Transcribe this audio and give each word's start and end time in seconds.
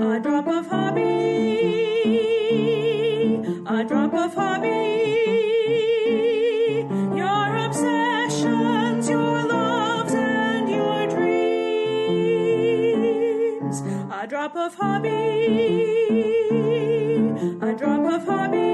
A 0.00 0.18
drop 0.18 0.46
of 0.48 0.66
hobby. 0.66 1.02
A 3.66 3.84
drop 3.84 4.14
of 4.14 4.32
hobby. 4.32 4.68
Your 7.14 7.56
obsessions, 7.66 9.10
your 9.10 9.46
loves, 9.46 10.14
and 10.14 10.70
your 10.70 11.06
dreams. 11.06 11.42
A 14.10 14.26
drop 14.26 14.56
of 14.56 14.74
hobby. 14.74 15.10
A 17.60 17.74
drop 17.74 18.00
of 18.14 18.24
hobby. 18.26 18.69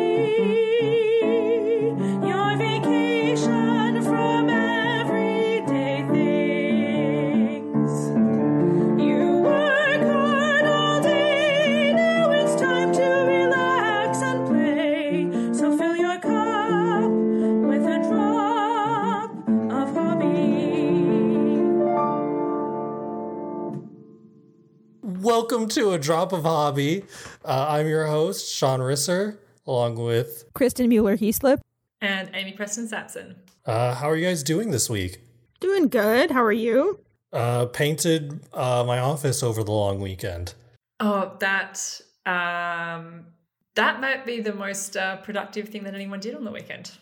Welcome 25.67 25.83
to 25.83 25.93
A 25.95 25.99
Drop 25.99 26.33
of 26.33 26.45
Hobby. 26.45 27.03
Uh, 27.45 27.67
I'm 27.71 27.89
your 27.89 28.07
host, 28.07 28.55
Sean 28.55 28.79
Risser, 28.79 29.39
along 29.67 29.97
with. 29.97 30.45
Kristin 30.55 30.87
Mueller 30.87 31.17
Heaslip. 31.17 31.59
and 32.01 32.31
Amy 32.35 32.53
Preston 32.53 32.87
Samson. 32.87 33.35
Uh, 33.65 33.93
how 33.97 34.09
are 34.09 34.15
you 34.15 34.25
guys 34.25 34.45
doing 34.45 34.71
this 34.71 34.89
week? 34.89 35.19
Doing 35.59 35.89
good. 35.89 36.31
How 36.31 36.45
are 36.45 36.53
you? 36.53 37.01
Uh, 37.33 37.67
painted 37.67 38.47
uh, 38.53 38.85
my 38.87 39.01
office 39.01 39.43
over 39.43 39.65
the 39.65 39.73
long 39.73 39.99
weekend. 40.01 40.55
Oh, 41.01 41.33
that 41.41 42.01
um, 42.27 43.27
that 43.75 44.01
might 44.01 44.25
be 44.25 44.41
the 44.41 44.55
most 44.55 44.97
uh, 44.97 45.17
productive 45.17 45.71
thing 45.71 45.83
that 45.83 45.97
anyone 45.97 46.21
did 46.21 46.37
on 46.37 46.45
the 46.45 46.53
weekend. 46.53 46.93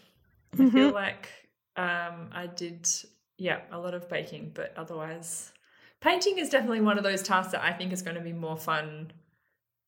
I 0.58 0.70
feel 0.70 0.90
like 0.90 1.28
um, 1.76 2.30
I 2.32 2.48
did, 2.56 2.88
yeah, 3.36 3.58
a 3.70 3.78
lot 3.78 3.92
of 3.92 4.08
baking, 4.08 4.52
but 4.54 4.72
otherwise, 4.78 5.52
painting 6.04 6.38
is 6.38 6.50
definitely 6.50 6.80
one 6.82 6.98
of 6.98 7.04
those 7.04 7.22
tasks 7.22 7.52
that 7.52 7.62
I 7.64 7.72
think 7.72 7.92
is 7.92 8.02
going 8.02 8.16
to 8.16 8.22
be 8.22 8.32
more 8.32 8.56
fun 8.58 9.10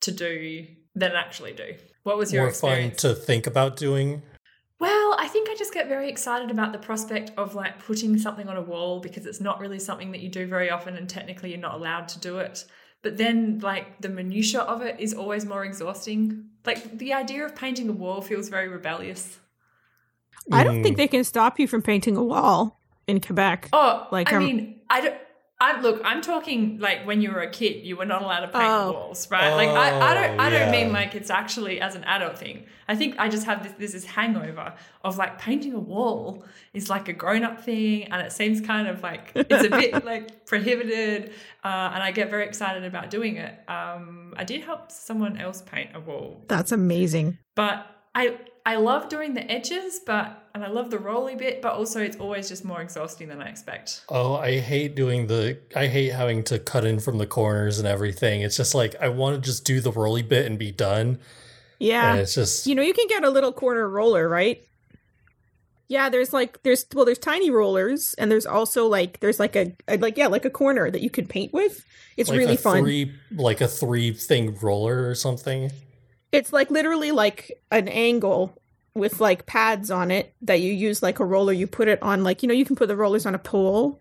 to 0.01 0.11
do 0.11 0.67
than 0.95 1.13
actually 1.13 1.53
do. 1.53 1.75
What 2.05 2.17
was 2.17 2.33
your 2.33 2.45
More 2.45 2.53
fun 2.53 2.71
experience? 2.71 3.03
to 3.03 3.15
think 3.15 3.47
about 3.47 3.77
doing. 3.77 4.23
Well, 4.81 5.17
I 5.19 5.29
think 5.29 5.49
I 5.51 5.55
just 5.55 5.73
get 5.75 5.89
very 5.89 6.09
excited 6.09 6.51
about 6.51 6.73
the 6.73 6.79
prospect 6.79 7.31
of 7.37 7.55
like 7.55 7.79
putting 7.85 8.19
something 8.19 8.49
on 8.49 8.57
a 8.57 8.63
wall 8.63 9.01
because 9.01 9.27
it's 9.27 9.41
not 9.41 9.61
really 9.61 9.79
something 9.79 10.13
that 10.13 10.21
you 10.21 10.29
do 10.29 10.47
very 10.47 10.71
often 10.71 10.97
and 10.97 11.09
technically 11.09 11.51
you're 11.51 11.59
not 11.59 11.75
allowed 11.75 12.09
to 12.09 12.19
do 12.21 12.39
it. 12.39 12.65
But 13.03 13.17
then 13.19 13.61
like 13.61 14.01
the 14.01 14.09
minutia 14.09 14.61
of 14.61 14.83
it 14.83 14.99
is 14.99 15.15
always 15.15 15.45
more 15.45 15.65
exhausting. 15.65 16.47
Like 16.65 16.99
the 16.99 17.13
idea 17.13 17.45
of 17.45 17.55
painting 17.55 17.89
a 17.89 17.93
wall 17.93 18.21
feels 18.21 18.49
very 18.49 18.69
rebellious. 18.69 19.39
I 20.53 20.63
don't 20.65 20.79
Mm. 20.79 20.83
think 20.83 20.97
they 20.97 21.09
can 21.09 21.25
stop 21.25 21.59
you 21.59 21.67
from 21.67 21.83
painting 21.83 22.17
a 22.17 22.23
wall 22.23 22.79
in 23.07 23.21
Quebec. 23.21 23.69
Oh, 23.73 24.07
Like, 24.13 24.29
like 24.29 24.33
I 24.33 24.37
um, 24.37 24.45
mean, 24.45 24.81
I 24.91 25.01
don't 25.01 25.17
I 25.59 25.81
look, 25.81 26.03
I'm 26.05 26.21
talking 26.21 26.79
like 26.81 27.07
when 27.07 27.23
you 27.23 27.31
were 27.33 27.41
a 27.41 27.51
kid, 27.51 27.87
you 27.87 27.97
were 27.97 28.05
not 28.05 28.21
allowed 28.23 28.41
to 28.41 28.49
paint 28.49 28.65
Oh. 28.65 28.93
walls, 28.93 29.31
right? 29.31 29.55
like 29.55 29.71
I, 29.71 30.11
I 30.11 30.15
don't 30.15 30.41
I 30.41 30.47
Oh, 30.49 30.51
don't 30.51 30.71
mean 30.71 30.93
like 30.93 31.15
it's 31.15 31.31
actually 31.31 31.81
as 31.81 31.95
an 31.95 32.05
adult 32.05 32.39
thing. 32.39 32.67
I 32.89 32.95
think 32.95 33.15
I 33.19 33.31
just 33.31 33.47
have 33.47 33.63
this 33.63 33.73
this 33.79 33.95
is 33.95 34.05
hangover 34.05 34.75
of 35.03 35.17
like 35.17 35.39
painting 35.39 35.73
a 35.73 35.79
wall 35.81 36.45
is 36.75 36.91
like 36.91 37.09
a 37.09 37.15
grown 37.15 37.43
up 37.43 37.63
thing, 37.65 38.05
and 38.05 38.21
it 38.21 38.33
seems 38.33 38.61
kind 38.61 38.87
of 38.87 39.03
like 39.03 39.33
it's 39.35 39.65
a 39.65 39.71
bit 39.71 40.05
like 40.13 40.45
prohibited, 40.45 41.31
uh, 41.65 41.91
and 41.95 42.03
I 42.03 42.11
get 42.13 42.29
very 42.29 42.45
excited 42.45 42.85
about 42.85 43.09
doing 43.11 43.37
it. 43.37 43.55
Um, 43.67 44.35
I 44.37 44.45
did 44.45 44.61
help 44.63 44.93
someone 44.93 45.39
else 45.39 45.63
paint 45.63 45.91
a 45.95 46.01
wall 46.01 46.45
That's 46.49 46.71
amazing. 46.73 47.39
but 47.55 47.87
I 48.15 48.37
I 48.67 48.75
love 48.75 49.09
doing 49.09 49.33
the 49.33 49.49
edges, 49.49 50.01
but 50.05 50.49
and 50.53 50.65
I 50.65 50.67
love 50.67 50.91
the 50.91 50.99
rolly 50.99 51.37
bit, 51.37 51.63
but 51.63 51.75
also 51.75 52.03
it's 52.03 52.17
always 52.17 52.49
just 52.49 52.65
more 52.65 52.83
exhausting 52.83 53.29
than 53.29 53.41
I 53.41 53.49
expect. 53.49 54.05
Oh, 54.09 54.35
I 54.35 54.59
hate 54.59 54.97
doing 54.97 55.29
the. 55.29 55.59
I 55.77 55.87
hate 55.87 56.09
having 56.09 56.43
to 56.45 56.59
cut 56.59 56.85
in 56.85 56.99
from 56.99 57.19
the 57.19 57.29
corners 57.29 57.79
and 57.79 57.87
everything. 57.87 58.41
It's 58.41 58.57
just 58.57 58.75
like 58.75 58.97
I 59.01 59.09
want 59.09 59.37
to 59.37 59.41
just 59.41 59.65
do 59.65 59.81
the 59.81 59.93
rolly 59.93 60.23
bit 60.23 60.47
and 60.47 60.59
be 60.59 60.73
done. 60.73 61.21
Yeah. 61.79 62.11
And 62.11 62.21
it's 62.21 62.35
just 62.35 62.67
You 62.67 62.75
know, 62.75 62.83
you 62.83 62.93
can 62.93 63.07
get 63.07 63.23
a 63.23 63.31
little 63.31 63.53
corner 63.53 63.89
roller, 63.89 64.29
right? 64.29 64.61
Yeah, 65.87 66.09
there's 66.09 66.33
like 66.33 66.61
there's 66.65 66.85
well, 66.93 67.05
there's 67.05 67.19
tiny 67.19 67.53
rollers, 67.53 68.17
and 68.19 68.33
there's 68.33 68.47
also 68.47 68.89
like 68.89 69.21
there's 69.21 69.39
like 69.39 69.55
a, 69.55 69.77
a 69.87 69.97
like 69.99 70.17
yeah, 70.19 70.27
like 70.27 70.45
a 70.45 70.51
corner 70.51 70.91
that 70.91 71.03
you 71.03 71.11
can 71.11 71.29
paint 71.29 71.53
with. 71.53 71.85
It's 72.17 72.31
like 72.31 72.39
really 72.39 72.55
a 72.55 72.59
fun. 72.59 72.83
Three, 72.83 73.13
like 73.31 73.61
a 73.61 73.69
three 73.69 74.13
thing 74.13 74.59
roller 74.61 75.09
or 75.09 75.15
something. 75.15 75.71
It's 76.37 76.53
like 76.53 76.71
literally 76.71 77.13
like 77.13 77.53
an 77.71 77.89
angle 77.89 78.57
with 78.95 79.21
like 79.21 79.47
pads 79.47 79.91
on 79.91 80.11
it 80.11 80.35
that 80.43 80.61
you 80.61 80.73
use 80.73 81.03
like 81.03 81.21
a 81.21 81.25
roller. 81.25 81.53
You 81.53 81.67
put 81.67 81.89
it 81.89 82.03
on 82.03 82.25
like 82.25 82.43
you 82.43 82.49
know 82.49 82.55
you 82.55 82.65
can 82.65 82.77
put 82.77 82.89
the 82.89 82.97
rollers 82.97 83.27
on 83.27 83.35
a 83.35 83.39
pole, 83.39 84.01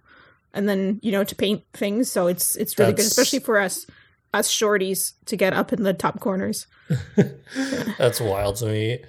and 0.53 0.67
then 0.67 0.99
you 1.01 1.11
know 1.11 1.23
to 1.23 1.35
paint 1.35 1.63
things. 1.73 2.11
So 2.11 2.27
it's 2.27 2.55
it's 2.55 2.77
really 2.79 2.93
good, 2.93 3.05
especially 3.05 3.39
for 3.39 3.59
us 3.59 3.85
us 4.33 4.51
shorties 4.51 5.13
to 5.25 5.37
get 5.37 5.53
up 5.53 5.71
in 5.73 5.83
the 5.83 5.93
top 5.93 6.19
corners. 6.19 6.67
That's 7.97 8.19
wild 8.19 8.57
to 8.57 8.65
me. 8.65 8.99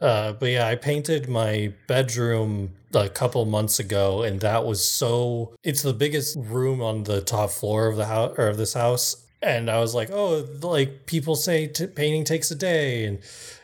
Uh, 0.00 0.32
but 0.32 0.46
yeah, 0.50 0.66
I 0.66 0.74
painted 0.74 1.28
my 1.28 1.72
bedroom 1.86 2.72
a 2.92 3.08
couple 3.08 3.44
months 3.44 3.78
ago, 3.78 4.22
and 4.22 4.40
that 4.40 4.64
was 4.64 4.84
so. 4.84 5.54
It's 5.62 5.82
the 5.82 5.92
biggest 5.92 6.36
room 6.38 6.82
on 6.82 7.04
the 7.04 7.20
top 7.20 7.50
floor 7.50 7.86
of 7.86 7.96
the 7.96 8.06
house 8.06 8.34
or 8.36 8.48
of 8.48 8.56
this 8.56 8.74
house, 8.74 9.23
and 9.44 9.70
I 9.70 9.78
was 9.80 9.94
like, 9.94 10.10
oh, 10.12 10.46
like 10.62 11.06
people 11.06 11.36
say 11.36 11.66
t- 11.66 11.86
painting 11.86 12.24
takes 12.24 12.50
a 12.50 12.54
day, 12.54 13.04
and 13.04 13.18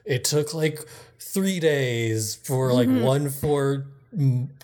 it 0.04 0.24
took 0.24 0.52
like 0.54 0.80
three 1.18 1.60
days 1.60 2.34
for 2.36 2.72
like 2.72 2.88
Mhm. 2.88 3.02
one 3.02 3.30
for 3.30 3.86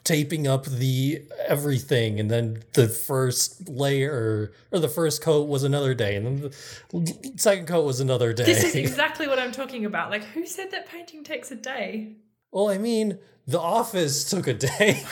taping 0.02 0.46
up 0.48 0.64
the 0.66 1.22
everything, 1.46 2.18
and 2.20 2.30
then 2.30 2.62
the 2.74 2.88
first 2.88 3.68
layer 3.68 4.50
or 4.72 4.78
the 4.80 4.88
first 4.88 5.22
coat 5.22 5.48
was 5.48 5.62
another 5.62 5.94
day, 5.94 6.16
and 6.16 6.26
then 6.26 6.50
the 6.92 7.32
second 7.36 7.66
coat 7.66 7.84
was 7.84 8.00
another 8.00 8.32
day. 8.32 8.44
This 8.44 8.64
is 8.64 8.74
exactly 8.86 9.26
what 9.28 9.38
I'm 9.38 9.52
talking 9.52 9.84
about. 9.84 10.10
Like, 10.10 10.24
who 10.24 10.46
said 10.46 10.70
that 10.72 10.88
painting 10.88 11.22
takes 11.24 11.50
a 11.50 11.56
day? 11.56 12.12
Well, 12.50 12.68
I 12.68 12.78
mean, 12.78 13.18
the 13.46 13.60
office 13.60 14.24
took 14.28 14.46
a 14.48 14.54
day. 14.54 15.04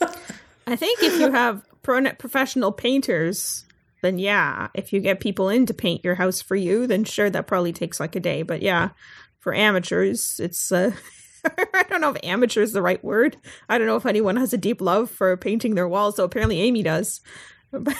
I 0.66 0.76
think 0.76 1.02
if 1.02 1.18
you 1.18 1.30
have 1.32 1.62
pro- 1.82 2.12
professional 2.14 2.72
painters, 2.72 3.64
then 4.02 4.18
yeah, 4.18 4.68
if 4.74 4.92
you 4.92 5.00
get 5.00 5.20
people 5.20 5.48
in 5.48 5.66
to 5.66 5.74
paint 5.74 6.04
your 6.04 6.14
house 6.16 6.40
for 6.42 6.56
you, 6.56 6.86
then 6.86 7.04
sure, 7.04 7.30
that 7.30 7.46
probably 7.46 7.72
takes 7.72 8.00
like 8.00 8.16
a 8.16 8.20
day. 8.20 8.42
But 8.42 8.62
yeah, 8.62 8.90
for 9.38 9.54
amateurs, 9.54 10.38
it's 10.38 10.70
uh, 10.72 10.92
I 11.74 11.84
don't 11.88 12.00
know 12.00 12.10
if 12.10 12.24
amateur 12.24 12.62
is 12.62 12.72
the 12.72 12.82
right 12.82 13.02
word. 13.04 13.36
I 13.68 13.78
don't 13.78 13.86
know 13.86 13.96
if 13.96 14.06
anyone 14.06 14.36
has 14.36 14.52
a 14.52 14.58
deep 14.58 14.80
love 14.80 15.10
for 15.10 15.36
painting 15.36 15.74
their 15.74 15.88
walls. 15.88 16.16
So 16.16 16.24
apparently, 16.24 16.60
Amy 16.60 16.82
does. 16.82 17.20
But 17.72 17.94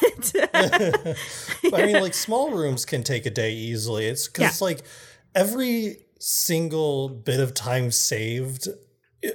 But 0.53 1.75
I 1.75 1.87
mean, 1.87 2.01
like 2.01 2.15
small 2.15 2.51
rooms 2.51 2.85
can 2.85 3.05
take 3.05 3.25
a 3.25 3.31
day 3.31 3.53
easily. 3.53 4.07
It's 4.07 4.27
because 4.27 4.61
Yeah. 4.61 4.65
like 4.67 4.81
every 5.35 5.99
single 6.19 7.09
bit 7.09 7.39
of 7.39 7.55
time 7.55 7.93
saved 7.93 8.67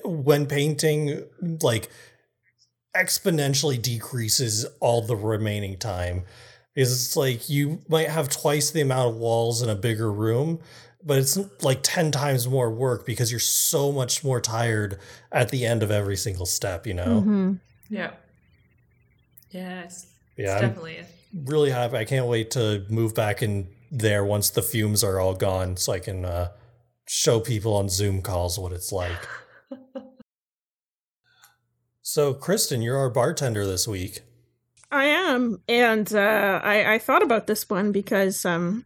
when 0.04 0.46
painting, 0.46 1.24
like 1.62 1.90
exponentially 2.96 3.82
decreases 3.82 4.66
all 4.80 5.02
the 5.02 5.16
remaining 5.16 5.78
time. 5.78 6.24
Because 6.76 6.92
it's 6.92 7.16
like 7.16 7.50
you 7.50 7.82
might 7.88 8.10
have 8.10 8.30
twice 8.30 8.70
the 8.72 8.82
amount 8.82 9.10
of 9.10 9.16
walls 9.16 9.62
in 9.62 9.70
a 9.70 9.76
bigger 9.76 10.12
room, 10.12 10.60
but 11.04 11.18
it's 11.18 11.38
like 11.64 11.80
10 11.84 12.12
times 12.12 12.48
more 12.48 12.70
work 12.70 13.06
because 13.06 13.32
you're 13.32 13.40
so 13.40 13.92
much 13.94 14.24
more 14.24 14.42
tired 14.42 15.00
at 15.32 15.50
the 15.50 15.66
end 15.66 15.82
of 15.84 15.90
every 15.90 16.18
single 16.18 16.46
step, 16.46 16.86
you 16.86 16.94
know? 16.94 17.24
Mhm. 17.26 17.60
Yeah. 17.90 18.12
Yeah, 19.52 19.84
it's, 19.84 20.06
Yeah, 20.36 20.44
it's 20.46 20.52
I'm- 20.54 20.62
definitely 20.70 21.00
really 21.46 21.70
happy. 21.72 21.96
I 21.98 22.04
can't 22.06 22.28
wait 22.28 22.52
to 22.52 22.86
move 22.90 23.16
back 23.16 23.42
in 23.42 23.68
there 23.92 24.26
once 24.26 24.50
the 24.50 24.62
fumes 24.62 25.02
are 25.04 25.20
all 25.20 25.34
gone, 25.36 25.78
so 25.78 25.94
I 25.94 26.00
can 26.00 26.26
uh, 26.26 26.50
show 27.08 27.40
people 27.40 27.74
on 27.76 27.88
Zoom 27.88 28.22
calls 28.22 28.60
what 28.60 28.74
it's 28.74 28.92
like. 28.92 29.28
so, 32.02 32.34
Kristin, 32.34 32.84
you're 32.84 32.98
our 32.98 33.10
bartender 33.10 33.66
this 33.66 33.88
week. 33.88 34.22
I 34.92 35.06
am, 35.06 35.62
and 35.68 36.12
uh, 36.14 36.62
I, 36.64 36.96
I 36.96 37.00
thought 37.00 37.24
about 37.24 37.48
this 37.48 37.70
one 37.70 37.92
because 37.92 38.46
um, 38.46 38.86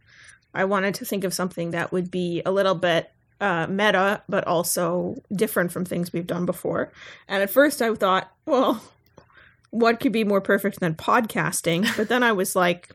I 0.54 0.64
wanted 0.64 0.94
to 0.96 1.04
think 1.04 1.24
of 1.24 1.34
something 1.34 1.70
that 1.72 1.92
would 1.92 2.10
be 2.10 2.42
a 2.44 2.50
little 2.50 2.74
bit 2.74 3.10
uh, 3.40 3.66
meta, 3.68 4.22
but 4.28 4.46
also 4.46 5.22
different 5.32 5.72
from 5.72 5.84
things 5.84 6.12
we've 6.12 6.26
done 6.26 6.46
before. 6.46 6.92
And 7.28 7.42
at 7.42 7.50
first, 7.50 7.80
I 7.80 7.94
thought, 7.94 8.30
well, 8.46 8.82
what 9.70 10.00
could 10.00 10.12
be 10.12 10.24
more 10.24 10.40
perfect 10.40 10.80
than 10.80 10.94
podcasting? 10.94 11.96
But 11.96 12.08
then 12.08 12.22
I 12.22 12.32
was 12.32 12.56
like, 12.56 12.90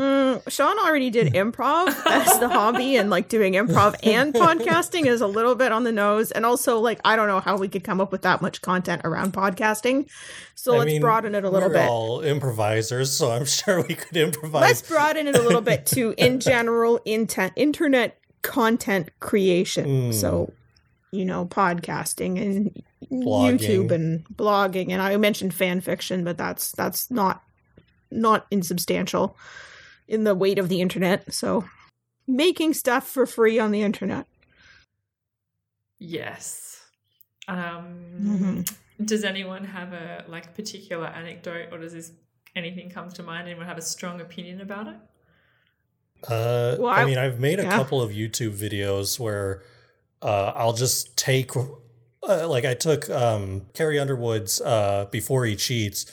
Mm, 0.00 0.50
Sean 0.50 0.78
already 0.78 1.10
did 1.10 1.32
improv 1.34 1.88
as 2.06 2.40
the 2.40 2.48
hobby, 2.48 2.96
and 2.96 3.10
like 3.10 3.28
doing 3.28 3.52
improv 3.52 3.94
and 4.02 4.32
podcasting 4.46 5.04
is 5.06 5.20
a 5.20 5.26
little 5.26 5.54
bit 5.54 5.72
on 5.72 5.84
the 5.84 5.92
nose. 5.92 6.30
And 6.30 6.46
also, 6.46 6.78
like, 6.78 7.00
I 7.04 7.16
don't 7.16 7.28
know 7.28 7.40
how 7.40 7.58
we 7.58 7.68
could 7.68 7.84
come 7.84 8.00
up 8.00 8.10
with 8.10 8.22
that 8.22 8.40
much 8.40 8.62
content 8.62 9.02
around 9.04 9.34
podcasting. 9.34 10.08
So 10.54 10.74
I 10.74 10.78
let's 10.78 10.86
mean, 10.92 11.02
broaden 11.02 11.34
it 11.34 11.44
a 11.44 11.50
little 11.50 11.68
we're 11.68 11.74
bit. 11.74 11.88
all 11.88 12.22
improvisers, 12.22 13.12
so 13.12 13.30
I'm 13.30 13.44
sure 13.44 13.82
we 13.82 13.94
could 13.94 14.16
improvise. 14.16 14.62
Let's 14.62 14.82
broaden 14.82 15.28
it 15.28 15.36
a 15.36 15.42
little 15.42 15.60
bit 15.60 15.84
to, 15.86 16.14
in 16.16 16.40
general, 16.40 17.00
intent, 17.04 17.52
internet 17.56 18.16
content 18.40 19.10
creation. 19.20 20.12
Mm. 20.12 20.14
So, 20.14 20.52
you 21.12 21.26
know, 21.26 21.44
podcasting 21.44 22.40
and 22.40 22.82
Blogging. 23.10 23.58
YouTube 23.58 23.90
and 23.90 24.24
blogging. 24.28 24.90
And 24.90 25.02
I 25.02 25.16
mentioned 25.16 25.52
fan 25.52 25.80
fiction, 25.80 26.22
but 26.22 26.38
that's 26.38 26.70
that's 26.72 27.10
not 27.10 27.42
not 28.10 28.46
insubstantial 28.50 29.36
in 30.10 30.24
the 30.24 30.34
weight 30.34 30.58
of 30.58 30.68
the 30.68 30.80
internet. 30.82 31.32
So, 31.32 31.64
making 32.26 32.74
stuff 32.74 33.06
for 33.08 33.24
free 33.26 33.58
on 33.58 33.70
the 33.70 33.82
internet. 33.82 34.26
Yes. 35.98 36.82
Um, 37.48 37.98
Mhm. 38.20 38.74
Does 39.04 39.24
anyone 39.24 39.64
have 39.64 39.92
a 39.92 40.24
like 40.28 40.54
particular 40.54 41.06
anecdote, 41.06 41.68
or 41.72 41.78
does 41.78 41.92
this 41.94 42.12
anything 42.54 42.90
come 42.90 43.08
to 43.10 43.22
mind? 43.22 43.48
Anyone 43.48 43.66
have 43.66 43.78
a 43.78 43.82
strong 43.82 44.20
opinion 44.20 44.60
about 44.60 44.88
it? 44.88 44.96
Uh, 46.28 46.76
Well, 46.78 46.88
I 46.88 47.02
I- 47.02 47.04
mean, 47.06 47.16
I've 47.18 47.40
made 47.40 47.58
a 47.60 47.62
yeah. 47.62 47.70
couple 47.70 48.02
of 48.02 48.10
YouTube 48.10 48.52
videos 48.52 49.18
where 49.18 49.62
uh, 50.22 50.52
I'll 50.54 50.74
just 50.74 51.16
take, 51.16 51.56
uh, 51.56 52.46
like, 52.46 52.66
I 52.66 52.74
took 52.74 53.08
um, 53.08 53.62
Carrie 53.72 53.98
Underwood's 53.98 54.60
uh, 54.60 55.06
Before 55.10 55.46
He 55.46 55.56
Cheats 55.56 56.04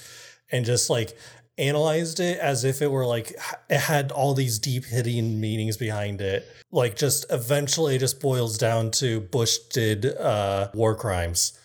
and 0.49 0.63
just 0.65 0.89
like 0.89 1.17
analyzed 1.57 2.19
it 2.19 2.39
as 2.39 2.63
if 2.63 2.81
it 2.81 2.91
were 2.91 3.05
like 3.05 3.35
it 3.69 3.79
had 3.79 4.11
all 4.11 4.33
these 4.33 4.59
deep 4.59 4.85
hidden 4.85 5.39
meanings 5.39 5.77
behind 5.77 6.21
it. 6.21 6.47
Like, 6.71 6.95
just 6.95 7.25
eventually 7.29 7.95
it 7.95 7.99
just 7.99 8.19
boils 8.19 8.57
down 8.57 8.91
to 8.91 9.21
Bush 9.21 9.57
did 9.71 10.05
uh, 10.05 10.69
war 10.73 10.95
crimes. 10.95 11.57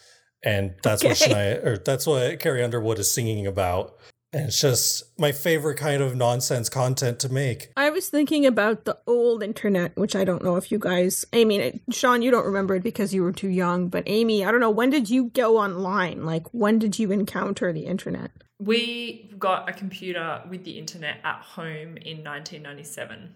And 0.45 0.75
that's 0.83 1.05
what 1.05 1.21
Okay. 1.23 1.33
Shania, 1.33 1.65
or 1.65 1.77
that's 1.79 2.07
what 2.07 2.41
Carrie 2.41 2.65
Underwood 2.65 2.99
is 2.99 3.11
singing 3.13 3.47
about. 3.47 3.97
And 4.35 4.47
it's 4.47 4.61
just 4.61 5.05
my 5.19 5.31
favorite 5.31 5.77
kind 5.77 6.03
of 6.03 6.17
nonsense 6.17 6.71
content 6.71 7.19
to 7.21 7.29
make. 7.29 7.71
I 7.77 7.91
was 7.91 8.09
thinking 8.09 8.47
about 8.47 8.87
the 8.87 8.97
old 9.07 9.43
internet, 9.43 9.95
which 9.95 10.17
I 10.17 10.25
don't 10.25 10.43
know 10.43 10.57
if 10.57 10.73
you 10.73 10.79
guys. 10.79 11.27
I 11.35 11.45
mean, 11.45 11.61
it- 11.61 11.81
Sean, 11.91 12.23
you 12.23 12.31
don't 12.31 12.47
remember 12.47 12.75
it 12.77 12.83
because 12.83 13.13
you 13.13 13.23
were 13.23 13.33
too 13.33 13.51
young. 13.51 13.89
But 13.89 14.05
Amy, 14.07 14.43
I 14.45 14.51
don't 14.51 14.61
know. 14.61 14.71
When 14.71 14.89
did 14.89 15.11
you 15.11 15.25
go 15.35 15.59
online? 15.59 16.25
Like, 16.25 16.47
when 16.55 16.79
did 16.79 16.99
you 16.99 17.13
encounter 17.13 17.73
the 17.75 17.85
internet? 17.85 18.31
We 18.59 19.31
got 19.39 19.69
a 19.69 19.73
computer 19.73 20.41
with 20.49 20.65
the 20.65 20.79
internet 20.79 21.17
at 21.25 21.43
home 21.43 21.99
in 21.99 22.25
1997. 22.25 23.35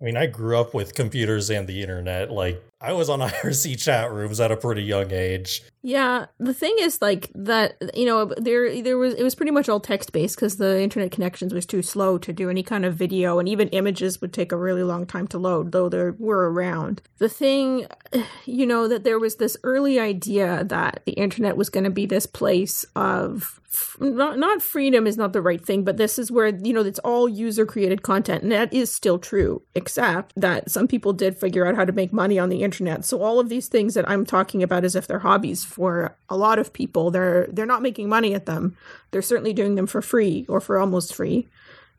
I 0.00 0.04
mean, 0.04 0.16
I 0.16 0.26
grew 0.26 0.58
up 0.58 0.74
with 0.74 0.94
computers 0.96 1.48
and 1.48 1.68
the 1.68 1.80
internet. 1.80 2.28
Like, 2.32 2.60
I 2.80 2.92
was 2.92 3.08
on 3.08 3.20
IRC 3.20 3.80
chat 3.80 4.10
rooms 4.10 4.40
at 4.40 4.50
a 4.50 4.56
pretty 4.56 4.82
young 4.82 5.12
age. 5.12 5.62
Yeah, 5.84 6.26
the 6.38 6.54
thing 6.54 6.76
is 6.78 7.02
like 7.02 7.30
that. 7.34 7.76
You 7.94 8.06
know, 8.06 8.26
there 8.36 8.80
there 8.82 8.98
was 8.98 9.14
it 9.14 9.24
was 9.24 9.34
pretty 9.34 9.50
much 9.50 9.68
all 9.68 9.80
text 9.80 10.12
based 10.12 10.36
because 10.36 10.56
the 10.56 10.80
internet 10.80 11.10
connections 11.10 11.52
was 11.52 11.66
too 11.66 11.82
slow 11.82 12.18
to 12.18 12.32
do 12.32 12.48
any 12.48 12.62
kind 12.62 12.84
of 12.84 12.94
video, 12.94 13.40
and 13.40 13.48
even 13.48 13.68
images 13.70 14.20
would 14.20 14.32
take 14.32 14.52
a 14.52 14.56
really 14.56 14.84
long 14.84 15.06
time 15.06 15.26
to 15.28 15.38
load, 15.38 15.72
though 15.72 15.88
they 15.88 16.10
were 16.10 16.52
around. 16.52 17.02
The 17.18 17.28
thing, 17.28 17.86
you 18.46 18.64
know, 18.64 18.86
that 18.86 19.02
there 19.02 19.18
was 19.18 19.36
this 19.36 19.56
early 19.64 19.98
idea 19.98 20.62
that 20.64 21.02
the 21.04 21.12
internet 21.12 21.56
was 21.56 21.68
going 21.68 21.84
to 21.84 21.90
be 21.90 22.06
this 22.06 22.26
place 22.26 22.84
of 22.94 23.60
not 24.00 24.38
not 24.38 24.62
freedom 24.62 25.06
is 25.06 25.16
not 25.16 25.32
the 25.32 25.42
right 25.42 25.64
thing, 25.64 25.82
but 25.82 25.96
this 25.96 26.18
is 26.18 26.30
where 26.30 26.48
you 26.48 26.72
know 26.72 26.82
it's 26.82 26.98
all 27.00 27.28
user 27.28 27.64
created 27.64 28.02
content, 28.02 28.42
and 28.42 28.52
that 28.52 28.72
is 28.72 28.94
still 28.94 29.18
true. 29.18 29.62
Except 29.74 30.32
that 30.36 30.70
some 30.70 30.86
people 30.86 31.12
did 31.12 31.38
figure 31.38 31.66
out 31.66 31.74
how 31.74 31.84
to 31.84 31.92
make 31.92 32.12
money 32.12 32.38
on 32.38 32.50
the 32.50 32.62
internet. 32.62 33.04
So 33.04 33.22
all 33.22 33.40
of 33.40 33.48
these 33.48 33.68
things 33.68 33.94
that 33.94 34.08
I'm 34.08 34.26
talking 34.26 34.62
about 34.62 34.84
as 34.84 34.94
if 34.94 35.06
they're 35.06 35.20
hobbies 35.20 35.64
for 35.72 36.16
a 36.28 36.36
lot 36.36 36.58
of 36.58 36.72
people, 36.72 37.10
they're 37.10 37.48
they're 37.50 37.66
not 37.66 37.82
making 37.82 38.08
money 38.08 38.34
at 38.34 38.46
them. 38.46 38.76
They're 39.10 39.22
certainly 39.22 39.52
doing 39.52 39.74
them 39.74 39.86
for 39.86 40.02
free 40.02 40.46
or 40.48 40.60
for 40.60 40.78
almost 40.78 41.14
free, 41.14 41.48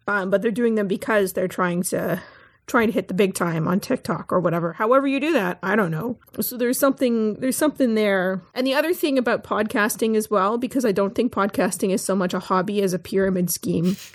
um, 0.07 0.29
but 0.29 0.41
they're 0.41 0.51
doing 0.51 0.75
them 0.75 0.87
because 0.87 1.33
they're 1.33 1.47
trying 1.47 1.83
to 1.83 2.21
trying 2.65 2.87
to 2.87 2.93
hit 2.93 3.09
the 3.09 3.13
big 3.13 3.33
time 3.33 3.67
on 3.67 3.79
TikTok 3.79 4.31
or 4.31 4.39
whatever. 4.39 4.73
However 4.73 5.05
you 5.05 5.19
do 5.19 5.33
that, 5.33 5.59
I 5.61 5.75
don't 5.75 5.91
know. 5.91 6.17
So 6.39 6.55
there's 6.55 6.79
something 6.79 7.35
there's 7.35 7.57
something 7.57 7.95
there. 7.95 8.41
And 8.53 8.65
the 8.65 8.75
other 8.75 8.93
thing 8.93 9.17
about 9.17 9.43
podcasting 9.43 10.15
as 10.15 10.29
well, 10.29 10.57
because 10.57 10.85
I 10.85 10.91
don't 10.91 11.15
think 11.15 11.33
podcasting 11.33 11.89
is 11.89 12.03
so 12.03 12.15
much 12.15 12.33
a 12.33 12.39
hobby 12.39 12.81
as 12.81 12.93
a 12.93 12.99
pyramid 12.99 13.49
scheme. 13.49 13.97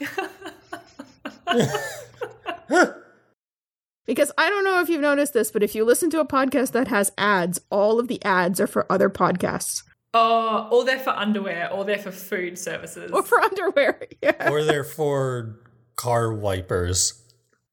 because 4.08 4.32
I 4.37 4.49
don't 4.50 4.64
know 4.64 4.81
if 4.81 4.88
you've 4.88 5.00
noticed 5.00 5.34
this, 5.34 5.52
but 5.52 5.62
if 5.62 5.76
you 5.76 5.84
listen 5.84 6.10
to 6.10 6.19
a 6.20 6.26
podcast 6.26 6.72
that 6.72 6.88
has 6.88 7.12
ads, 7.16 7.60
all 7.70 8.00
of 8.00 8.08
the 8.08 8.20
ads 8.25 8.58
are 8.60 8.66
for 8.66 8.90
other 8.90 9.08
podcasts 9.08 9.84
Oh, 10.14 10.66
or 10.72 10.84
they're 10.87 10.99
for 10.99 11.10
underwear, 11.10 11.70
or 11.70 11.84
they're 11.84 11.99
for 11.99 12.10
food 12.10 12.58
services, 12.58 13.12
or 13.12 13.22
for 13.22 13.38
underwear. 13.40 14.00
Yeah. 14.22 14.50
Or 14.50 14.64
they're 14.64 14.82
for 14.82 15.60
car 15.96 16.32
wipers. 16.34 17.22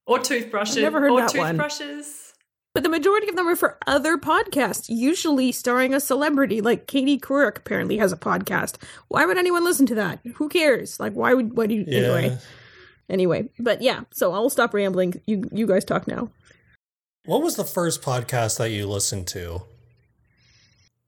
or 0.05 0.19
toothbrushes, 0.19 0.77
I've 0.77 0.83
never 0.83 0.99
heard 0.99 1.11
or 1.11 1.21
that 1.21 1.33
one. 1.35 1.55
toothbrushes. 1.57 2.33
But 2.73 2.83
the 2.83 2.89
majority 2.89 3.29
of 3.29 3.37
them 3.37 3.47
are 3.47 3.55
for 3.55 3.77
other 3.87 4.17
podcasts, 4.17 4.87
usually 4.89 5.53
starring 5.53 5.93
a 5.93 5.99
celebrity. 6.01 6.59
Like 6.59 6.87
Katie 6.87 7.17
Couric 7.17 7.57
apparently 7.59 7.95
has 7.99 8.11
a 8.11 8.17
podcast. 8.17 8.75
Why 9.07 9.25
would 9.25 9.37
anyone 9.37 9.63
listen 9.63 9.85
to 9.85 9.95
that? 9.95 10.19
Who 10.35 10.49
cares? 10.49 10.99
Like, 10.99 11.13
why 11.13 11.33
would? 11.33 11.55
Why 11.55 11.67
do 11.67 11.75
you? 11.75 11.85
Yeah. 11.87 11.99
Anyway, 11.99 12.37
anyway. 13.09 13.49
But 13.59 13.81
yeah. 13.81 14.01
So 14.11 14.33
I'll 14.33 14.49
stop 14.49 14.73
rambling. 14.73 15.21
You 15.25 15.43
you 15.51 15.67
guys 15.67 15.85
talk 15.85 16.07
now. 16.07 16.29
What 17.25 17.41
was 17.41 17.55
the 17.55 17.63
first 17.63 18.01
podcast 18.01 18.57
that 18.59 18.69
you 18.69 18.87
listened 18.87 19.27
to? 19.27 19.63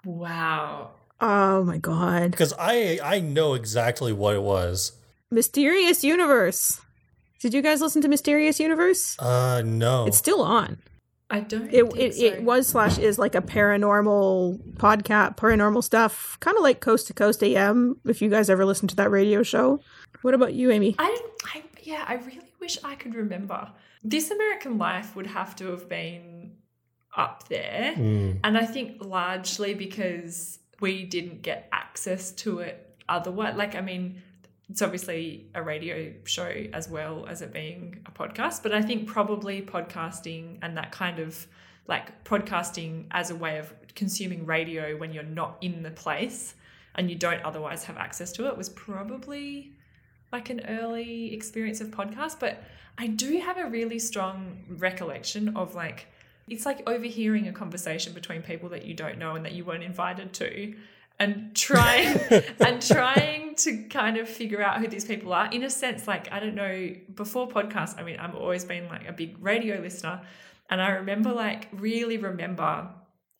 Wow. 0.05 0.91
Oh 1.19 1.63
my 1.63 1.77
god, 1.77 2.31
Because 2.31 2.53
I 2.59 2.99
I 3.03 3.19
know 3.19 3.53
exactly 3.55 4.13
what 4.13 4.35
it 4.35 4.41
was. 4.43 4.91
Mysterious 5.31 6.03
Universe. 6.03 6.79
Did 7.41 7.53
you 7.53 7.61
guys 7.61 7.81
listen 7.81 8.01
to 8.03 8.07
Mysterious 8.07 8.59
Universe? 8.59 9.17
Uh 9.19 9.61
no. 9.65 10.05
It's 10.05 10.17
still 10.17 10.41
on. 10.41 10.77
I 11.29 11.41
don't. 11.41 11.67
It 11.73 11.91
think 11.91 11.97
it, 11.97 12.13
so. 12.15 12.23
it 12.23 12.43
was 12.43 12.67
slash 12.67 12.97
is 12.97 13.19
like 13.19 13.35
a 13.35 13.41
paranormal 13.41 14.75
podcast, 14.75 15.35
paranormal 15.37 15.83
stuff, 15.83 16.37
kind 16.39 16.55
of 16.55 16.63
like 16.63 16.79
Coast 16.79 17.07
to 17.07 17.13
Coast 17.13 17.43
AM. 17.43 17.99
If 18.05 18.21
you 18.21 18.29
guys 18.29 18.49
ever 18.49 18.63
listen 18.63 18.87
to 18.87 18.95
that 18.95 19.11
radio 19.11 19.43
show, 19.43 19.81
what 20.21 20.33
about 20.33 20.53
you, 20.53 20.71
Amy? 20.71 20.95
I, 20.97 21.19
I 21.53 21.63
yeah, 21.91 22.03
I 22.07 22.15
really 22.15 22.51
wish 22.59 22.77
I 22.83 22.95
could 22.95 23.15
remember. 23.15 23.71
This 24.03 24.29
American 24.31 24.77
Life 24.77 25.15
would 25.15 25.27
have 25.27 25.55
to 25.59 25.65
have 25.71 25.87
been 25.87 26.51
up 27.15 27.47
there, 27.47 27.93
Mm. 27.97 28.39
and 28.43 28.57
I 28.57 28.65
think 28.65 29.03
largely 29.03 29.73
because 29.73 30.59
we 30.81 31.03
didn't 31.15 31.41
get 31.41 31.67
access 31.71 32.31
to 32.43 32.59
it 32.59 32.75
otherwise. 33.09 33.55
Like, 33.55 33.73
I 33.75 33.81
mean, 33.81 34.21
it's 34.69 34.81
obviously 34.81 35.49
a 35.55 35.61
radio 35.63 36.13
show 36.25 36.51
as 36.73 36.89
well 36.89 37.25
as 37.25 37.41
it 37.41 37.51
being 37.53 38.03
a 38.05 38.11
podcast, 38.11 38.61
but 38.63 38.73
I 38.73 38.81
think 38.81 39.07
probably 39.07 39.61
podcasting 39.61 40.57
and 40.61 40.75
that 40.77 40.91
kind 40.91 41.19
of 41.19 41.47
like 41.87 42.25
podcasting 42.25 43.05
as 43.11 43.29
a 43.31 43.35
way 43.35 43.59
of 43.59 43.73
consuming 43.95 44.45
radio 44.45 44.97
when 44.97 45.13
you're 45.13 45.23
not 45.41 45.57
in 45.61 45.83
the 45.83 45.91
place 45.91 46.53
and 46.95 47.09
you 47.09 47.15
don't 47.15 47.41
otherwise 47.43 47.85
have 47.85 47.95
access 47.97 48.33
to 48.33 48.47
it 48.49 48.57
was 48.57 48.67
probably 48.69 49.76
like 50.31 50.49
an 50.49 50.61
early 50.67 51.33
experience 51.33 51.81
of 51.81 51.87
podcast. 51.87 52.39
But 52.39 52.63
I 52.97 53.07
do 53.07 53.39
have 53.39 53.57
a 53.57 53.69
really 53.69 53.99
strong 53.99 54.63
recollection 54.69 55.55
of 55.55 55.75
like, 55.75 56.07
it's 56.47 56.65
like 56.65 56.87
overhearing 56.87 57.47
a 57.47 57.53
conversation 57.53 58.13
between 58.13 58.41
people 58.41 58.69
that 58.69 58.85
you 58.85 58.93
don't 58.93 59.17
know 59.17 59.35
and 59.35 59.45
that 59.45 59.53
you 59.53 59.65
weren't 59.65 59.83
invited 59.83 60.33
to 60.33 60.75
and 61.19 61.55
trying 61.55 62.19
and 62.59 62.81
trying 62.81 63.55
to 63.55 63.83
kind 63.85 64.17
of 64.17 64.27
figure 64.29 64.61
out 64.61 64.79
who 64.79 64.87
these 64.87 65.05
people 65.05 65.33
are 65.33 65.49
in 65.51 65.63
a 65.63 65.69
sense 65.69 66.07
like 66.07 66.31
i 66.31 66.39
don't 66.39 66.55
know 66.55 66.93
before 67.15 67.47
podcast 67.47 67.97
i 67.99 68.03
mean 68.03 68.17
i've 68.17 68.35
always 68.35 68.63
been 68.63 68.87
like 68.87 69.07
a 69.07 69.13
big 69.13 69.35
radio 69.41 69.79
listener 69.79 70.21
and 70.69 70.81
i 70.81 70.89
remember 70.89 71.31
like 71.31 71.67
really 71.73 72.17
remember 72.17 72.87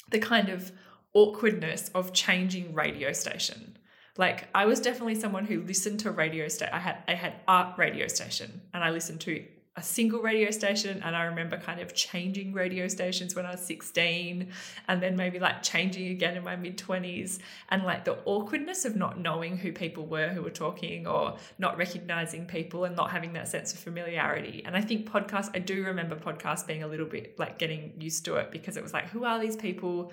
the 0.10 0.20
kind 0.20 0.50
of 0.50 0.72
awkwardness 1.14 1.90
of 1.94 2.14
changing 2.14 2.74
radio 2.74 3.12
station 3.12 3.77
like 4.18 4.48
i 4.54 4.66
was 4.66 4.80
definitely 4.80 5.16
someone 5.16 5.46
who 5.46 5.62
listened 5.62 6.00
to 6.00 6.12
radio 6.12 6.48
sta- 6.48 6.70
i 6.74 6.80
had 6.80 6.98
i 7.08 7.14
had 7.14 7.34
art 7.48 7.78
radio 7.78 8.08
station 8.08 8.62
and 8.74 8.84
i 8.84 8.90
listened 8.90 9.20
to 9.20 9.44
a 9.78 9.84
single 9.84 10.22
radio 10.22 10.50
station 10.50 11.02
and 11.04 11.16
I 11.16 11.26
remember 11.26 11.56
kind 11.56 11.80
of 11.80 11.94
changing 11.94 12.52
radio 12.52 12.88
stations 12.88 13.36
when 13.36 13.46
I 13.46 13.52
was 13.52 13.62
16 13.62 14.52
and 14.88 15.04
then 15.04 15.16
maybe 15.16 15.38
like 15.38 15.62
changing 15.62 16.08
again 16.08 16.36
in 16.36 16.44
my 16.44 16.56
mid 16.56 16.80
20s 16.80 17.38
and 17.70 17.84
like 17.84 18.04
the 18.04 18.18
awkwardness 18.26 18.86
of 18.86 18.96
not 18.96 19.20
knowing 19.20 19.56
who 19.56 19.72
people 19.72 20.08
were 20.08 20.30
who 20.30 20.42
were 20.42 20.50
talking 20.50 21.06
or 21.06 21.38
not 21.60 21.78
recognizing 21.78 22.48
people 22.48 22.86
and 22.86 22.96
not 22.96 23.12
having 23.12 23.34
that 23.34 23.48
sense 23.48 23.72
of 23.72 23.78
familiarity. 23.78 24.64
And 24.66 24.76
I 24.76 24.82
think 24.82 25.08
podcasts 25.08 25.52
I 25.54 25.60
do 25.60 25.84
remember 25.84 26.16
podcasts 26.16 26.66
being 26.66 26.82
a 26.82 26.88
little 26.88 27.06
bit 27.06 27.38
like 27.38 27.60
getting 27.60 27.94
used 28.00 28.26
to 28.26 28.36
it 28.38 28.50
because 28.50 28.78
it 28.78 28.84
was 28.84 28.94
like 28.94 29.10
who 29.10 29.26
are 29.26 29.40
these 29.40 29.56
people 29.56 30.12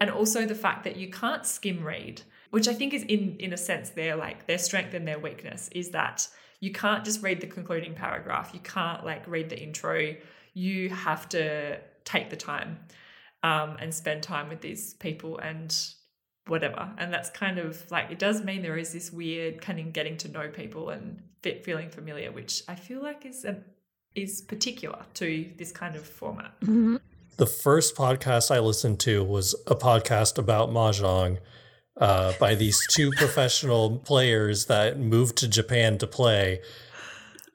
and 0.00 0.10
also 0.10 0.44
the 0.44 0.54
fact 0.54 0.84
that 0.84 0.96
you 0.96 1.08
can't 1.08 1.46
skim 1.46 1.82
read 1.82 2.20
which 2.50 2.68
I 2.68 2.74
think 2.74 2.94
is 2.94 3.02
in 3.02 3.36
in 3.38 3.52
a 3.52 3.56
sense 3.56 3.90
their 3.90 4.16
like 4.16 4.46
their 4.46 4.58
strength 4.58 4.94
and 4.94 5.06
their 5.06 5.18
weakness 5.18 5.68
is 5.72 5.90
that 5.90 6.28
you 6.60 6.72
can't 6.72 7.04
just 7.04 7.22
read 7.22 7.40
the 7.40 7.46
concluding 7.46 7.94
paragraph. 7.94 8.50
You 8.52 8.60
can't 8.60 9.04
like 9.04 9.26
read 9.26 9.48
the 9.48 9.60
intro. 9.60 10.16
You 10.54 10.88
have 10.90 11.28
to 11.30 11.78
take 12.04 12.30
the 12.30 12.36
time 12.36 12.78
um, 13.42 13.76
and 13.80 13.94
spend 13.94 14.22
time 14.22 14.48
with 14.48 14.60
these 14.60 14.94
people 14.94 15.38
and 15.38 15.76
whatever. 16.46 16.90
And 16.98 17.12
that's 17.12 17.30
kind 17.30 17.58
of 17.58 17.88
like 17.90 18.10
it 18.10 18.18
does 18.18 18.42
mean 18.42 18.62
there 18.62 18.76
is 18.76 18.92
this 18.92 19.12
weird 19.12 19.60
kind 19.60 19.78
of 19.78 19.92
getting 19.92 20.16
to 20.18 20.28
know 20.28 20.48
people 20.48 20.90
and 20.90 21.22
fit 21.42 21.64
feeling 21.64 21.90
familiar, 21.90 22.32
which 22.32 22.62
I 22.66 22.74
feel 22.74 23.02
like 23.02 23.24
is 23.24 23.44
a, 23.44 23.58
is 24.14 24.42
particular 24.42 25.04
to 25.14 25.50
this 25.56 25.70
kind 25.70 25.94
of 25.94 26.04
format. 26.04 26.52
The 27.36 27.46
first 27.46 27.94
podcast 27.94 28.50
I 28.50 28.58
listened 28.58 28.98
to 29.00 29.22
was 29.22 29.54
a 29.68 29.76
podcast 29.76 30.38
about 30.38 30.70
mahjong 30.70 31.38
uh, 31.98 32.32
by 32.38 32.54
these 32.54 32.86
two 32.88 33.10
professional 33.12 33.98
players 33.98 34.66
that 34.66 34.98
moved 34.98 35.36
to 35.38 35.48
Japan 35.48 35.98
to 35.98 36.06
play, 36.06 36.60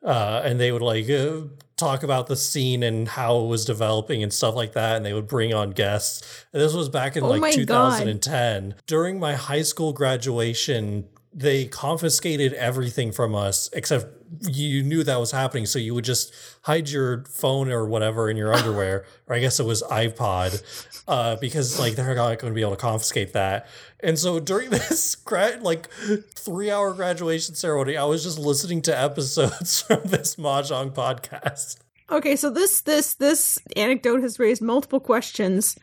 uh, 0.03 0.41
and 0.43 0.59
they 0.59 0.71
would 0.71 0.81
like 0.81 1.09
uh, 1.09 1.41
talk 1.77 2.03
about 2.03 2.27
the 2.27 2.35
scene 2.35 2.83
and 2.83 3.07
how 3.07 3.39
it 3.39 3.47
was 3.47 3.65
developing 3.65 4.21
and 4.21 4.33
stuff 4.33 4.55
like 4.55 4.73
that. 4.73 4.97
And 4.97 5.05
they 5.05 5.13
would 5.13 5.27
bring 5.27 5.53
on 5.53 5.71
guests. 5.71 6.45
And 6.53 6.61
this 6.61 6.73
was 6.73 6.89
back 6.89 7.15
in 7.15 7.23
Oh 7.23 7.29
like 7.29 7.41
God. 7.41 7.97
2010. 7.97 8.75
During 8.85 9.19
my 9.19 9.35
high 9.35 9.61
school 9.63 9.93
graduation, 9.93 11.05
they 11.33 11.65
confiscated 11.65 12.53
everything 12.53 13.11
from 13.11 13.35
us 13.35 13.69
except 13.73 14.23
you 14.41 14.83
knew 14.83 15.03
that 15.03 15.19
was 15.19 15.31
happening. 15.31 15.65
So 15.65 15.79
you 15.79 15.93
would 15.93 16.05
just 16.05 16.33
hide 16.61 16.89
your 16.89 17.23
phone 17.25 17.71
or 17.71 17.85
whatever 17.85 18.29
in 18.29 18.37
your 18.37 18.53
underwear, 18.57 19.05
or 19.27 19.35
I 19.35 19.39
guess 19.39 19.59
it 19.59 19.65
was 19.65 19.83
iPod, 19.83 20.61
uh, 21.07 21.35
because 21.37 21.79
like 21.79 21.95
they're 21.95 22.15
not 22.15 22.39
going 22.39 22.51
to 22.51 22.55
be 22.55 22.61
able 22.61 22.75
to 22.75 22.77
confiscate 22.77 23.33
that. 23.33 23.67
And 23.99 24.17
so 24.17 24.39
during 24.39 24.69
this 24.71 25.15
grad, 25.15 25.61
like 25.61 25.89
three 26.35 26.71
hour 26.71 26.93
graduation 26.93 27.55
ceremony, 27.55 27.97
I 27.97 28.05
was 28.05 28.23
just 28.23 28.39
listening 28.39 28.81
to 28.83 28.99
episodes 28.99 29.81
from 29.87 30.01
this 30.05 30.35
Mahjong 30.35 30.93
podcast. 30.93 31.77
Okay, 32.11 32.35
so 32.35 32.49
this 32.49 32.81
this 32.81 33.15
this 33.15 33.57
anecdote 33.75 34.21
has 34.21 34.39
raised 34.39 34.61
multiple 34.61 34.99
questions. 34.99 35.77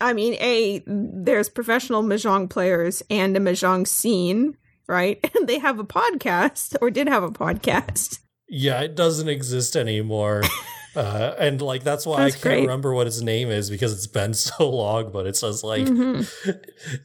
I 0.00 0.12
mean, 0.12 0.34
a 0.40 0.82
there's 0.86 1.48
professional 1.48 2.02
mahjong 2.02 2.48
players 2.50 3.02
and 3.10 3.36
a 3.36 3.40
mahjong 3.40 3.86
scene, 3.86 4.56
right? 4.88 5.18
And 5.36 5.48
they 5.48 5.58
have 5.58 5.78
a 5.78 5.84
podcast 5.84 6.76
or 6.80 6.90
did 6.90 7.08
have 7.08 7.22
a 7.22 7.30
podcast. 7.30 8.20
Yeah, 8.48 8.80
it 8.80 8.94
doesn't 8.96 9.28
exist 9.28 9.76
anymore. 9.76 10.42
Uh, 10.96 11.36
and 11.38 11.62
like 11.62 11.84
that's 11.84 12.04
why 12.04 12.24
That's 12.24 12.34
I 12.34 12.38
can't 12.38 12.42
great. 12.42 12.60
remember 12.62 12.92
what 12.92 13.06
its 13.06 13.20
name 13.20 13.48
is 13.48 13.70
because 13.70 13.92
it's 13.92 14.08
been 14.08 14.34
so 14.48 14.68
long. 14.68 15.12
But 15.12 15.24
it 15.28 15.36
says 15.36 15.62
like 15.62 15.84
Mhm. 15.86 16.26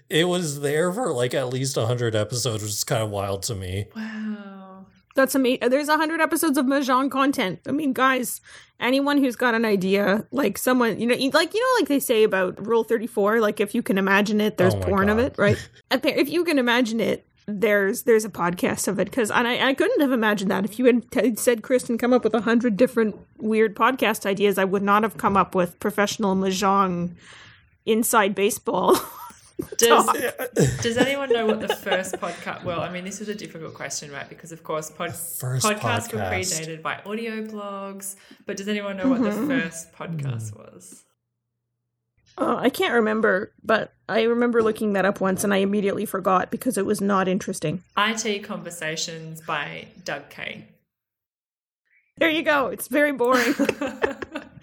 it 0.09 0.27
was 0.27 0.61
there 0.61 0.91
for 0.91 1.13
like 1.13 1.35
at 1.35 1.49
least 1.49 1.75
hundred 1.75 2.15
episodes, 2.15 2.63
which 2.63 2.71
is 2.71 2.83
kind 2.83 3.03
of 3.03 3.11
wild 3.11 3.43
to 3.43 3.53
me. 3.53 3.85
Wow. 3.95 4.54
That's 5.15 5.33
amazing. 5.33 5.69
There's 5.69 5.87
a 5.87 5.95
hundred 5.95 6.21
episodes 6.21 6.57
of 6.57 6.65
mahjong 6.65 7.09
content. 7.09 7.61
I 7.67 7.71
mean, 7.71 7.93
guys, 7.93 8.41
anyone 8.79 9.17
who's 9.17 9.37
got 9.37 9.55
an 9.55 9.63
idea, 9.63 10.27
like 10.31 10.57
someone, 10.57 10.99
you 10.99 11.07
know, 11.07 11.15
like 11.33 11.53
you 11.53 11.61
know, 11.61 11.79
like 11.79 11.87
they 11.87 11.99
say 11.99 12.23
about 12.23 12.65
Rule 12.65 12.83
Thirty 12.83 13.07
Four, 13.07 13.39
like 13.39 13.59
if 13.61 13.73
you 13.73 13.81
can 13.81 13.97
imagine 13.97 14.41
it, 14.41 14.57
there's 14.57 14.75
Oh 14.75 14.81
porn 14.81 15.09
of 15.09 15.17
it, 15.17 15.35
right? 15.37 15.57
If 15.89 16.05
if 16.05 16.29
you 16.29 16.43
can 16.43 16.59
imagine 16.59 16.99
it, 16.99 17.25
there's 17.47 18.03
there's 18.03 18.25
a 18.25 18.29
podcast 18.29 18.89
of 18.89 18.99
it. 18.99 19.05
Because 19.05 19.31
I 19.31 19.69
I 19.69 19.73
couldn't 19.73 20.01
have 20.01 20.11
imagined 20.11 20.51
that 20.51 20.65
if 20.65 20.77
you 20.77 20.85
had 20.85 21.09
t- 21.11 21.35
said, 21.37 21.61
Kristin, 21.61 21.97
come 21.97 22.11
up 22.11 22.25
with 22.25 22.33
a 22.33 22.41
hundred 22.41 22.75
different 22.75 23.15
weird 23.37 23.75
podcast 23.75 24.25
ideas, 24.25 24.57
I 24.57 24.65
would 24.65 24.83
not 24.83 25.03
have 25.03 25.17
come 25.17 25.37
up 25.37 25.55
with 25.55 25.79
professional 25.79 26.35
mahjong 26.35 27.15
inside 27.85 28.35
baseball. 28.35 28.97
Does, 29.77 30.05
does 30.81 30.97
anyone 30.97 31.29
know 31.29 31.45
what 31.45 31.61
the 31.61 31.75
first 31.75 32.15
podcast? 32.15 32.63
Well, 32.63 32.81
I 32.81 32.89
mean, 32.91 33.05
this 33.05 33.21
is 33.21 33.29
a 33.29 33.35
difficult 33.35 33.73
question, 33.73 34.11
right? 34.11 34.27
Because 34.27 34.51
of 34.51 34.63
course, 34.63 34.89
pod, 34.89 35.15
First 35.15 35.65
podcasts 35.65 36.11
were 36.13 36.19
podcast. 36.19 36.61
predated 36.65 36.81
by 36.81 36.99
audio 37.05 37.41
blogs. 37.43 38.15
But 38.45 38.57
does 38.57 38.67
anyone 38.67 38.97
know 38.97 39.07
what 39.07 39.21
the 39.21 39.29
Mhm. 39.29 39.47
first 39.47 39.93
podcast 39.93 40.55
was? 40.57 41.03
Uh, 42.37 42.57
I 42.57 42.69
can't 42.69 42.93
remember, 42.93 43.53
but 43.63 43.93
I 44.09 44.23
remember 44.23 44.61
looking 44.61 44.91
that 44.93 45.05
up 45.05 45.21
once 45.21 45.45
and 45.45 45.53
I 45.53 45.57
immediately 45.57 46.05
forgot 46.05 46.51
because 46.51 46.77
it 46.77 46.85
was 46.85 46.99
not 46.99 47.29
interesting. 47.29 47.81
IT 47.95 48.39
Conversations 48.43 49.39
by 49.41 49.87
Doug 50.03 50.29
Kaye. 50.29 50.67
There 52.17 52.29
you 52.29 52.43
go. 52.43 52.67
It's 52.67 52.89
very 52.89 53.13
boring. 53.13 53.53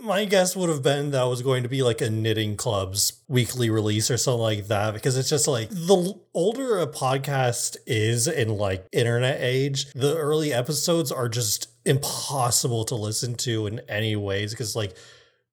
My 0.00 0.24
guess 0.24 0.54
would 0.54 0.68
have 0.68 0.82
been 0.82 1.10
that 1.12 1.24
was 1.24 1.42
going 1.42 1.62
to 1.64 1.68
be 1.68 1.82
like 1.82 2.00
a 2.00 2.10
knitting 2.10 2.56
club's 2.56 3.14
weekly 3.28 3.70
release 3.70 4.10
or 4.10 4.16
something 4.16 4.40
like 4.40 4.66
that 4.68 4.94
because 4.94 5.16
it's 5.16 5.28
just 5.30 5.48
like 5.48 5.68
the 5.70 6.14
older 6.34 6.78
a 6.80 6.86
podcast 6.86 7.76
is 7.86 8.28
in 8.28 8.48
like 8.56 8.86
internet 8.92 9.38
age, 9.40 9.92
the 9.94 10.16
early 10.16 10.52
episodes 10.52 11.10
are 11.10 11.28
just 11.28 11.68
impossible 11.84 12.84
to 12.84 12.94
listen 12.94 13.34
to 13.36 13.66
in 13.66 13.80
any 13.88 14.16
ways 14.16 14.52
because 14.52 14.76
like 14.76 14.96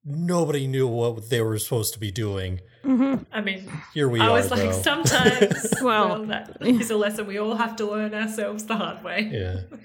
nobody 0.04 0.66
knew 0.66 0.86
what 0.86 1.30
they 1.30 1.40
were 1.40 1.58
supposed 1.58 1.94
to 1.94 1.98
be 1.98 2.10
doing. 2.10 2.60
Mm-hmm. 2.84 3.22
I 3.32 3.40
mean, 3.40 3.66
Here 3.94 4.08
we 4.08 4.20
I 4.20 4.26
are. 4.26 4.30
I 4.30 4.32
was 4.34 4.50
like, 4.50 4.60
though. 4.60 4.72
sometimes, 4.82 5.72
Well, 5.82 6.08
well, 6.08 6.24
that 6.26 6.58
is 6.60 6.90
a 6.90 6.96
lesson 6.96 7.26
we 7.26 7.38
all 7.38 7.54
have 7.56 7.76
to 7.76 7.86
learn 7.86 8.12
ourselves 8.14 8.66
the 8.66 8.76
hard 8.76 9.02
way. 9.02 9.30
yeah. 9.32 9.78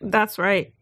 That's 0.00 0.38
right. 0.38 0.72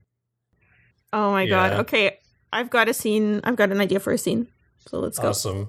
Oh 1.12 1.30
my 1.30 1.42
Yeah. 1.42 1.48
god. 1.50 1.72
Okay, 1.80 2.18
I've 2.52 2.70
got 2.70 2.88
a 2.88 2.94
scene. 2.94 3.40
I've 3.44 3.56
got 3.56 3.70
an 3.70 3.80
idea 3.80 4.00
for 4.00 4.12
a 4.12 4.18
scene. 4.18 4.48
So 4.88 4.98
let's 4.98 5.18
go. 5.18 5.28
Awesome. 5.28 5.68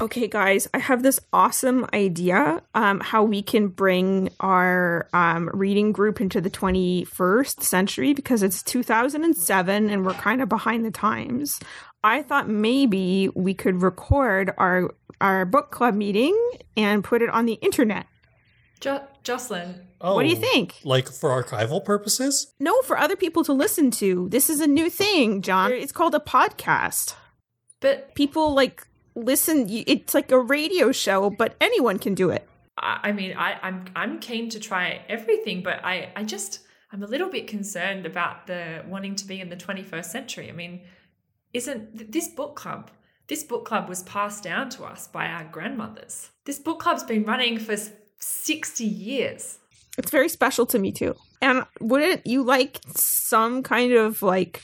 Okay, 0.00 0.28
guys, 0.28 0.66
I 0.72 0.78
have 0.78 1.02
this 1.02 1.20
awesome 1.30 1.86
idea 1.92 2.62
um, 2.74 3.00
how 3.00 3.22
we 3.22 3.42
can 3.42 3.68
bring 3.68 4.30
our 4.40 5.06
um, 5.12 5.50
reading 5.52 5.92
group 5.92 6.22
into 6.22 6.40
the 6.40 6.48
21st 6.48 7.62
century 7.62 8.14
because 8.14 8.42
it's 8.42 8.62
2007 8.62 9.90
and 9.90 10.06
we're 10.06 10.14
kind 10.14 10.40
of 10.40 10.48
behind 10.48 10.86
the 10.86 10.90
times. 10.90 11.60
I 12.02 12.22
thought 12.22 12.48
maybe 12.48 13.28
we 13.34 13.52
could 13.52 13.82
record 13.82 14.54
our 14.56 14.90
our 15.20 15.44
book 15.44 15.70
club 15.70 15.94
meeting 15.94 16.34
and 16.78 17.04
put 17.04 17.20
it 17.20 17.28
on 17.28 17.44
the 17.44 17.58
internet. 17.60 18.06
Jo- 18.80 19.04
Jocelyn, 19.24 19.86
Oh, 20.00 20.14
What 20.14 20.22
do 20.22 20.30
you 20.30 20.36
think? 20.36 20.76
Like 20.84 21.08
for 21.08 21.28
archival 21.30 21.84
purposes? 21.84 22.54
No, 22.58 22.80
for 22.82 22.96
other 22.96 23.16
people 23.16 23.44
to 23.44 23.52
listen 23.52 23.90
to. 23.92 24.28
This 24.30 24.48
is 24.48 24.60
a 24.60 24.66
new 24.66 24.88
thing, 24.88 25.42
John. 25.42 25.72
It's 25.72 25.92
called 25.92 26.14
a 26.14 26.18
podcast. 26.20 27.14
but 27.80 28.14
People 28.14 28.54
like 28.54 28.86
listen. 29.14 29.66
It's 29.68 30.14
like 30.14 30.30
a 30.32 30.38
radio 30.40 30.92
show, 30.92 31.28
but 31.30 31.54
anyone 31.60 31.98
can 31.98 32.14
do 32.14 32.30
it. 32.30 32.48
I, 32.78 33.00
I 33.08 33.12
mean, 33.12 33.36
I, 33.36 33.58
I'm 33.62 33.84
I'm 33.94 34.18
keen 34.20 34.48
to 34.50 34.58
try 34.60 35.04
everything, 35.08 35.62
but 35.62 35.84
I, 35.84 36.10
I 36.16 36.24
just 36.24 36.60
I'm 36.92 37.02
a 37.02 37.06
little 37.06 37.28
bit 37.28 37.46
concerned 37.46 38.06
about 38.06 38.46
the 38.46 38.82
wanting 38.88 39.14
to 39.16 39.26
be 39.26 39.38
in 39.40 39.50
the 39.50 39.56
21st 39.56 40.06
century. 40.06 40.48
I 40.48 40.52
mean, 40.52 40.80
isn't 41.52 42.10
this 42.12 42.28
book 42.28 42.56
club? 42.56 42.90
This 43.28 43.44
book 43.44 43.64
club 43.64 43.88
was 43.88 44.02
passed 44.04 44.42
down 44.44 44.70
to 44.70 44.84
us 44.84 45.06
by 45.06 45.26
our 45.26 45.44
grandmothers. 45.44 46.30
This 46.46 46.58
book 46.58 46.80
club's 46.80 47.04
been 47.04 47.24
running 47.24 47.58
for 47.58 47.72
s- 47.72 47.90
60 48.20 48.84
years. 48.84 49.58
It's 49.98 50.10
very 50.10 50.28
special 50.28 50.66
to 50.66 50.78
me 50.78 50.92
too. 50.92 51.16
And 51.42 51.64
wouldn't 51.80 52.26
you 52.26 52.42
like 52.42 52.80
some 52.94 53.62
kind 53.62 53.92
of 53.92 54.22
like 54.22 54.62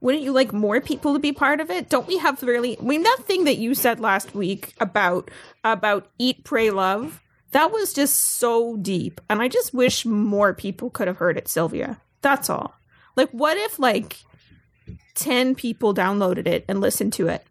wouldn't 0.00 0.24
you 0.24 0.32
like 0.32 0.52
more 0.52 0.80
people 0.80 1.14
to 1.14 1.18
be 1.18 1.32
part 1.32 1.60
of 1.60 1.70
it? 1.70 1.88
Don't 1.88 2.06
we 2.06 2.18
have 2.18 2.42
really 2.42 2.78
I 2.78 2.82
mean 2.82 3.02
that 3.02 3.20
thing 3.24 3.44
that 3.44 3.58
you 3.58 3.74
said 3.74 4.00
last 4.00 4.34
week 4.34 4.74
about 4.80 5.30
about 5.64 6.08
eat 6.18 6.44
pray 6.44 6.70
love 6.70 7.22
that 7.52 7.72
was 7.72 7.92
just 7.92 8.38
so 8.38 8.76
deep 8.76 9.20
and 9.30 9.40
I 9.40 9.48
just 9.48 9.72
wish 9.72 10.04
more 10.04 10.52
people 10.52 10.90
could 10.90 11.08
have 11.08 11.16
heard 11.16 11.38
it, 11.38 11.48
Sylvia. 11.48 12.00
That's 12.22 12.50
all. 12.50 12.74
Like 13.14 13.30
what 13.30 13.56
if 13.56 13.78
like 13.78 14.18
10 15.14 15.54
people 15.54 15.94
downloaded 15.94 16.46
it 16.46 16.64
and 16.68 16.80
listened 16.80 17.12
to 17.14 17.28
it? 17.28 17.46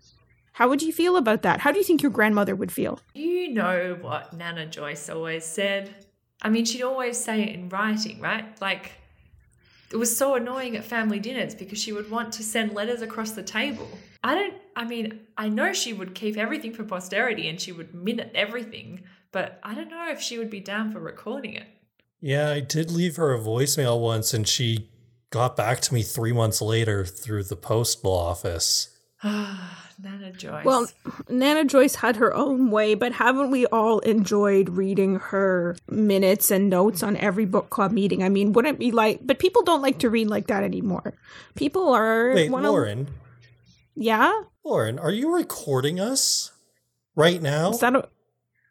How 0.55 0.69
would 0.69 0.81
you 0.81 0.93
feel 0.93 1.17
about 1.17 1.41
that? 1.41 1.59
How 1.59 1.73
do 1.73 1.79
you 1.79 1.83
think 1.83 2.01
your 2.01 2.11
grandmother 2.11 2.55
would 2.55 2.71
feel? 2.71 3.01
You 3.13 3.49
know 3.49 3.97
what 3.99 4.31
Nana 4.31 4.65
Joyce 4.65 5.09
always 5.09 5.43
said. 5.43 5.93
I 6.41 6.47
mean, 6.47 6.63
she'd 6.63 6.81
always 6.81 7.21
say 7.21 7.43
it 7.43 7.49
in 7.49 7.67
writing, 7.67 8.21
right? 8.21 8.45
Like, 8.61 8.93
it 9.91 9.97
was 9.97 10.15
so 10.15 10.35
annoying 10.35 10.77
at 10.77 10.85
family 10.85 11.19
dinners 11.19 11.53
because 11.53 11.77
she 11.77 11.91
would 11.91 12.09
want 12.09 12.31
to 12.33 12.43
send 12.43 12.71
letters 12.71 13.01
across 13.01 13.31
the 13.31 13.43
table. 13.43 13.85
I 14.23 14.33
don't, 14.33 14.53
I 14.77 14.85
mean, 14.85 15.19
I 15.37 15.49
know 15.49 15.73
she 15.73 15.91
would 15.91 16.15
keep 16.15 16.37
everything 16.37 16.73
for 16.73 16.85
posterity 16.85 17.49
and 17.49 17.59
she 17.59 17.73
would 17.73 17.93
minute 17.93 18.31
everything, 18.33 19.03
but 19.33 19.59
I 19.61 19.75
don't 19.75 19.89
know 19.89 20.09
if 20.09 20.21
she 20.21 20.37
would 20.37 20.49
be 20.49 20.61
down 20.61 20.89
for 20.89 21.01
recording 21.01 21.55
it. 21.55 21.67
Yeah, 22.21 22.51
I 22.51 22.61
did 22.61 22.91
leave 22.91 23.17
her 23.17 23.33
a 23.33 23.39
voicemail 23.39 23.99
once 23.99 24.33
and 24.33 24.47
she 24.47 24.89
got 25.31 25.57
back 25.57 25.81
to 25.81 25.93
me 25.93 26.01
three 26.01 26.31
months 26.31 26.61
later 26.61 27.03
through 27.03 27.43
the 27.43 27.57
postal 27.57 28.13
office. 28.13 28.97
Nana 30.03 30.31
Joyce. 30.31 30.65
Well, 30.65 30.87
Nana 31.29 31.65
Joyce 31.65 31.95
had 31.95 32.17
her 32.17 32.33
own 32.33 32.69
way, 32.71 32.95
but 32.95 33.13
haven't 33.13 33.51
we 33.51 33.65
all 33.67 33.99
enjoyed 33.99 34.69
reading 34.69 35.15
her 35.17 35.75
minutes 35.89 36.51
and 36.51 36.69
notes 36.69 37.01
on 37.03 37.15
every 37.17 37.45
book 37.45 37.69
club 37.69 37.91
meeting? 37.91 38.23
I 38.23 38.29
mean, 38.29 38.53
wouldn't 38.53 38.79
be 38.79 38.91
like, 38.91 39.19
but 39.23 39.39
people 39.39 39.63
don't 39.63 39.81
like 39.81 39.99
to 39.99 40.09
read 40.09 40.27
like 40.27 40.47
that 40.47 40.63
anymore. 40.63 41.13
People 41.55 41.89
are 41.93 42.33
Wait, 42.33 42.51
wanna- 42.51 42.71
Lauren, 42.71 43.07
Yeah, 43.95 44.31
Lauren, 44.63 44.99
are 44.99 45.11
you 45.11 45.33
recording 45.33 45.99
us 45.99 46.51
right 47.15 47.41
now? 47.41 47.71
is 47.71 47.79
that 47.79 47.95
a? 47.95 48.09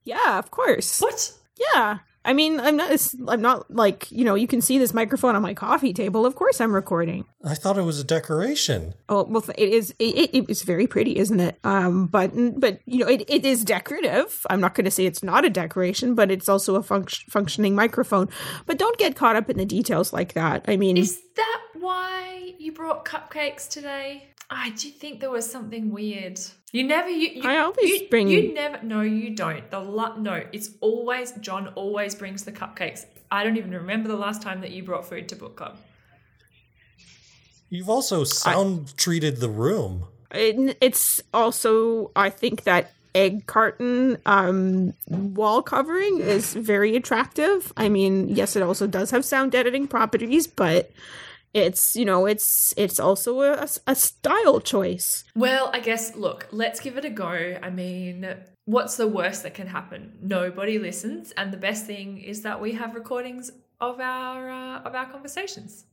Yeah, 0.04 0.38
of 0.38 0.50
course. 0.50 1.00
what? 1.00 1.32
Yeah, 1.72 1.98
I 2.24 2.32
mean, 2.32 2.58
I'm 2.58 2.76
not. 2.76 3.14
I'm 3.28 3.42
not 3.42 3.70
like 3.70 4.10
you 4.10 4.24
know. 4.24 4.34
You 4.34 4.46
can 4.46 4.60
see 4.60 4.78
this 4.78 4.94
microphone 4.94 5.36
on 5.36 5.42
my 5.42 5.52
coffee 5.52 5.92
table. 5.92 6.24
Of 6.24 6.34
course, 6.34 6.60
I'm 6.60 6.74
recording. 6.74 7.24
I 7.44 7.54
thought 7.54 7.76
it 7.76 7.82
was 7.82 8.00
a 8.00 8.04
decoration. 8.04 8.94
Oh 9.08 9.24
well, 9.24 9.44
it 9.58 9.68
is. 9.68 9.94
It, 9.98 10.30
it, 10.32 10.46
it's 10.48 10.62
very 10.62 10.86
pretty, 10.86 11.18
isn't 11.18 11.38
it? 11.40 11.58
Um, 11.64 12.06
but 12.06 12.32
but 12.58 12.80
you 12.86 13.00
know, 13.00 13.08
it, 13.08 13.24
it 13.28 13.44
is 13.44 13.64
decorative. 13.64 14.46
I'm 14.48 14.60
not 14.60 14.74
going 14.74 14.86
to 14.86 14.90
say 14.90 15.04
it's 15.04 15.22
not 15.22 15.44
a 15.44 15.50
decoration, 15.50 16.14
but 16.14 16.30
it's 16.30 16.48
also 16.48 16.76
a 16.76 16.82
func- 16.82 17.24
functioning 17.30 17.74
microphone. 17.74 18.28
But 18.66 18.78
don't 18.78 18.96
get 18.96 19.16
caught 19.16 19.36
up 19.36 19.50
in 19.50 19.58
the 19.58 19.66
details 19.66 20.12
like 20.12 20.32
that. 20.32 20.64
I 20.66 20.76
mean, 20.76 20.96
Is 20.96 21.20
that 21.36 21.62
why 21.74 22.54
you 22.58 22.72
brought 22.72 23.04
cupcakes 23.04 23.68
today? 23.68 24.28
I 24.50 24.70
do 24.70 24.88
think 24.90 25.20
there 25.20 25.30
was 25.30 25.50
something 25.50 25.90
weird. 25.90 26.40
You 26.74 26.82
never. 26.82 27.08
You, 27.08 27.28
you 27.28 27.48
I 27.48 27.58
always 27.58 27.88
you, 27.88 28.08
bring- 28.10 28.28
You 28.28 28.52
never. 28.52 28.82
No, 28.82 29.02
you 29.02 29.30
don't. 29.30 29.70
The 29.70 29.78
la- 29.78 30.16
no, 30.16 30.42
it's 30.52 30.70
always 30.80 31.30
John. 31.34 31.68
Always 31.76 32.16
brings 32.16 32.42
the 32.42 32.50
cupcakes. 32.50 33.06
I 33.30 33.44
don't 33.44 33.56
even 33.56 33.70
remember 33.70 34.08
the 34.08 34.16
last 34.16 34.42
time 34.42 34.60
that 34.62 34.72
you 34.72 34.82
brought 34.82 35.08
food 35.08 35.28
to 35.28 35.36
book 35.36 35.54
club. 35.54 35.78
You've 37.70 37.88
also 37.88 38.24
sound 38.24 38.96
treated 38.96 39.36
the 39.38 39.48
room. 39.48 40.06
it, 40.32 40.76
it's 40.80 41.22
also 41.32 42.10
I 42.16 42.28
think 42.30 42.64
that 42.64 42.92
egg 43.14 43.46
carton 43.46 44.18
um 44.26 44.94
wall 45.06 45.62
covering 45.62 46.18
is 46.18 46.54
very 46.54 46.96
attractive. 46.96 47.72
I 47.76 47.88
mean, 47.88 48.30
yes, 48.30 48.56
it 48.56 48.64
also 48.64 48.88
does 48.88 49.12
have 49.12 49.24
sound 49.24 49.54
editing 49.54 49.86
properties, 49.86 50.48
but 50.48 50.90
it's 51.54 51.96
you 51.96 52.04
know 52.04 52.26
it's 52.26 52.74
it's 52.76 53.00
also 53.00 53.40
a, 53.40 53.68
a 53.86 53.94
style 53.94 54.60
choice. 54.60 55.24
Well, 55.34 55.70
I 55.72 55.80
guess. 55.80 56.14
Look, 56.16 56.48
let's 56.50 56.80
give 56.80 56.98
it 56.98 57.04
a 57.04 57.10
go. 57.10 57.58
I 57.62 57.70
mean. 57.70 58.34
What's 58.66 58.96
the 58.96 59.06
worst 59.06 59.42
that 59.42 59.52
can 59.52 59.66
happen? 59.66 60.16
Nobody 60.22 60.78
listens, 60.78 61.32
and 61.32 61.52
the 61.52 61.58
best 61.58 61.84
thing 61.84 62.16
is 62.16 62.40
that 62.44 62.62
we 62.62 62.72
have 62.72 62.94
recordings 62.94 63.50
of 63.78 64.00
our 64.00 64.50
uh, 64.50 64.78
of 64.78 64.94
our 64.94 65.04
conversations. 65.04 65.84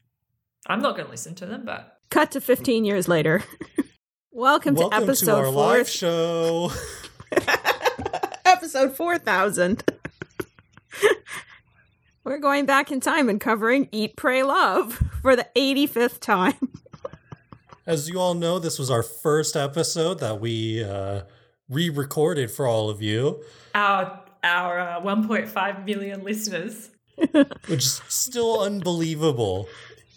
I'm 0.67 0.81
not 0.81 0.95
going 0.95 1.05
to 1.05 1.11
listen 1.11 1.35
to 1.35 1.45
them, 1.45 1.63
but 1.65 1.97
Cut 2.11 2.31
to 2.31 2.41
15 2.41 2.83
years 2.83 3.07
later. 3.07 3.43
Welcome, 4.31 4.75
to 4.75 4.89
episode 4.91 5.25
to 5.25 5.35
our 5.37 5.45
four, 5.45 5.53
live 5.53 5.89
show. 5.89 6.71
episode 8.45 8.95
4000. 8.95 9.83
We're 12.23 12.37
going 12.37 12.65
back 12.67 12.91
in 12.91 12.99
time 12.99 13.29
and 13.29 13.41
covering 13.41 13.89
Eat, 13.91 14.15
Pray, 14.15 14.43
Love 14.43 15.01
for 15.21 15.35
the 15.35 15.47
85th 15.55 16.19
time. 16.19 16.69
As 17.87 18.07
you 18.07 18.19
all 18.19 18.35
know, 18.35 18.59
this 18.59 18.77
was 18.77 18.91
our 18.91 19.01
first 19.01 19.55
episode 19.55 20.19
that 20.19 20.39
we 20.39 20.83
uh, 20.83 21.21
re-recorded 21.67 22.51
for 22.51 22.67
all 22.67 22.89
of 22.89 23.01
you, 23.01 23.43
our 23.73 24.19
our 24.43 24.79
uh, 24.79 25.01
1.5 25.01 25.85
million 25.85 26.23
listeners. 26.23 26.91
which 27.67 27.83
is 27.83 28.01
still 28.07 28.61
unbelievable. 28.61 29.67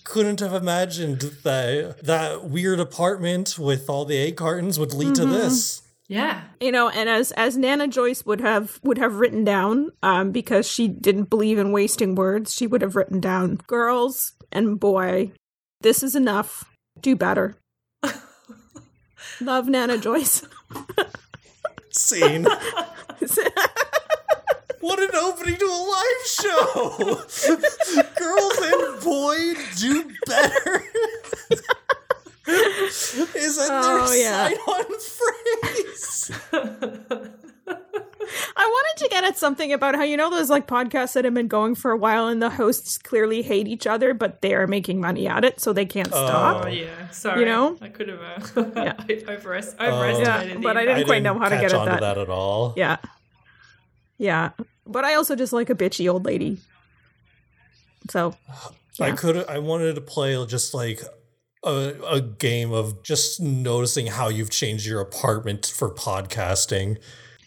Couldn't 0.04 0.40
have 0.40 0.52
imagined 0.52 1.20
that 1.42 2.04
that 2.04 2.44
weird 2.44 2.80
apartment 2.80 3.58
with 3.58 3.88
all 3.88 4.04
the 4.04 4.18
egg 4.18 4.36
cartons 4.36 4.78
would 4.78 4.92
lead 4.92 5.14
to 5.16 5.24
this. 5.24 5.82
Yeah. 6.08 6.42
you 6.60 6.70
know 6.70 6.90
and 6.90 7.08
as 7.08 7.32
as 7.32 7.56
nana 7.56 7.88
joyce 7.88 8.26
would 8.26 8.40
have 8.42 8.78
would 8.82 8.98
have 8.98 9.16
written 9.16 9.42
down 9.42 9.90
um 10.02 10.32
because 10.32 10.68
she 10.70 10.86
didn't 10.86 11.30
believe 11.30 11.58
in 11.58 11.72
wasting 11.72 12.14
words 12.14 12.52
she 12.52 12.66
would 12.66 12.82
have 12.82 12.94
written 12.94 13.20
down 13.20 13.56
girls 13.66 14.32
and 14.52 14.78
boy 14.78 15.32
this 15.80 16.02
is 16.02 16.14
enough 16.14 16.64
do 17.00 17.16
better 17.16 17.56
love 19.40 19.66
nana 19.66 19.96
joyce 19.96 20.46
Scene. 21.90 22.46
What 24.80 25.00
an 25.00 25.14
opening 25.14 25.56
to 25.56 25.64
a 25.64 25.80
live 25.94 26.26
show! 26.26 26.98
Girls 28.18 28.58
and 28.58 29.02
boy 29.02 29.54
do 29.78 30.10
better. 30.26 30.84
Is 32.46 33.56
that 33.56 33.68
Oh, 33.70 34.06
their 34.08 34.16
yeah. 34.18 34.48
sign-on 34.48 34.98
phrase? 34.98 36.30
i 38.56 38.64
wanted 38.66 39.02
to 39.04 39.08
get 39.10 39.22
at 39.24 39.36
something 39.36 39.72
about 39.72 39.94
how 39.94 40.02
you 40.02 40.16
know 40.16 40.30
those 40.30 40.48
like 40.50 40.66
podcasts 40.66 41.12
that 41.12 41.24
have 41.24 41.34
been 41.34 41.46
going 41.48 41.74
for 41.74 41.90
a 41.90 41.96
while 41.96 42.26
and 42.28 42.40
the 42.40 42.48
hosts 42.50 42.96
clearly 42.98 43.42
hate 43.42 43.68
each 43.68 43.86
other 43.86 44.14
but 44.14 44.40
they 44.42 44.54
are 44.54 44.66
making 44.66 44.98
money 45.00 45.26
at 45.28 45.44
it 45.44 45.60
so 45.60 45.72
they 45.72 45.84
can't 45.84 46.08
stop 46.08 46.64
Oh 46.64 46.68
yeah. 46.68 47.08
Sorry. 47.10 47.40
You 47.40 47.46
know? 47.46 47.76
I 47.82 47.88
could 47.88 48.08
have 48.08 48.20
uh, 48.20 48.70
Yeah. 48.76 48.92
overest- 49.28 49.76
Oh. 49.78 49.86
overestimated. 49.86 50.54
Yeah, 50.56 50.60
but 50.62 50.76
I 50.76 50.84
didn't 50.86 51.04
quite 51.06 51.22
know 51.22 51.38
how 51.38 51.48
to 51.50 51.56
get 51.56 51.72
at 51.72 51.74
onto 51.74 51.90
that. 51.92 52.00
that 52.00 52.18
at 52.18 52.28
all. 52.30 52.72
yeah 52.76 52.96
yeah 54.18 54.50
but 54.86 55.04
i 55.04 55.14
also 55.14 55.34
just 55.36 55.52
like 55.52 55.68
a 55.70 55.74
bitchy 55.74 56.10
old 56.10 56.24
lady 56.24 56.58
so 58.10 58.34
I 59.00 59.12
could. 59.12 59.44
I 59.48 59.58
wanted 59.58 59.94
to 59.96 60.00
play 60.02 60.44
just 60.46 60.72
like 60.74 61.00
a, 61.64 61.94
a 62.08 62.20
game 62.20 62.72
of 62.72 63.02
just 63.02 63.40
noticing 63.40 64.06
how 64.06 64.28
you've 64.28 64.50
changed 64.50 64.86
your 64.86 65.00
apartment 65.00 65.66
for 65.66 65.90
podcasting. 65.90 66.98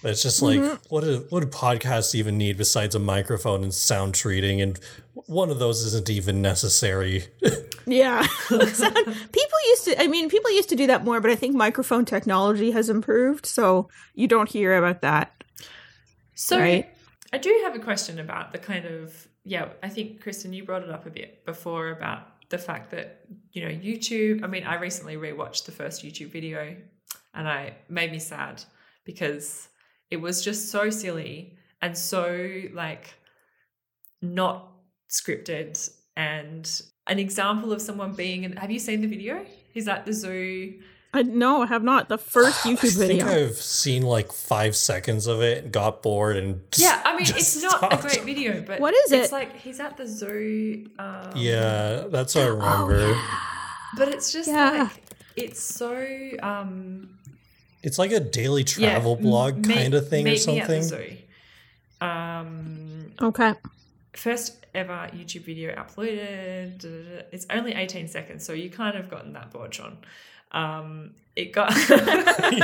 It's 0.03 0.21
just 0.21 0.41
like 0.41 0.59
Mm-hmm. 0.59 0.75
what 0.89 1.03
do 1.03 1.25
what 1.29 1.41
do 1.41 1.47
podcasts 1.47 2.13
even 2.15 2.37
need 2.37 2.57
besides 2.57 2.93
a 2.95 2.99
microphone 2.99 3.63
and 3.63 3.73
sound 3.73 4.13
treating? 4.13 4.61
And 4.61 4.79
one 5.13 5.49
of 5.49 5.59
those 5.59 5.83
isn't 5.85 6.09
even 6.09 6.41
necessary. 6.41 7.25
Yeah. 7.89 8.23
So, 8.27 8.91
people 9.31 9.59
used 9.69 9.85
to, 9.85 10.01
I 10.03 10.07
mean, 10.07 10.27
people 10.29 10.51
used 10.51 10.67
to 10.69 10.75
do 10.75 10.87
that 10.87 11.05
more, 11.05 11.21
but 11.21 11.31
I 11.31 11.35
think 11.35 11.55
microphone 11.55 12.03
technology 12.03 12.71
has 12.71 12.89
improved. 12.89 13.45
So 13.45 13.87
you 14.13 14.27
don't 14.27 14.49
hear 14.49 14.75
about 14.77 15.01
that. 15.03 15.41
So 16.35 16.59
Right. 16.59 16.89
I 17.31 17.37
do 17.37 17.61
have 17.63 17.75
a 17.75 17.79
question 17.79 18.19
about 18.19 18.51
the 18.51 18.57
kind 18.57 18.85
of 18.85 19.29
yeah. 19.45 19.69
I 19.81 19.87
think 19.87 20.21
Kristin, 20.21 20.53
you 20.53 20.65
brought 20.65 20.83
it 20.83 20.89
up 20.89 21.05
a 21.05 21.09
bit 21.09 21.45
before 21.45 21.89
about 21.91 22.27
the 22.49 22.57
fact 22.57 22.91
that 22.91 23.21
you 23.51 23.63
know 23.63 23.71
YouTube. 23.71 24.43
I 24.43 24.47
mean, 24.47 24.63
I 24.63 24.75
recently 24.75 25.15
rewatched 25.15 25.65
the 25.65 25.71
first 25.71 26.03
YouTube 26.03 26.29
video, 26.29 26.75
and 27.33 27.47
I 27.47 27.75
made 27.89 28.11
me 28.11 28.19
sad 28.19 28.63
because 29.05 29.69
it 30.09 30.17
was 30.17 30.43
just 30.43 30.69
so 30.69 30.89
silly 30.89 31.57
and 31.81 31.97
so 31.97 32.61
like 32.73 33.13
not 34.21 34.71
scripted 35.09 35.89
and 36.15 36.81
an 37.07 37.19
example 37.19 37.71
of 37.71 37.81
someone 37.81 38.13
being 38.13 38.51
have 38.53 38.71
you 38.71 38.79
seen 38.79 39.01
the 39.01 39.07
video 39.07 39.45
he's 39.73 39.87
at 39.87 40.05
the 40.05 40.11
zoo 40.11 40.79
I, 41.17 41.21
no, 41.23 41.61
I 41.63 41.65
have 41.67 41.83
not. 41.83 42.09
The 42.09 42.17
first 42.17 42.65
I 42.65 42.69
YouTube 42.69 42.95
think 42.97 43.21
video. 43.21 43.27
I've 43.47 43.55
seen 43.55 44.03
like 44.03 44.31
five 44.31 44.75
seconds 44.75 45.27
of 45.27 45.41
it 45.41 45.71
got 45.71 46.01
bored 46.03 46.37
and 46.37 46.61
yeah 46.77 47.01
i 47.05 47.15
mean 47.15 47.25
just 47.31 47.39
it's 47.39 47.61
not 47.63 47.77
stopped. 47.77 47.93
a 48.05 48.07
great 48.07 48.23
video 48.23 48.61
but 48.61 48.79
What 48.79 48.93
is 48.93 49.11
it? 49.11 49.19
it's 49.19 49.29
it? 49.31 49.35
like 49.35 49.55
he's 49.57 49.79
at 49.79 49.97
the 49.97 50.07
zoo 50.07 50.89
um, 50.99 51.31
Yeah, 51.35 52.05
that's 52.09 52.35
what 52.35 52.43
I 52.45 52.47
remember. 52.47 53.19
but 53.97 54.07
it's 54.09 54.31
just 54.31 54.47
Yeah. 54.49 54.83
like 54.83 55.03
it's 55.35 55.61
so 55.61 55.91
um 56.41 57.09
It's 57.83 57.99
like 57.99 58.11
a 58.11 58.19
daily 58.19 58.63
travel 58.63 59.15
m- 59.17 59.23
blog 59.23 59.65
meet- 59.65 59.75
kind 59.77 59.93
of 59.93 60.07
thing 60.09 60.25
or 60.27 60.31
meet 60.31 60.47
me 60.47 60.59
at 60.59 60.67
the 60.67 60.81
something. 60.83 60.83
zoo. 61.07 61.17
um 62.01 63.11
Okay. 63.21 63.53
first 64.13 64.65
ever 64.75 65.09
youtube 65.15 65.43
video 65.45 65.73
uploaded 65.75 66.83
it's 67.31 67.45
only 67.49 67.73
18 67.73 68.07
seconds 68.07 68.45
so 68.45 68.53
you 68.53 68.69
kind 68.69 68.95
of 68.95 69.09
gotten 69.09 69.33
that 69.33 69.51
bored 69.51 69.71
john 69.71 69.97
um 70.51 71.11
it 71.35 71.53
got 71.53 71.69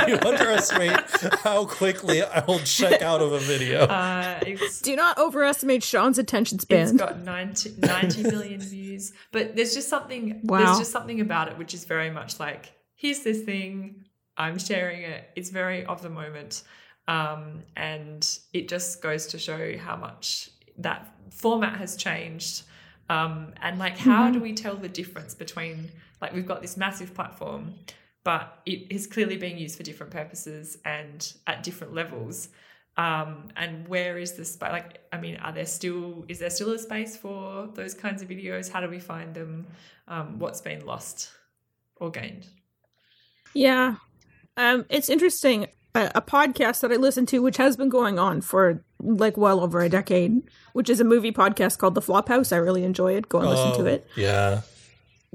you 0.08 0.18
underestimate 0.26 0.98
how 1.44 1.64
quickly 1.64 2.22
I 2.22 2.44
will 2.44 2.58
check 2.60 3.02
out 3.02 3.22
of 3.22 3.32
a 3.32 3.38
video. 3.38 3.84
uh 3.84 4.40
Do 4.82 4.96
not 4.96 5.16
overestimate 5.18 5.82
Sean's 5.84 6.18
attention 6.18 6.56
It's 6.56 6.62
span. 6.62 6.96
got 6.96 7.20
90, 7.22 7.74
90 7.78 8.22
million 8.24 8.60
views, 8.60 9.12
but 9.30 9.54
there's 9.54 9.74
just 9.74 9.88
something. 9.88 10.40
Wow. 10.42 10.58
There's 10.64 10.78
just 10.78 10.90
something 10.90 11.20
about 11.20 11.48
it 11.48 11.56
which 11.58 11.72
is 11.72 11.84
very 11.84 12.10
much 12.10 12.40
like, 12.40 12.72
here's 12.96 13.20
this 13.20 13.42
thing, 13.42 14.04
I'm 14.36 14.58
sharing 14.58 15.02
it. 15.02 15.30
It's 15.36 15.50
very 15.50 15.84
of 15.86 16.02
the 16.02 16.10
moment, 16.10 16.64
um, 17.06 17.62
and 17.76 18.26
it 18.52 18.68
just 18.68 19.00
goes 19.00 19.26
to 19.28 19.38
show 19.38 19.78
how 19.78 19.94
much 19.94 20.50
that 20.78 21.14
format 21.30 21.76
has 21.78 21.94
changed, 21.96 22.64
um, 23.08 23.52
and 23.62 23.78
like 23.78 23.96
how 23.96 24.30
do 24.32 24.40
we 24.40 24.52
tell 24.52 24.74
the 24.74 24.88
difference 24.88 25.32
between 25.34 25.90
like 26.24 26.34
we've 26.34 26.46
got 26.52 26.60
this 26.62 26.76
massive 26.76 27.14
platform, 27.14 27.74
but 28.24 28.60
it 28.66 28.80
is 28.90 29.06
clearly 29.06 29.36
being 29.36 29.58
used 29.58 29.76
for 29.76 29.82
different 29.82 30.12
purposes 30.12 30.78
and 30.84 31.32
at 31.46 31.62
different 31.62 31.92
levels 31.94 32.48
um 32.96 33.48
and 33.56 33.88
where 33.88 34.16
is 34.24 34.34
the 34.34 34.44
space 34.44 34.70
like 34.70 35.00
i 35.12 35.18
mean 35.18 35.34
are 35.38 35.50
there 35.52 35.66
still 35.66 36.24
is 36.28 36.38
there 36.38 36.48
still 36.48 36.70
a 36.70 36.78
space 36.78 37.16
for 37.16 37.66
those 37.74 37.92
kinds 37.92 38.22
of 38.22 38.28
videos 38.28 38.70
how 38.70 38.80
do 38.80 38.88
we 38.88 39.00
find 39.00 39.34
them 39.34 39.66
um 40.06 40.38
what's 40.38 40.60
been 40.60 40.86
lost 40.86 41.28
or 41.96 42.08
gained 42.18 42.46
Yeah. 43.52 43.96
Um, 44.56 44.84
it's 44.88 45.08
interesting. 45.08 45.66
A, 45.96 46.10
a 46.16 46.22
podcast 46.22 46.80
that 46.80 46.92
I 46.92 46.96
listen 46.96 47.26
to, 47.26 47.40
which 47.42 47.56
has 47.56 47.76
been 47.76 47.88
going 47.88 48.18
on 48.18 48.40
for 48.40 48.84
like 49.00 49.36
well 49.36 49.58
over 49.60 49.80
a 49.80 49.88
decade, 49.88 50.42
which 50.72 50.88
is 50.88 51.00
a 51.00 51.04
movie 51.04 51.32
podcast 51.32 51.78
called 51.78 51.94
The 51.96 52.00
Flophouse. 52.00 52.52
I 52.52 52.56
really 52.58 52.84
enjoy 52.84 53.14
it. 53.16 53.28
Go 53.28 53.38
and 53.40 53.48
listen 53.50 53.72
to 53.78 53.82
Oh, 53.82 53.94
it. 53.94 54.06
Yeah. 54.16 54.60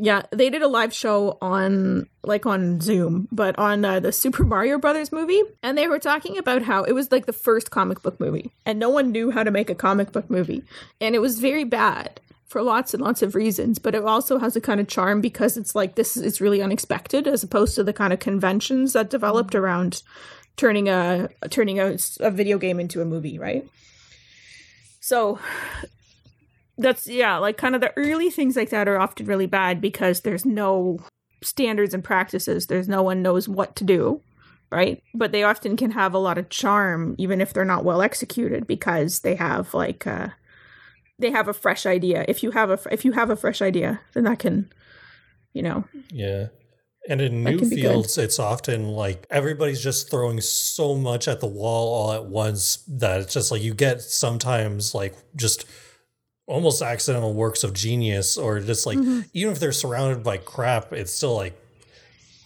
Yeah, 0.02 0.22
they 0.32 0.50
did 0.50 0.62
a 0.62 0.68
live 0.68 0.94
show 0.94 1.38
on 1.42 2.08
like 2.24 2.46
on 2.46 2.80
Zoom, 2.80 3.28
but 3.34 3.60
on 3.60 3.84
uh, 3.84 4.00
the 4.00 4.14
Super 4.14 4.46
Mario 4.46 4.78
Brothers 4.78 5.12
movie, 5.12 5.42
and 5.62 5.78
they 5.78 5.88
were 5.88 6.00
talking 6.00 6.38
about 6.38 6.62
how 6.62 6.84
it 6.84 6.94
was 6.94 7.12
like 7.12 7.26
the 7.26 7.34
first 7.34 7.70
comic 7.70 8.02
book 8.02 8.18
movie, 8.18 8.54
and 8.66 8.80
no 8.80 8.90
one 8.90 9.12
knew 9.12 9.30
how 9.30 9.44
to 9.44 9.52
make 9.52 9.70
a 9.70 9.76
comic 9.76 10.14
book 10.14 10.30
movie, 10.30 10.64
and 11.02 11.16
it 11.16 11.20
was 11.20 11.40
very 11.40 11.66
bad 11.66 12.22
for 12.48 12.62
lots 12.62 12.94
and 12.94 13.04
lots 13.04 13.22
of 13.22 13.36
reasons. 13.36 13.78
But 13.78 13.94
it 13.94 14.06
also 14.06 14.40
has 14.40 14.56
a 14.56 14.62
kind 14.62 14.80
of 14.80 14.88
charm 14.88 15.20
because 15.20 15.58
it's 15.58 15.76
like 15.76 15.96
this 15.96 16.16
is 16.16 16.40
really 16.40 16.62
unexpected 16.62 17.28
as 17.28 17.44
opposed 17.44 17.76
to 17.76 17.84
the 17.84 17.94
kind 17.94 18.14
of 18.14 18.20
conventions 18.20 18.94
that 18.94 19.10
developed 19.10 19.54
around 19.54 20.02
turning 20.56 20.88
a 20.88 21.28
turning 21.50 21.80
a, 21.80 21.98
a 22.22 22.32
video 22.32 22.58
game 22.58 22.80
into 22.80 23.02
a 23.02 23.06
movie, 23.06 23.38
right? 23.38 23.68
So 25.02 25.40
that's 26.80 27.08
yeah, 27.08 27.38
like 27.38 27.58
kind 27.58 27.76
of 27.76 27.82
the 27.82 27.94
early 27.98 28.30
things 28.30 28.56
like 28.56 28.70
that 28.70 28.88
are 28.88 29.00
often 29.00 29.26
really 29.26 29.46
bad 29.46 29.82
because 29.82 30.22
there's 30.22 30.46
no 30.46 31.00
standards 31.44 31.94
and 31.94 32.04
practices. 32.04 32.68
There's 32.68 32.88
no 32.88 33.04
one 33.04 33.22
knows 33.22 33.48
what 33.48 33.76
to 33.78 33.84
do, 33.84 34.22
right? 34.72 35.04
But 35.14 35.32
they 35.32 35.44
often 35.44 35.78
can 35.78 35.92
have 35.92 36.14
a 36.14 36.20
lot 36.20 36.38
of 36.38 36.50
charm 36.50 37.16
even 37.18 37.42
if 37.42 37.54
they're 37.54 37.66
not 37.66 37.84
well 37.84 38.02
executed 38.02 38.66
because 38.66 39.20
they 39.20 39.36
have 39.36 39.74
like 39.74 40.08
uh 40.08 40.30
they 41.20 41.32
have 41.32 41.50
a 41.50 41.54
fresh 41.54 41.86
idea. 41.86 42.24
If 42.28 42.44
you 42.44 42.52
have 42.52 42.70
a 42.70 42.80
if 42.92 43.04
you 43.04 43.12
have 43.12 43.30
a 43.30 43.36
fresh 43.36 43.62
idea, 43.62 44.00
then 44.14 44.24
that 44.24 44.40
can 44.40 44.72
you 45.54 45.62
know. 45.62 45.84
Yeah. 46.12 46.48
And 47.08 47.22
in 47.22 47.44
new 47.44 47.58
be 47.58 47.70
good. 47.70 47.76
fields, 47.76 48.18
it's 48.18 48.40
often 48.40 48.90
like 48.90 49.26
everybody's 49.30 49.82
just 49.82 50.12
throwing 50.12 50.42
so 50.42 50.96
much 50.96 51.28
at 51.28 51.40
the 51.40 51.48
wall 51.48 51.94
all 51.94 52.12
at 52.14 52.26
once 52.26 52.84
that 52.88 53.22
it's 53.22 53.34
just 53.34 53.52
like 53.52 53.64
you 53.64 53.74
get 53.74 54.02
sometimes 54.02 54.94
like 54.94 55.16
just 55.36 55.66
almost 56.50 56.82
accidental 56.82 57.34
works 57.34 57.64
of 57.64 57.74
genius, 57.74 58.38
or 58.38 58.60
just 58.60 58.86
like 58.86 58.98
Mm-hmm. 58.98 59.22
even 59.34 59.54
if 59.54 59.60
they're 59.60 59.72
surrounded 59.72 60.24
by 60.24 60.38
crap, 60.38 60.92
it's 60.92 61.14
still 61.14 61.36
like, 61.36 61.54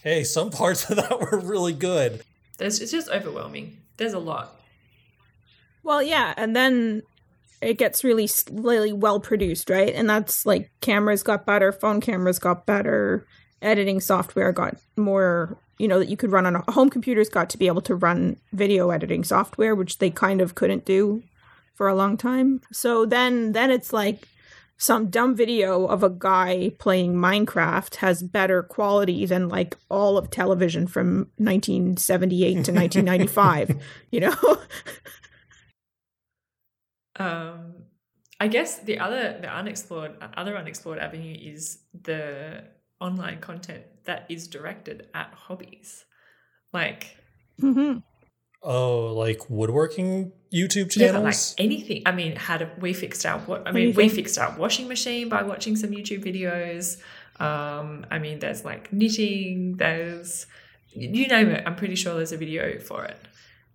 hey, 0.04 0.24
some 0.24 0.50
parts 0.52 0.88
of 0.90 0.98
that 0.98 1.20
were 1.20 1.40
really 1.40 1.74
good. 1.74 2.22
There's, 2.58 2.80
it's 2.82 2.92
just 2.92 3.10
overwhelming. 3.10 3.78
There's 3.98 4.14
a 4.14 4.20
lot. 4.20 4.60
Well, 5.84 6.04
yeah, 6.04 6.34
and 6.38 6.56
then 6.56 7.04
it 7.62 7.78
gets 7.78 8.04
really 8.04 8.26
s- 8.26 8.46
really 8.52 8.94
well 8.94 9.20
produced, 9.20 9.70
right? 9.70 9.94
And 9.94 10.10
that's 10.10 10.46
like 10.46 10.70
cameras 10.82 11.24
got 11.24 11.46
better, 11.46 11.72
phone 11.72 12.02
cameras 12.02 12.40
got 12.40 12.66
better, 12.66 13.26
editing 13.62 14.00
software 14.02 14.52
got 14.52 14.76
more, 14.98 15.58
you 15.78 15.88
know, 15.88 16.00
that 16.00 16.10
you 16.10 16.18
could 16.18 16.32
run 16.32 16.46
on 16.46 16.56
a 16.58 16.72
home 16.72 16.90
computers 16.90 17.30
got 17.30 17.50
to 17.52 17.58
be 17.58 17.68
able 17.68 17.82
to 17.84 17.96
run 17.96 18.38
video 18.52 18.90
editing 18.92 19.24
software, 19.24 19.76
which 19.76 19.98
they 20.00 20.10
kind 20.10 20.42
of 20.42 20.56
couldn't 20.56 20.86
do 20.86 21.24
for 21.74 21.88
a 21.88 21.96
long 21.96 22.18
time. 22.18 22.62
So 22.72 23.06
then 23.06 23.52
then 23.52 23.72
it's 23.72 23.94
like 23.94 24.28
some 24.78 25.10
dumb 25.10 25.36
video 25.36 25.86
of 25.86 26.04
a 26.04 26.10
guy 26.10 26.72
playing 26.78 27.14
Minecraft 27.16 27.96
has 27.96 28.22
better 28.22 28.64
quality 28.64 29.26
than 29.26 29.48
like 29.48 29.78
all 29.90 30.18
of 30.18 30.30
television 30.30 30.88
from 30.88 31.30
1978 31.38 32.66
to 32.66 32.74
1995, 32.74 33.82
you 34.12 34.20
know? 34.20 34.36
Um, 37.16 37.76
I 38.40 38.48
guess 38.48 38.80
the 38.80 39.00
other 39.00 39.38
the 39.40 39.48
unexplored 39.48 40.16
other 40.36 40.58
unexplored 40.58 41.00
avenue 41.00 41.38
is 41.40 41.80
the 41.94 42.64
online 43.00 43.40
content 43.40 43.84
that 44.06 44.26
is 44.30 44.48
directed 44.48 45.08
at 45.14 45.32
hobbies, 45.34 46.06
like 46.74 47.16
hmm 47.60 48.00
Oh, 48.64 49.14
like 49.14 49.50
woodworking 49.50 50.32
YouTube 50.54 50.96
yeah, 50.96 51.08
like 51.08 51.14
channels? 51.16 51.56
anything. 51.58 52.04
I 52.06 52.12
mean, 52.12 52.36
how 52.36 52.58
do 52.58 52.68
we 52.80 52.94
fixed 52.94 53.26
our 53.26 53.40
what? 53.40 53.68
I 53.68 53.72
mean, 53.72 53.94
we 53.94 54.08
fixed 54.08 54.38
our 54.38 54.56
washing 54.58 54.88
machine 54.88 55.28
by 55.28 55.44
watching 55.44 55.76
some 55.76 55.90
YouTube 55.92 56.24
videos. 56.24 56.98
Um, 57.42 58.06
I 58.10 58.20
mean, 58.20 58.40
there's 58.40 58.64
like 58.64 58.94
knitting. 58.94 59.76
There's 59.78 60.46
you 60.94 61.28
name 61.28 61.50
it. 61.50 61.64
I'm 61.66 61.76
pretty 61.76 61.96
sure 61.96 62.16
there's 62.16 62.32
a 62.32 62.38
video 62.38 62.80
for 62.80 63.04
it. 63.04 63.18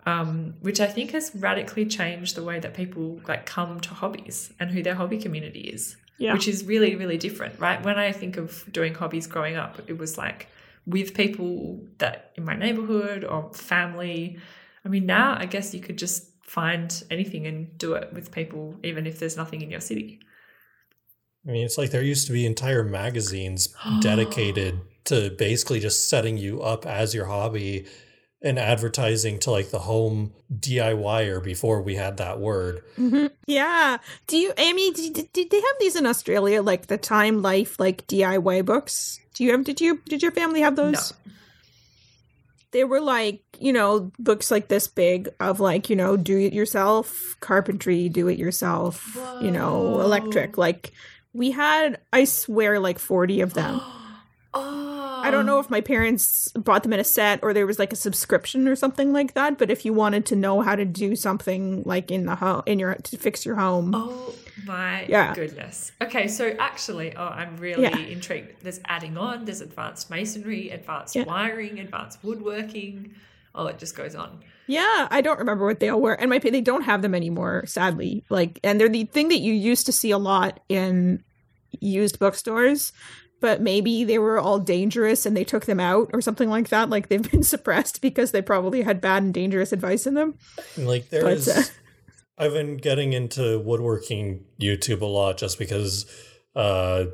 Um, 0.06 0.54
which 0.62 0.80
I 0.80 0.86
think 0.86 1.10
has 1.10 1.32
radically 1.34 1.84
changed 1.84 2.34
the 2.34 2.42
way 2.42 2.58
that 2.60 2.72
people 2.72 3.20
like 3.28 3.44
come 3.44 3.80
to 3.80 3.90
hobbies 3.90 4.52
and 4.58 4.70
who 4.70 4.82
their 4.82 4.94
hobby 4.94 5.18
community 5.18 5.60
is. 5.60 5.96
Yeah. 6.20 6.32
which 6.32 6.48
is 6.48 6.64
really 6.64 6.96
really 6.96 7.16
different 7.16 7.60
right 7.60 7.80
when 7.84 7.96
i 7.96 8.10
think 8.10 8.38
of 8.38 8.64
doing 8.72 8.92
hobbies 8.92 9.28
growing 9.28 9.54
up 9.54 9.78
it 9.86 9.98
was 9.98 10.18
like 10.18 10.48
with 10.84 11.14
people 11.14 11.78
that 11.98 12.32
in 12.34 12.44
my 12.44 12.56
neighborhood 12.56 13.22
or 13.22 13.52
family 13.54 14.36
i 14.88 14.90
mean 14.90 15.06
now 15.06 15.36
i 15.38 15.44
guess 15.44 15.74
you 15.74 15.80
could 15.80 15.98
just 15.98 16.24
find 16.42 17.04
anything 17.10 17.46
and 17.46 17.76
do 17.76 17.92
it 17.92 18.10
with 18.14 18.32
people 18.32 18.74
even 18.82 19.06
if 19.06 19.18
there's 19.18 19.36
nothing 19.36 19.60
in 19.60 19.70
your 19.70 19.80
city 19.80 20.18
I 21.46 21.52
mean, 21.52 21.64
it's 21.64 21.78
like 21.78 21.90
there 21.90 22.02
used 22.02 22.26
to 22.26 22.32
be 22.32 22.44
entire 22.44 22.84
magazines 22.84 23.74
dedicated 24.00 24.80
to 25.04 25.30
basically 25.30 25.80
just 25.80 26.08
setting 26.08 26.36
you 26.36 26.60
up 26.62 26.84
as 26.84 27.14
your 27.14 27.26
hobby 27.26 27.86
and 28.42 28.58
advertising 28.58 29.38
to 29.40 29.50
like 29.50 29.70
the 29.70 29.80
home 29.80 30.32
DIYer 30.52 31.42
before 31.42 31.82
we 31.82 31.96
had 31.96 32.18
that 32.18 32.38
word. 32.38 32.82
hmm 32.96 33.26
Yeah. 33.46 33.98
Do 34.26 34.36
you, 34.36 34.52
Amy? 34.56 34.92
Did, 34.92 35.32
did 35.32 35.50
they 35.50 35.60
have 35.60 35.76
these 35.80 35.96
in 35.96 36.06
Australia, 36.06 36.62
like 36.62 36.86
the 36.86 36.98
Time 36.98 37.42
Life, 37.42 37.80
like 37.80 38.06
DIY 38.06 38.64
books? 38.64 39.18
Do 39.34 39.44
you 39.44 39.52
have? 39.52 39.64
Did 39.64 39.80
you? 39.80 40.00
Did 40.08 40.22
your 40.22 40.32
family 40.32 40.60
have 40.60 40.76
those? 40.76 41.12
They 42.70 42.84
were 42.84 43.00
like 43.00 43.42
you 43.58 43.72
know 43.72 44.12
books 44.18 44.50
like 44.50 44.68
this 44.68 44.86
big 44.88 45.28
of 45.40 45.60
like 45.60 45.90
you 45.90 45.96
know 45.96 46.16
do 46.16 46.38
it 46.38 46.52
yourself 46.52 47.36
carpentry, 47.40 48.08
do 48.08 48.28
it 48.28 48.38
yourself, 48.38 49.16
you 49.40 49.50
know 49.50 50.00
electric. 50.00 50.58
Like 50.58 50.92
we 51.32 51.50
had, 51.50 52.00
I 52.12 52.24
swear, 52.24 52.80
like 52.80 52.98
forty 52.98 53.40
of 53.40 53.54
them. 53.54 53.80
oh 54.54 55.20
I 55.22 55.30
don't 55.30 55.46
know 55.46 55.58
if 55.58 55.68
my 55.68 55.80
parents 55.80 56.48
bought 56.52 56.84
them 56.84 56.92
in 56.92 57.00
a 57.00 57.04
set 57.04 57.40
or 57.42 57.52
there 57.52 57.66
was 57.66 57.78
like 57.78 57.92
a 57.92 57.96
subscription 57.96 58.68
or 58.68 58.76
something 58.76 59.12
like 59.12 59.34
that. 59.34 59.58
But 59.58 59.70
if 59.70 59.84
you 59.84 59.92
wanted 59.92 60.24
to 60.26 60.36
know 60.36 60.60
how 60.60 60.76
to 60.76 60.84
do 60.84 61.16
something 61.16 61.82
like 61.84 62.10
in 62.10 62.26
the 62.26 62.36
home, 62.36 62.62
in 62.66 62.78
your 62.78 62.94
to 62.94 63.16
fix 63.18 63.44
your 63.44 63.56
home, 63.56 63.94
Oh 63.94 64.34
my 64.64 65.04
Yeah. 65.08 65.34
goodness. 65.34 65.92
Okay, 66.02 66.28
so 66.28 66.54
actually, 66.58 67.14
oh, 67.16 67.26
I'm 67.28 67.56
really 67.56 67.82
Yeah. 67.82 67.96
intrigued. 67.98 68.62
There's 68.62 68.80
adding 68.86 69.16
on, 69.16 69.44
there's 69.44 69.60
advanced 69.60 70.10
masonry, 70.10 70.70
advanced 70.70 71.14
Yeah. 71.16 71.24
wiring, 71.24 71.78
advanced 71.80 72.18
woodworking. 72.22 73.14
Oh, 73.54 73.66
it 73.66 73.78
just 73.78 73.96
goes 73.96 74.14
on. 74.14 74.40
yeah, 74.66 75.08
I 75.10 75.20
don't 75.22 75.38
remember 75.38 75.64
what 75.66 75.80
they 75.80 75.88
all 75.88 76.00
were, 76.00 76.12
and 76.12 76.28
my 76.28 76.38
they 76.38 76.60
don't 76.60 76.82
have 76.82 77.00
them 77.02 77.14
anymore, 77.14 77.64
sadly. 77.66 78.22
Like, 78.28 78.60
and 78.62 78.78
they're 78.78 78.88
the 78.90 79.04
thing 79.04 79.28
that 79.28 79.38
you 79.40 79.54
used 79.54 79.86
to 79.86 79.92
see 79.92 80.10
a 80.10 80.18
lot 80.18 80.60
in 80.68 81.22
used 81.80 82.18
bookstores. 82.18 82.92
But 83.40 83.62
maybe 83.62 84.02
they 84.02 84.18
were 84.18 84.40
all 84.40 84.58
dangerous 84.58 85.24
and 85.24 85.36
they 85.36 85.44
took 85.44 85.66
them 85.66 85.78
out 85.78 86.10
or 86.12 86.20
something 86.20 86.50
like 86.50 86.70
that. 86.70 86.90
Like 86.90 87.08
they've 87.08 87.22
been 87.30 87.42
suppressed 87.54 88.02
because 88.02 88.32
they 88.32 88.42
probably 88.42 88.82
had 88.82 89.00
bad 89.00 89.22
and 89.22 89.32
dangerous 89.32 89.72
advice 89.72 90.08
in 90.08 90.14
them. 90.14 90.34
Like 90.76 91.08
there 91.10 91.22
But, 91.22 91.32
is 91.34 91.48
uh, 91.48 91.62
I've 92.38 92.52
been 92.52 92.76
getting 92.76 93.12
into 93.12 93.58
woodworking 93.58 94.44
YouTube 94.60 95.00
a 95.00 95.06
lot 95.06 95.38
just 95.38 95.58
because 95.58 96.06
uh 96.54 97.06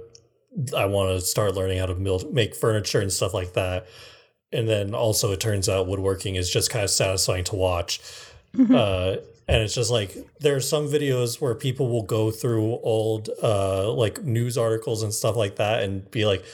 I 0.76 0.86
want 0.86 1.18
to 1.18 1.20
start 1.20 1.54
learning 1.54 1.78
how 1.78 1.86
to 1.86 1.94
build 1.94 2.32
make 2.32 2.54
furniture 2.54 3.00
and 3.00 3.12
stuff 3.12 3.34
like 3.34 3.54
that. 3.54 3.86
And 4.52 4.68
then 4.68 4.94
also 4.94 5.32
it 5.32 5.40
turns 5.40 5.68
out 5.68 5.88
woodworking 5.88 6.36
is 6.36 6.48
just 6.50 6.70
kind 6.70 6.84
of 6.84 6.90
satisfying 6.90 7.44
to 7.44 7.56
watch. 7.56 8.00
Uh 8.56 9.16
and 9.46 9.62
it's 9.62 9.74
just 9.74 9.90
like 9.90 10.16
there 10.40 10.56
are 10.56 10.60
some 10.60 10.86
videos 10.86 11.40
where 11.40 11.54
people 11.54 11.88
will 11.88 12.04
go 12.04 12.30
through 12.30 12.78
old 12.82 13.30
uh 13.42 13.90
like 13.92 14.22
news 14.22 14.56
articles 14.56 15.02
and 15.02 15.12
stuff 15.12 15.36
like 15.36 15.56
that 15.56 15.82
and 15.82 16.10
be 16.10 16.24
like 16.24 16.44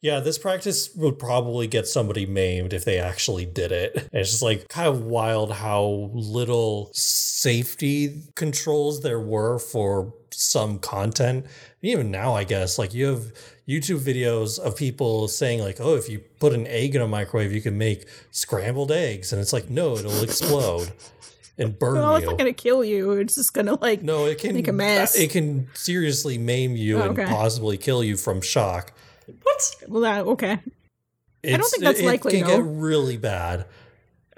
yeah, 0.00 0.20
this 0.20 0.38
practice 0.38 0.94
would 0.94 1.18
probably 1.18 1.66
get 1.66 1.86
somebody 1.88 2.24
maimed 2.24 2.72
if 2.72 2.84
they 2.84 2.98
actually 2.98 3.46
did 3.46 3.72
it. 3.72 3.96
And 3.96 4.08
it's 4.12 4.30
just 4.30 4.42
like 4.42 4.68
kind 4.68 4.88
of 4.88 5.02
wild 5.02 5.52
how 5.52 6.10
little 6.12 6.90
safety 6.92 8.22
controls 8.36 9.02
there 9.02 9.20
were 9.20 9.58
for 9.58 10.14
some 10.30 10.78
content. 10.78 11.46
Even 11.82 12.10
now, 12.10 12.34
I 12.34 12.44
guess, 12.44 12.78
like 12.78 12.94
you 12.94 13.06
have 13.06 13.32
YouTube 13.68 13.98
videos 14.00 14.58
of 14.58 14.76
people 14.76 15.26
saying, 15.28 15.60
like, 15.60 15.80
oh, 15.80 15.96
if 15.96 16.08
you 16.08 16.20
put 16.38 16.52
an 16.52 16.66
egg 16.66 16.94
in 16.94 17.02
a 17.02 17.08
microwave, 17.08 17.52
you 17.52 17.60
can 17.60 17.76
make 17.76 18.06
scrambled 18.30 18.92
eggs. 18.92 19.32
And 19.32 19.42
it's 19.42 19.52
like, 19.52 19.68
no, 19.68 19.96
it'll 19.96 20.22
explode 20.22 20.92
and 21.58 21.76
burn 21.76 21.94
well, 21.94 22.14
it's 22.14 22.22
you. 22.22 22.30
not 22.30 22.38
going 22.38 22.52
to 22.52 22.62
kill 22.62 22.84
you. 22.84 23.12
It's 23.12 23.34
just 23.34 23.52
going 23.52 23.66
to 23.66 23.74
like 23.74 24.02
No, 24.02 24.26
it 24.26 24.38
can 24.38 24.54
Make 24.54 24.68
a 24.68 24.72
mess. 24.72 25.16
It 25.16 25.30
can 25.30 25.68
seriously 25.74 26.38
maim 26.38 26.76
you 26.76 26.98
Oh, 26.98 27.10
and 27.10 27.16
possibly 27.16 27.76
kill 27.76 28.04
you 28.04 28.16
from 28.16 28.40
shock. 28.40 28.92
What? 29.42 29.74
Well, 29.88 30.02
that, 30.02 30.26
okay. 30.26 30.58
It's, 31.42 31.54
I 31.54 31.56
don't 31.56 31.70
think 31.70 31.82
that's 31.84 32.00
it, 32.00 32.06
likely, 32.06 32.36
It 32.36 32.40
can 32.40 32.48
though. 32.48 32.56
get 32.62 32.64
really 32.80 33.16
bad. 33.16 33.66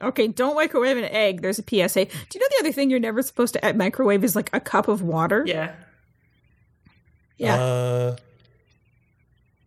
Okay, 0.02 0.28
don't 0.28 0.54
microwave 0.54 0.96
an 0.96 1.04
egg. 1.04 1.42
There's 1.42 1.58
a 1.58 1.62
PSA. 1.62 2.04
Do 2.06 2.10
you 2.34 2.40
know 2.40 2.46
the 2.50 2.56
other 2.60 2.72
thing 2.72 2.90
you're 2.90 2.98
never 3.00 3.22
supposed 3.22 3.54
to 3.54 3.72
microwave 3.74 4.24
is 4.24 4.34
like 4.34 4.48
a 4.52 4.60
cup 4.60 4.88
of 4.88 5.02
water? 5.02 5.44
Yeah. 5.46 5.74
Yeah. 7.36 7.54
Uh, 7.62 8.16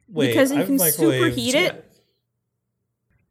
wait, 0.08 0.28
Because 0.28 0.52
you 0.52 0.60
I've 0.60 0.68
can 0.68 0.78
superheat 0.78 1.54
it. 1.56 1.92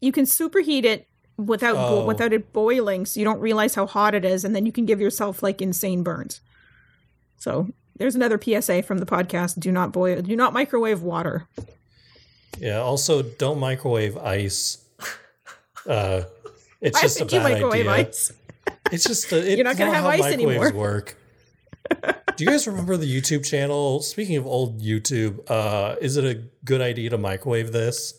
You 0.01 0.11
can 0.13 0.25
superheat 0.25 0.85
it 0.85 1.07
without 1.37 1.75
bo- 1.75 2.03
Oh. 2.03 2.07
without 2.07 2.33
it 2.33 2.53
boiling, 2.53 3.07
so 3.07 3.19
you 3.21 3.25
don't 3.25 3.41
realize 3.41 3.75
how 3.75 3.87
hot 3.87 4.15
it 4.15 4.25
is, 4.25 4.45
and 4.45 4.55
then 4.55 4.67
you 4.67 4.73
can 4.73 4.85
give 4.85 5.01
yourself 5.01 5.43
like 5.43 5.63
insane 5.63 6.03
burns. 6.03 6.41
So 7.37 7.69
there's 7.97 8.15
another 8.17 8.41
PSA 8.41 8.83
from 8.83 8.99
the 8.99 9.07
podcast: 9.07 9.59
Do 9.61 9.71
not 9.73 9.93
boil, 9.93 10.23
do 10.23 10.35
not 10.37 10.53
microwave 10.53 11.03
water. 11.03 11.47
Yeah. 12.59 12.81
Also, 12.81 13.23
don't 13.23 13.59
microwave 13.59 14.17
ice. 14.19 14.79
Uh, 15.85 16.23
it's 16.81 17.01
just 17.01 17.21
a 17.21 17.25
bad 17.25 17.43
microwave 17.43 17.89
idea. 17.89 18.07
ice? 18.09 18.33
It's 18.93 19.03
just 19.03 19.33
a, 19.33 19.39
it's 19.39 19.57
You're 19.57 19.65
not 19.65 19.77
gonna 19.77 19.93
have 19.93 20.05
ice 20.05 20.21
microwaves 20.21 20.33
anymore. 20.61 20.73
work. 20.73 21.17
Do 22.37 22.45
you 22.45 22.51
guys 22.51 22.69
remember 22.69 22.97
the 22.97 23.21
YouTube 23.21 23.45
channel? 23.45 24.01
Speaking 24.01 24.37
of 24.37 24.47
old 24.47 24.81
YouTube, 24.81 25.41
uh, 25.51 25.97
is 26.01 26.17
it 26.17 26.25
a 26.25 26.41
good 26.65 26.81
idea 26.81 27.11
to 27.11 27.19
microwave 27.19 27.73
this? 27.73 28.15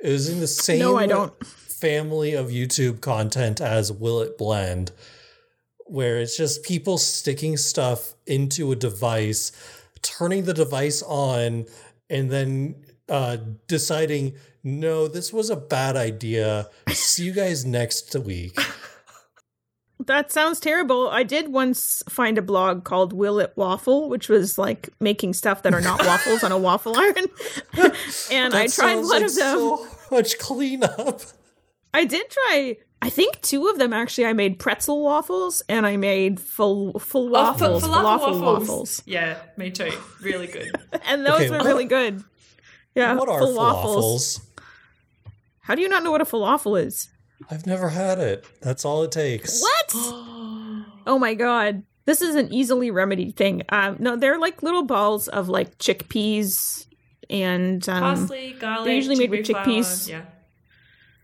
It 0.00 0.10
was 0.12 0.28
in 0.28 0.38
the 0.38 0.46
same 0.46 0.78
No, 0.78 0.96
I 0.96 1.06
don't. 1.06 1.34
family 1.44 2.34
of 2.34 2.46
YouTube 2.46 3.00
content 3.00 3.60
as 3.60 3.90
Will 3.90 4.20
It 4.20 4.38
Blend, 4.38 4.92
where 5.86 6.18
it's 6.20 6.36
just 6.36 6.62
people 6.62 6.96
sticking 6.96 7.56
stuff 7.56 8.14
into 8.24 8.70
a 8.70 8.76
device, 8.76 9.50
turning 10.02 10.44
the 10.44 10.54
device 10.54 11.02
on, 11.02 11.66
and 12.10 12.30
then 12.30 12.84
uh, 13.08 13.38
deciding, 13.66 14.34
no, 14.62 15.08
this 15.08 15.32
was 15.32 15.50
a 15.50 15.56
bad 15.56 15.96
idea. 15.96 16.68
See 16.90 17.24
you 17.24 17.32
guys 17.32 17.64
next 17.64 18.14
week. 18.14 18.58
That 20.06 20.30
sounds 20.30 20.60
terrible. 20.60 21.08
I 21.08 21.24
did 21.24 21.48
once 21.48 22.04
find 22.08 22.38
a 22.38 22.42
blog 22.42 22.84
called 22.84 23.12
Will 23.12 23.40
It 23.40 23.52
Waffle, 23.56 24.08
which 24.08 24.28
was 24.28 24.56
like 24.56 24.90
making 25.00 25.32
stuff 25.32 25.64
that 25.64 25.74
are 25.74 25.80
not 25.80 26.04
waffles 26.06 26.44
on 26.44 26.52
a 26.52 26.58
waffle 26.58 26.96
iron. 26.96 27.26
and 28.30 28.54
I 28.54 28.68
tried 28.68 28.96
one 28.96 29.08
like 29.08 29.24
of 29.24 29.34
them. 29.34 29.58
So 29.58 29.86
much 30.10 30.38
cleanup. 30.38 31.22
I 31.92 32.04
did 32.04 32.30
try. 32.30 32.76
I 33.00 33.10
think 33.10 33.40
two 33.42 33.68
of 33.68 33.78
them 33.78 33.92
actually. 33.92 34.26
I 34.26 34.32
made 34.32 34.58
pretzel 34.58 35.02
waffles 35.02 35.62
and 35.68 35.86
I 35.86 35.96
made 35.96 36.40
full 36.40 36.98
full 36.98 37.36
Oh, 37.36 37.52
fa- 37.54 37.64
waffles, 37.70 37.84
falafel 37.84 38.40
waffles. 38.42 39.02
Yeah, 39.06 39.38
me 39.56 39.70
too. 39.70 39.90
Really 40.20 40.46
good. 40.48 40.72
and 41.06 41.24
those 41.24 41.40
Okay, 41.42 41.50
were 41.50 41.58
what- 41.58 41.66
really 41.66 41.84
good. 41.84 42.24
Yeah, 42.94 43.14
what 43.14 43.28
are 43.28 43.38
full 43.38 43.56
falafels? 43.56 44.40
How 45.60 45.74
do 45.74 45.82
you 45.82 45.88
not 45.88 46.02
know 46.02 46.10
what 46.10 46.20
a 46.20 46.24
falafel 46.24 46.82
is? 46.84 47.08
I've 47.50 47.66
never 47.66 47.90
had 47.90 48.18
it. 48.18 48.44
That's 48.62 48.84
all 48.84 49.04
it 49.04 49.12
takes. 49.12 49.62
What? 49.62 49.92
oh 51.06 51.18
my 51.20 51.34
god, 51.34 51.84
this 52.04 52.20
is 52.20 52.34
an 52.34 52.52
easily 52.52 52.90
remedied 52.90 53.36
thing. 53.36 53.62
Um, 53.68 53.96
no, 54.00 54.16
they're 54.16 54.38
like 54.40 54.62
little 54.62 54.82
balls 54.82 55.28
of 55.28 55.48
like 55.48 55.78
chickpeas 55.78 56.86
and 57.30 57.86
um, 57.88 58.00
Parsley, 58.00 58.54
garlic. 58.58 58.86
they're 58.86 58.94
usually 58.94 59.16
made 59.16 59.30
with 59.30 59.46
chickpeas. 59.46 60.06
Flour, 60.08 60.18
yeah. 60.20 60.26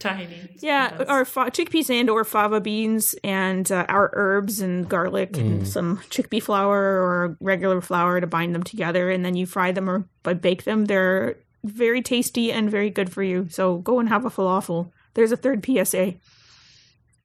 Tahini. 0.04 0.56
Yeah, 0.60 0.88
sometimes. 0.90 1.10
or 1.10 1.24
fa- 1.24 1.50
chickpeas 1.50 1.90
and 1.90 2.10
or 2.10 2.24
fava 2.24 2.60
beans 2.60 3.14
and 3.24 3.70
uh, 3.72 3.86
our 3.88 4.10
herbs 4.14 4.60
and 4.60 4.88
garlic 4.88 5.32
Mm. 5.32 5.40
and 5.40 5.68
some 5.68 5.98
chickpea 6.10 6.42
flour 6.42 6.78
or 7.02 7.36
regular 7.40 7.80
flour 7.80 8.20
to 8.20 8.26
bind 8.26 8.54
them 8.54 8.62
together, 8.62 9.10
and 9.10 9.24
then 9.24 9.34
you 9.34 9.46
fry 9.46 9.72
them 9.72 9.88
or 9.88 10.08
b- 10.22 10.34
bake 10.34 10.64
them. 10.64 10.84
They're 10.84 11.36
very 11.64 12.02
tasty 12.02 12.52
and 12.52 12.70
very 12.70 12.90
good 12.90 13.10
for 13.10 13.22
you. 13.22 13.48
So 13.48 13.78
go 13.78 13.98
and 13.98 14.08
have 14.08 14.24
a 14.24 14.30
falafel. 14.30 14.90
There's 15.14 15.32
a 15.32 15.36
third 15.36 15.64
PSA. 15.64 16.14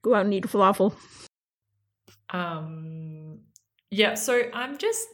Go 0.02 0.16
out 0.16 0.26
and 0.26 0.34
eat 0.34 0.46
a 0.46 0.48
falafel. 0.48 0.94
Um, 2.30 3.40
yeah, 3.92 4.14
so 4.14 4.44
I'm 4.54 4.78
just 4.78 5.08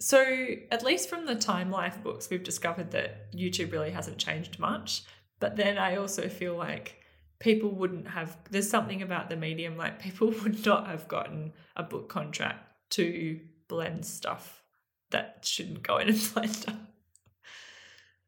so 0.00 0.24
at 0.72 0.82
least 0.82 1.08
from 1.08 1.26
the 1.26 1.34
Time 1.36 1.70
Life 1.70 2.02
books, 2.02 2.28
we've 2.30 2.42
discovered 2.42 2.90
that 2.92 3.32
YouTube 3.32 3.70
really 3.72 3.90
hasn't 3.90 4.18
changed 4.18 4.58
much. 4.58 5.02
But 5.42 5.56
then 5.56 5.76
I 5.76 5.96
also 5.96 6.28
feel 6.28 6.54
like 6.54 7.02
people 7.40 7.70
wouldn't 7.70 8.06
have. 8.06 8.36
There's 8.52 8.70
something 8.70 9.02
about 9.02 9.28
the 9.28 9.34
medium 9.34 9.76
like 9.76 9.98
people 10.00 10.28
would 10.44 10.64
not 10.64 10.86
have 10.86 11.08
gotten 11.08 11.52
a 11.74 11.82
book 11.82 12.08
contract 12.08 12.64
to 12.90 13.40
blend 13.66 14.06
stuff 14.06 14.62
that 15.10 15.40
shouldn't 15.42 15.82
go 15.82 15.96
in 15.98 16.10
a 16.10 16.12
blender. 16.12 16.76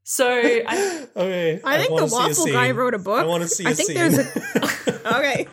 So 0.03 0.29
I, 0.29 1.07
okay. 1.16 1.61
I 1.64 1.79
think 1.79 1.96
the 1.96 2.07
wanna 2.07 2.09
see 2.09 2.16
a 2.16 2.29
waffle 2.29 2.46
guy 2.53 2.72
wrote 2.72 2.94
a 2.94 2.98
book. 2.98 3.20
I 3.20 3.27
want 3.27 3.44
to 3.44 3.48
see 3.48 3.64
a 3.64 3.68
I 3.68 3.74
think 3.74 3.87
scene. 3.87 3.96
there's 3.96 4.18
a- 4.18 5.16
Okay. 5.16 5.46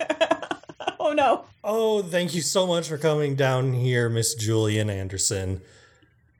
oh 0.99 1.13
no. 1.13 1.45
oh, 1.63 2.01
thank 2.01 2.33
you 2.33 2.41
so 2.41 2.65
much 2.65 2.89
for 2.89 2.97
coming 2.97 3.35
down 3.35 3.73
here, 3.73 4.09
Miss 4.09 4.33
Julian 4.33 4.89
Anderson. 4.89 5.61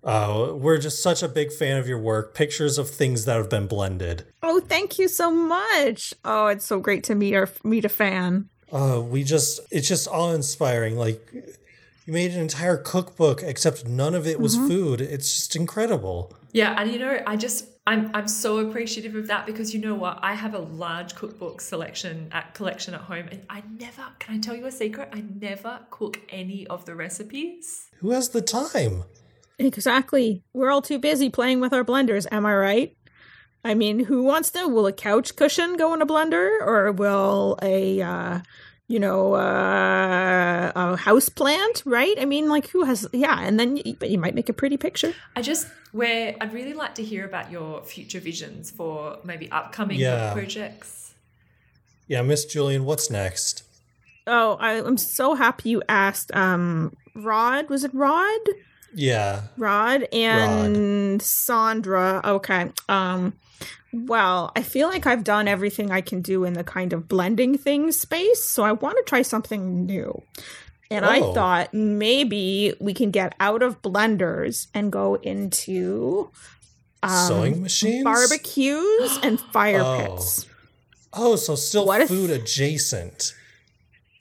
Uh, 0.04 0.54
we're 0.56 0.78
just 0.80 1.02
such 1.04 1.22
a 1.22 1.28
big 1.28 1.52
fan 1.52 1.78
of 1.78 1.88
your 1.88 2.00
work. 2.00 2.34
Pictures 2.34 2.78
of 2.78 2.90
things 2.90 3.26
that 3.26 3.38
have 3.38 3.50
been 3.50 3.68
blended. 3.68 4.26
Oh, 4.42 4.60
thank 4.60 4.98
you 4.98 5.08
so 5.08 5.30
much. 5.32 6.14
Oh, 6.26 6.48
it's 6.48 6.66
so 6.66 6.80
great 6.80 7.04
to 7.06 7.16
meet 7.16 7.36
our 7.36 7.48
meet 7.64 7.86
a 7.86 7.90
fan. 7.90 8.50
Uh, 8.72 9.02
we 9.06 9.24
just, 9.24 9.60
it's 9.70 9.88
just 9.88 10.08
awe 10.08 10.32
inspiring. 10.34 10.96
Like, 10.98 11.22
you 12.06 12.14
made 12.14 12.32
an 12.32 12.40
entire 12.40 12.78
cookbook, 12.78 13.44
except 13.44 13.86
none 13.88 14.16
of 14.16 14.26
it 14.26 14.40
was 14.40 14.56
Mm-hmm. 14.58 14.68
food. 14.68 15.02
It's 15.02 15.34
just 15.36 15.56
incredible. 15.56 16.34
Yeah, 16.52 16.76
and 16.82 16.92
you 16.92 16.98
know, 17.00 17.22
I 17.28 17.36
just 17.36 17.68
I'm 17.88 18.10
I'm 18.14 18.28
so 18.28 18.58
appreciative 18.60 19.16
of 19.16 19.28
that 19.28 19.46
because 19.46 19.74
you 19.74 19.80
know 19.82 19.96
what? 19.96 20.20
I 20.22 20.34
have 20.34 20.54
a 20.54 20.60
large 20.60 21.16
cookbook 21.16 21.62
selection 21.62 22.28
at 22.32 22.54
collection 22.54 22.94
at 22.94 23.02
home 23.02 23.28
and 23.32 23.42
I 23.50 23.64
never 23.80 24.04
can 24.20 24.36
I 24.36 24.40
tell 24.40 24.56
you 24.56 24.66
a 24.66 24.72
secret? 24.72 25.10
I 25.14 25.24
never 25.40 25.80
cook 25.90 26.20
any 26.30 26.68
of 26.68 26.86
the 26.86 26.96
recipes. 26.96 27.88
Who 28.00 28.12
has 28.12 28.30
the 28.30 28.42
time? 28.42 29.04
Exactly. 29.66 30.44
We're 30.54 30.72
all 30.72 30.82
too 30.82 31.00
busy 31.00 31.30
playing 31.30 31.60
with 31.62 31.74
our 31.74 31.84
blenders, 31.84 32.26
am 32.32 32.46
I 32.46 32.56
right? 32.56 32.98
I 33.64 33.76
mean, 33.76 34.06
who 34.06 34.24
wants 34.24 34.50
to? 34.52 34.68
Will 34.68 34.88
a 34.88 34.94
couch 34.94 35.36
cushion 35.36 35.78
go 35.78 35.94
in 35.94 36.02
a 36.02 36.06
blender, 36.06 36.60
or 36.62 36.92
will 36.92 37.60
a, 37.62 38.02
uh, 38.02 38.40
you 38.88 39.00
know, 39.00 39.36
uh, 39.36 40.72
a 40.76 40.96
house 40.98 41.30
plant? 41.30 41.84
Right? 41.86 42.16
I 42.20 42.26
mean, 42.26 42.50
like, 42.50 42.68
who 42.70 42.84
has? 42.86 43.08
Yeah, 43.14 43.40
and 43.40 43.60
then, 43.60 43.76
y- 43.86 43.96
but 44.00 44.10
you 44.10 44.18
might 44.18 44.34
make 44.34 44.50
a 44.50 44.54
pretty 44.54 44.78
picture. 44.78 45.14
I 45.36 45.42
just 45.44 45.68
where 45.92 46.36
I'd 46.42 46.54
really 46.54 46.74
like 46.74 46.96
to 46.96 47.04
hear 47.04 47.24
about 47.26 47.52
your 47.52 47.84
future 47.84 48.20
visions 48.20 48.72
for 48.72 49.20
maybe 49.24 49.52
upcoming 49.52 50.00
Yeah. 50.00 50.34
projects. 50.34 51.14
Yeah, 52.08 52.22
Miss 52.24 52.46
Julian, 52.46 52.86
what's 52.86 53.10
next? 53.12 53.64
Oh, 54.26 54.58
I, 54.60 54.74
I'm 54.74 54.98
so 54.98 55.36
happy 55.36 55.70
you 55.70 55.84
asked. 55.88 56.34
Um, 56.36 56.94
Rod 57.16 57.70
was 57.70 57.84
it 57.84 57.94
Rod? 57.94 58.40
Yeah. 58.94 59.42
Rod 59.58 60.04
and 60.14 61.22
Sandra. 61.22 62.22
Okay. 62.24 62.72
Um 62.90 63.34
well, 63.94 64.52
I 64.56 64.62
feel 64.64 64.88
like 64.88 65.06
I've 65.06 65.24
done 65.26 65.48
everything 65.50 65.92
I 65.92 66.00
can 66.02 66.22
do 66.22 66.46
in 66.46 66.54
the 66.54 66.64
kind 66.64 66.94
of 66.94 67.10
blending 67.10 67.58
things 67.58 68.00
space, 68.00 68.44
so 68.46 68.64
I 68.64 68.72
want 68.72 68.96
to 68.98 69.04
try 69.04 69.22
something 69.22 69.86
new. 69.86 70.22
And 70.90 71.06
I 71.06 71.20
Oh. 71.20 71.34
thought 71.34 71.74
maybe 71.74 72.74
we 72.80 72.94
can 72.94 73.12
get 73.12 73.36
out 73.42 73.62
of 73.62 73.82
blenders 73.82 74.68
and 74.74 74.92
go 74.94 75.16
into 75.16 76.30
um, 77.04 77.28
Sewing 77.28 77.62
machines? 77.64 78.04
barbecues 78.06 79.20
and 79.24 79.40
fire 79.54 79.82
Oh. 79.84 79.98
pits. 80.16 80.46
Oh, 81.14 81.36
so 81.36 81.56
still 81.56 81.86
What 81.86 82.02
if- 82.02 82.08
food 82.08 82.30
adjacent. 82.30 83.34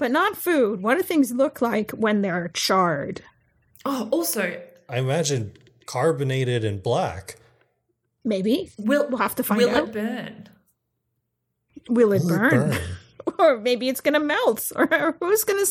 But 0.00 0.10
not 0.10 0.36
food. 0.36 0.82
What 0.82 0.96
do 0.96 1.02
things 1.02 1.30
look 1.30 1.60
like 1.62 1.90
when 1.92 2.22
they're 2.22 2.48
charred? 2.54 3.22
Oh, 3.84 4.08
also, 4.10 4.60
I 4.88 4.98
imagine 4.98 5.52
carbonated 5.86 6.64
and 6.64 6.82
black. 6.82 7.36
Maybe. 8.24 8.70
we'll 8.78 9.08
We'll 9.08 9.18
have 9.18 9.34
to 9.36 9.42
find 9.42 9.60
will 9.62 9.70
out. 9.70 9.88
it 9.88 9.92
burn? 9.92 10.48
Will 11.88 12.12
it 12.12 12.22
Will 12.22 12.32
it 12.32 12.50
burn? 12.50 12.78
or 13.38 13.58
maybe 13.58 13.88
it's 13.88 14.00
gonna 14.00 14.20
melt 14.20 14.70
or 14.76 15.16
who's 15.20 15.44
gonna 15.44 15.64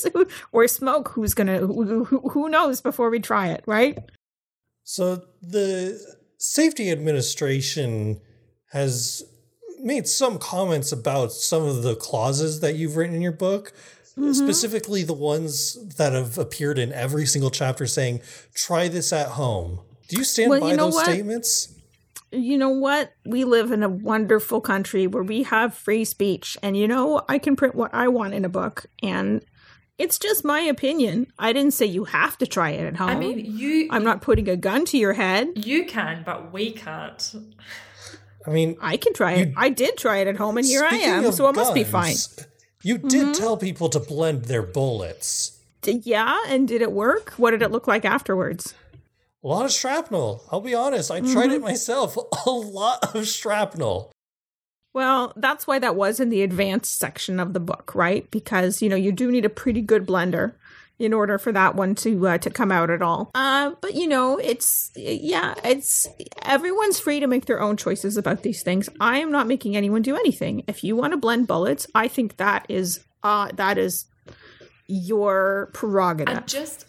or 0.51 0.67
smoke 0.67 1.09
who's 1.09 1.33
gonna 1.33 1.59
who, 1.59 2.03
who, 2.05 2.29
who 2.29 2.49
knows 2.49 2.81
before 2.81 3.09
we 3.09 3.19
try 3.19 3.47
it 3.47 3.63
right 3.65 3.97
So 4.83 5.23
the 5.41 5.99
safety 6.37 6.89
administration 6.91 8.21
has 8.71 9.23
made 9.79 10.07
some 10.07 10.37
comments 10.37 10.91
about 10.91 11.31
some 11.31 11.63
of 11.63 11.83
the 11.83 11.95
clauses 11.95 12.59
that 12.61 12.75
you've 12.75 12.95
written 12.95 13.15
in 13.15 13.21
your 13.21 13.31
book, 13.31 13.73
Mm-hmm. 14.17 14.33
specifically 14.33 15.03
the 15.03 15.13
ones 15.13 15.77
that 15.97 16.13
have 16.13 16.37
appeared 16.37 16.77
in 16.77 16.91
every 16.91 17.25
single 17.25 17.49
chapter 17.51 17.85
saying, 17.87 18.21
try 18.53 18.87
this 18.87 19.13
at 19.13 19.29
home. 19.29 19.79
Do 20.09 20.17
you 20.17 20.23
stand 20.23 20.49
Well, 20.49 20.59
by 20.61 20.71
you 20.71 20.77
know 20.77 20.85
those 20.85 20.95
what? 20.95 21.05
statements? 21.05 21.75
you 22.31 22.57
know 22.57 22.69
what 22.69 23.13
we 23.25 23.43
live 23.43 23.71
in 23.71 23.81
a 23.81 23.89
wonderful 23.89 24.61
country 24.61 25.07
where 25.07 25.23
we 25.23 25.43
have 25.43 25.73
free 25.73 26.05
speech 26.05 26.57
and 26.61 26.77
you 26.77 26.87
know 26.87 27.23
i 27.27 27.39
can 27.39 27.55
print 27.55 27.73
what 27.73 27.91
i 27.91 28.07
want 28.07 28.35
in 28.35 28.45
a 28.45 28.49
book 28.49 28.85
and 29.01 29.43
it's 29.97 30.19
just 30.19 30.45
my 30.45 30.59
opinion 30.59 31.25
i 31.39 31.51
didn't 31.51 31.73
say 31.73 31.87
you 31.87 32.03
have 32.03 32.37
to 32.37 32.45
try 32.45 32.69
it 32.69 32.85
at 32.85 32.95
home 32.97 33.09
I 33.09 33.15
mean, 33.15 33.39
you 33.57 33.87
i'm 33.89 34.03
not 34.03 34.21
putting 34.21 34.47
a 34.47 34.55
gun 34.55 34.85
to 34.85 34.97
your 34.97 35.13
head 35.13 35.47
you 35.55 35.85
can, 35.85 36.21
but 36.23 36.53
we 36.53 36.71
can't. 36.71 37.33
I 38.45 38.51
mean, 38.51 38.77
i 38.79 38.95
can 38.95 39.13
try 39.13 39.33
it 39.33 39.53
i 39.57 39.69
did 39.69 39.97
try 39.97 40.17
it 40.17 40.27
at 40.27 40.35
home 40.37 40.57
and 40.57 40.67
here 40.67 40.83
i 40.85 40.95
am 40.97 41.25
of 41.25 41.33
so 41.33 41.49
it 41.49 41.55
must 41.55 41.73
be 41.73 41.83
fine 41.83 42.11
guns, 42.13 42.45
You 42.81 42.97
did 42.97 43.11
mm-hmm. 43.11 43.31
tell 43.33 43.57
people 43.57 43.89
to 43.89 43.99
blend 43.99 44.45
their 44.45 44.63
bullets. 44.63 45.59
D- 45.81 46.01
yeah 46.03 46.43
and 46.47 46.67
did 46.67 46.81
it 46.81 46.91
work 46.91 47.31
what 47.37 47.51
did 47.51 47.61
it 47.61 47.71
look 47.71 47.87
like 47.87 48.03
afterwards 48.03 48.73
A 49.43 49.47
lot 49.47 49.65
of 49.65 49.71
shrapnel. 49.71 50.43
I'll 50.51 50.59
be 50.59 50.75
honest. 50.75 51.09
I 51.09 51.21
tried 51.21 51.51
it 51.51 51.55
mm-hmm. 51.55 51.63
myself. 51.63 52.17
A 52.45 52.49
lot 52.49 53.15
of 53.15 53.25
shrapnel. 53.27 54.11
Well, 54.93 55.33
that's 55.35 55.67
why 55.67 55.79
that 55.79 55.95
was 55.95 56.19
in 56.19 56.29
the 56.29 56.41
advanced 56.41 56.97
section 56.97 57.39
of 57.39 57.53
the 57.53 57.59
book, 57.59 57.93
right? 57.93 58.29
Because, 58.31 58.81
you 58.81 58.89
know, 58.89 58.95
you 58.95 59.11
do 59.11 59.31
need 59.31 59.45
a 59.45 59.49
pretty 59.49 59.81
good 59.81 60.05
blender. 60.05 60.53
In 60.99 61.13
order 61.13 61.37
for 61.37 61.51
that 61.53 61.75
one 61.75 61.95
to 61.95 62.27
uh, 62.27 62.37
to 62.37 62.49
come 62.49 62.71
out 62.71 62.89
at 62.89 63.01
all. 63.01 63.31
Uh, 63.33 63.71
but 63.81 63.95
you 63.95 64.07
know, 64.07 64.37
it's 64.37 64.91
yeah, 64.95 65.55
it's 65.63 66.07
everyone's 66.43 66.99
free 66.99 67.19
to 67.19 67.27
make 67.27 67.45
their 67.45 67.61
own 67.61 67.77
choices 67.77 68.17
about 68.17 68.43
these 68.43 68.61
things. 68.61 68.89
I 68.99 69.19
am 69.19 69.31
not 69.31 69.47
making 69.47 69.75
anyone 69.75 70.01
do 70.01 70.15
anything. 70.15 70.63
If 70.67 70.83
you 70.83 70.95
want 70.95 71.13
to 71.13 71.17
blend 71.17 71.47
bullets, 71.47 71.87
I 71.95 72.07
think 72.07 72.37
that 72.37 72.65
is 72.69 73.03
uh 73.23 73.49
that 73.55 73.77
is 73.77 74.05
your 74.87 75.69
prerogative. 75.73 76.37
I 76.37 76.41
just, 76.41 76.85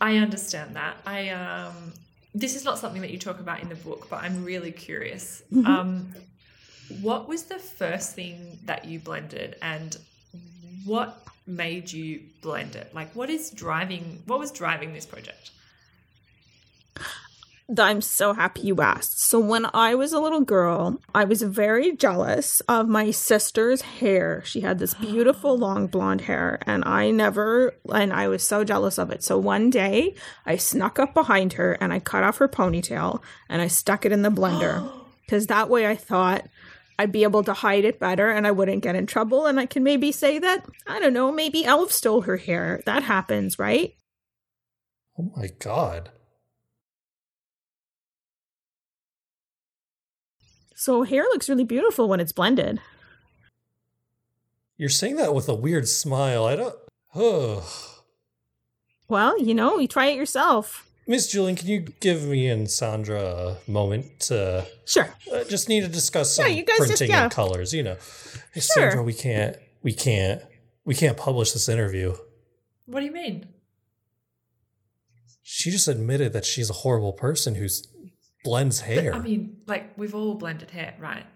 I 0.00 0.16
understand 0.18 0.76
that. 0.76 0.96
I 1.06 1.30
um, 1.30 1.92
this 2.34 2.54
is 2.54 2.64
not 2.64 2.78
something 2.78 3.02
that 3.02 3.10
you 3.10 3.18
talk 3.18 3.40
about 3.40 3.60
in 3.62 3.68
the 3.68 3.74
book, 3.74 4.08
but 4.08 4.22
I'm 4.22 4.44
really 4.44 4.72
curious. 4.72 5.42
Mhm. 5.52 5.66
Um, 5.66 6.14
what 7.00 7.26
was 7.28 7.44
the 7.44 7.58
first 7.58 8.14
thing 8.14 8.58
that 8.66 8.84
you 8.84 8.98
blended, 9.00 9.56
and 9.62 9.96
what 10.84 11.24
made 11.46 11.92
you 11.92 12.22
blend 12.40 12.76
it? 12.76 12.94
Like, 12.94 13.14
what 13.14 13.30
is 13.30 13.50
driving? 13.50 14.22
What 14.26 14.38
was 14.38 14.50
driving 14.50 14.92
this 14.92 15.06
project? 15.06 15.50
I'm 17.78 18.00
so 18.00 18.34
happy 18.34 18.62
you 18.62 18.80
asked. 18.80 19.20
So, 19.20 19.38
when 19.38 19.66
I 19.72 19.94
was 19.94 20.12
a 20.12 20.20
little 20.20 20.40
girl, 20.40 21.00
I 21.14 21.24
was 21.24 21.42
very 21.42 21.96
jealous 21.96 22.60
of 22.62 22.88
my 22.88 23.10
sister's 23.10 23.82
hair. 23.82 24.42
She 24.44 24.60
had 24.60 24.78
this 24.78 24.94
beautiful 24.94 25.56
long 25.58 25.86
blonde 25.86 26.22
hair, 26.22 26.58
and 26.66 26.84
I 26.84 27.10
never, 27.10 27.74
and 27.92 28.12
I 28.12 28.28
was 28.28 28.42
so 28.42 28.64
jealous 28.64 28.98
of 28.98 29.10
it. 29.10 29.22
So, 29.22 29.38
one 29.38 29.70
day 29.70 30.14
I 30.44 30.56
snuck 30.56 30.98
up 30.98 31.14
behind 31.14 31.54
her 31.54 31.74
and 31.74 31.92
I 31.92 32.00
cut 32.00 32.24
off 32.24 32.38
her 32.38 32.48
ponytail 32.48 33.22
and 33.48 33.62
I 33.62 33.68
stuck 33.68 34.04
it 34.04 34.12
in 34.12 34.22
the 34.22 34.30
blender 34.30 34.90
because 35.24 35.46
that 35.46 35.70
way 35.70 35.86
I 35.86 35.96
thought 35.96 36.44
I'd 37.02 37.10
be 37.10 37.24
able 37.24 37.42
to 37.42 37.52
hide 37.52 37.84
it 37.84 37.98
better 37.98 38.30
and 38.30 38.46
I 38.46 38.52
wouldn't 38.52 38.84
get 38.84 38.94
in 38.94 39.06
trouble. 39.06 39.46
And 39.46 39.58
I 39.58 39.66
can 39.66 39.82
maybe 39.82 40.12
say 40.12 40.38
that, 40.38 40.64
I 40.86 41.00
don't 41.00 41.12
know, 41.12 41.32
maybe 41.32 41.64
Elf 41.64 41.90
stole 41.90 42.20
her 42.22 42.36
hair. 42.36 42.80
That 42.86 43.02
happens, 43.02 43.58
right? 43.58 43.96
Oh 45.18 45.32
my 45.36 45.48
god. 45.58 46.10
So, 50.76 51.02
hair 51.02 51.24
looks 51.24 51.48
really 51.48 51.64
beautiful 51.64 52.08
when 52.08 52.20
it's 52.20 52.32
blended. 52.32 52.80
You're 54.76 54.88
saying 54.88 55.16
that 55.16 55.34
with 55.34 55.48
a 55.48 55.54
weird 55.54 55.88
smile. 55.88 56.44
I 56.44 56.54
don't. 56.54 56.74
Well, 59.08 59.40
you 59.40 59.54
know, 59.54 59.78
you 59.78 59.88
try 59.88 60.06
it 60.06 60.16
yourself. 60.16 60.88
Miss 61.06 61.26
Julian, 61.30 61.56
can 61.56 61.66
you 61.68 61.80
give 61.80 62.22
me 62.24 62.48
and 62.48 62.70
Sandra 62.70 63.56
a 63.66 63.70
moment 63.70 64.20
to 64.20 64.66
Sure. 64.86 65.12
uh, 65.32 65.44
just 65.44 65.68
need 65.68 65.80
to 65.80 65.88
discuss 65.88 66.38
Yeah, 66.38 66.44
some 66.44 66.52
you 66.54 66.64
guys 66.64 66.76
printing 66.78 66.96
just- 66.96 67.10
yeah. 67.10 67.22
and 67.24 67.32
colors, 67.32 67.74
you 67.74 67.82
know. 67.82 67.96
Hey, 68.54 68.60
Sure. 68.60 68.90
Sandra, 68.90 69.02
we 69.02 69.12
can't 69.14 69.56
we 69.82 69.92
can't 69.92 70.42
we 70.84 70.94
can't 70.94 71.16
publish 71.16 71.52
this 71.52 71.68
interview. 71.68 72.14
What 72.86 73.00
do 73.00 73.06
you 73.06 73.12
mean? 73.12 73.48
She 75.42 75.70
just 75.70 75.88
admitted 75.88 76.32
that 76.34 76.44
she's 76.44 76.70
a 76.70 76.72
horrible 76.72 77.12
person 77.12 77.56
who 77.56 77.66
blends 78.44 78.80
hair. 78.80 79.12
I 79.14 79.18
mean, 79.18 79.58
like 79.66 79.96
we've 79.98 80.14
all 80.14 80.34
blended 80.34 80.70
hair, 80.70 80.94
right? 81.00 81.26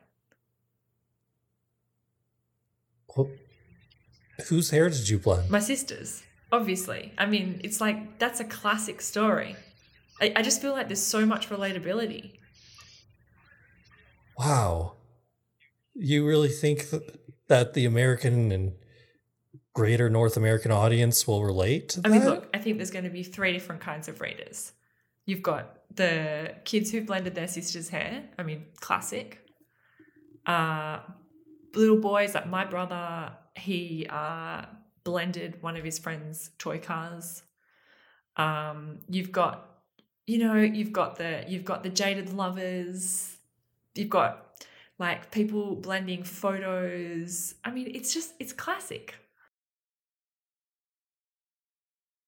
Wh- 3.16 3.30
Whose 4.48 4.70
hair 4.70 4.90
did 4.90 5.08
you 5.08 5.18
blend? 5.18 5.50
My 5.50 5.60
sister's, 5.60 6.22
obviously. 6.52 7.12
I 7.18 7.26
mean, 7.26 7.60
it's 7.64 7.80
like 7.80 8.18
that's 8.18 8.40
a 8.40 8.44
classic 8.44 9.00
story. 9.00 9.56
I, 10.20 10.32
I 10.36 10.42
just 10.42 10.60
feel 10.62 10.72
like 10.72 10.88
there's 10.88 11.02
so 11.02 11.26
much 11.26 11.48
relatability. 11.48 12.38
Wow. 14.38 14.94
You 15.94 16.26
really 16.26 16.48
think 16.48 16.90
th- 16.90 17.02
that 17.48 17.74
the 17.74 17.84
American 17.86 18.52
and 18.52 18.72
greater 19.72 20.08
North 20.08 20.36
American 20.36 20.72
audience 20.72 21.26
will 21.26 21.44
relate 21.44 21.90
to 21.90 22.00
I 22.04 22.08
mean, 22.08 22.24
look, 22.24 22.48
I 22.54 22.58
think 22.58 22.78
there's 22.78 22.90
going 22.90 23.04
to 23.04 23.10
be 23.10 23.22
three 23.22 23.52
different 23.52 23.80
kinds 23.80 24.08
of 24.08 24.20
readers. 24.20 24.72
You've 25.26 25.42
got 25.42 25.82
the 25.94 26.54
kids 26.64 26.90
who 26.90 27.02
blended 27.02 27.34
their 27.34 27.48
sister's 27.48 27.88
hair. 27.88 28.24
I 28.38 28.42
mean, 28.42 28.66
classic. 28.80 29.46
Uh, 30.46 31.00
little 31.74 31.98
boys 31.98 32.34
like 32.34 32.46
my 32.46 32.64
brother, 32.64 33.32
he 33.54 34.06
uh, 34.08 34.62
blended 35.06 35.62
one 35.62 35.76
of 35.76 35.84
his 35.84 36.00
friends' 36.00 36.50
toy 36.58 36.80
cars. 36.80 37.44
Um, 38.36 38.98
you've 39.08 39.30
got, 39.30 39.70
you 40.26 40.38
know, 40.38 40.56
you've 40.56 40.92
got 40.92 41.16
the 41.16 41.44
you've 41.46 41.64
got 41.64 41.84
the 41.84 41.88
jaded 41.88 42.32
lovers. 42.32 43.36
You've 43.94 44.10
got 44.10 44.64
like 44.98 45.30
people 45.30 45.76
blending 45.76 46.24
photos. 46.24 47.54
I 47.64 47.70
mean, 47.70 47.92
it's 47.94 48.12
just 48.12 48.34
it's 48.40 48.52
classic. 48.52 49.14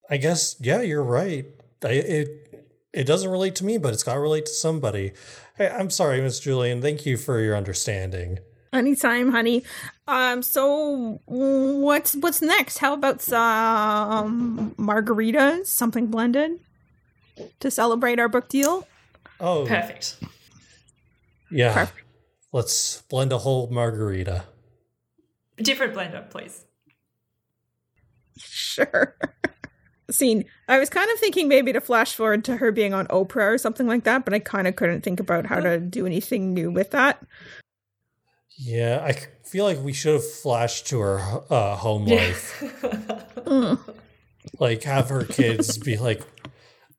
I 0.08 0.16
guess 0.16 0.56
yeah, 0.60 0.80
you're 0.80 1.02
right. 1.02 1.46
I, 1.84 1.88
it 1.88 2.28
it 2.94 3.04
doesn't 3.04 3.28
relate 3.28 3.56
to 3.56 3.64
me, 3.64 3.76
but 3.76 3.92
it's 3.92 4.04
got 4.04 4.14
to 4.14 4.20
relate 4.20 4.46
to 4.46 4.52
somebody. 4.52 5.12
Hey, 5.56 5.68
I'm 5.68 5.90
sorry, 5.90 6.20
Miss 6.20 6.38
Julian. 6.38 6.80
Thank 6.80 7.04
you 7.04 7.16
for 7.16 7.40
your 7.40 7.56
understanding. 7.56 8.38
Anytime, 8.72 9.32
honey. 9.32 9.64
Um, 10.06 10.42
so 10.42 11.20
what's 11.26 12.14
what's 12.16 12.42
next? 12.42 12.78
How 12.78 12.92
about 12.94 13.22
some 13.22 14.74
margaritas, 14.78 15.66
something 15.66 16.08
blended 16.08 16.60
to 17.60 17.70
celebrate 17.70 18.18
our 18.18 18.28
book 18.28 18.48
deal? 18.48 18.86
Oh, 19.40 19.64
Perfect. 19.66 20.16
yeah. 21.50 21.72
Perfect. 21.72 22.06
Let's 22.52 23.02
blend 23.02 23.32
a 23.32 23.38
whole 23.38 23.68
margarita. 23.68 24.44
Different 25.56 25.94
blender, 25.94 26.28
please. 26.30 26.64
Sure. 28.38 29.16
Scene. 30.10 30.44
I 30.68 30.78
was 30.78 30.88
kind 30.88 31.10
of 31.10 31.18
thinking 31.18 31.48
maybe 31.48 31.72
to 31.72 31.80
flash 31.80 32.14
forward 32.14 32.44
to 32.46 32.56
her 32.56 32.72
being 32.72 32.94
on 32.94 33.06
Oprah 33.08 33.52
or 33.54 33.58
something 33.58 33.86
like 33.86 34.04
that, 34.04 34.24
but 34.24 34.32
I 34.32 34.38
kind 34.38 34.66
of 34.66 34.76
couldn't 34.76 35.02
think 35.02 35.20
about 35.20 35.44
how 35.44 35.60
to 35.60 35.78
do 35.78 36.06
anything 36.06 36.54
new 36.54 36.70
with 36.70 36.92
that. 36.92 37.22
Yeah, 38.60 39.00
I 39.04 39.12
feel 39.48 39.64
like 39.64 39.80
we 39.82 39.92
should 39.92 40.14
have 40.14 40.28
flashed 40.30 40.88
to 40.88 40.98
her 41.00 41.20
uh, 41.50 41.76
home 41.76 42.06
life. 42.06 42.62
Like 44.60 44.82
have 44.84 45.08
her 45.10 45.24
kids 45.24 45.78
be 45.78 45.96
like, 45.98 46.22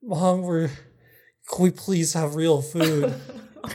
"Mom, 0.01 0.43
we're 0.43 0.69
can 1.51 1.63
we 1.63 1.71
please 1.71 2.13
have 2.13 2.35
real 2.35 2.61
food?" 2.61 3.13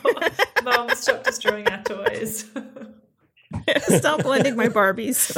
Mom, 0.65 0.89
stop 0.95 1.25
destroying 1.25 1.67
our 1.69 1.83
toys. 1.83 2.47
Stop 3.79 4.23
blending 4.23 4.57
my 4.57 4.69
Barbies. 4.69 5.37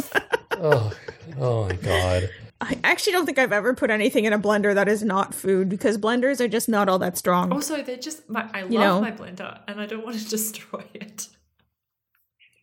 oh, 0.53 0.93
oh 1.39 1.69
my 1.69 1.75
god. 1.77 2.31
I 2.61 2.79
actually 2.85 3.13
don't 3.13 3.27
think 3.27 3.39
I've 3.39 3.53
ever 3.53 3.75
put 3.75 3.91
anything 3.91 4.25
in 4.25 4.33
a 4.33 4.39
blender 4.39 4.75
that 4.75 4.89
is 4.89 5.03
not 5.03 5.35
food 5.35 5.69
because 5.69 5.99
blenders 5.99 6.41
are 6.41 6.49
just 6.49 6.69
not 6.69 6.89
all 6.89 6.99
that 7.01 7.19
strong. 7.19 7.53
also, 7.53 7.83
they're 7.83 7.97
just 7.97 8.29
my 8.31 8.49
I 8.55 8.63
love 8.63 8.73
You 8.73 8.79
know. 8.79 9.01
my 9.01 9.13
blender 9.13 9.61
and 9.67 9.81
I 9.81 9.87
don't 9.87 10.05
want 10.05 10.19
to 10.19 10.29
destroy 10.29 10.85
it. 10.95 11.29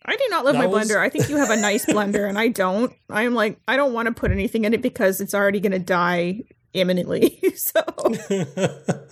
I 0.06 0.16
do 0.16 0.24
not 0.30 0.44
love 0.46 0.54
That 0.54 0.60
my 0.60 0.66
was- 0.68 0.89
blender. 0.89 0.98
I 0.98 1.10
think 1.10 1.30
you 1.30 1.38
have 1.38 1.50
a 1.50 1.56
nice 1.56 1.86
blender, 1.86 2.28
and 2.28 2.38
I 2.38 2.50
don't. 2.50 2.92
I 3.10 3.24
am 3.24 3.34
like, 3.34 3.58
I 3.68 3.78
don't 3.78 3.94
want 3.94 4.08
to 4.08 4.13
put 4.13 4.32
anything 4.32 4.66
in 4.66 4.74
it 4.74 4.82
because 4.82 5.22
it's 5.22 5.34
already 5.34 5.60
going 5.62 5.72
to 5.72 5.80
die 5.80 6.42
imminently. 6.74 7.39
so, 7.56 7.82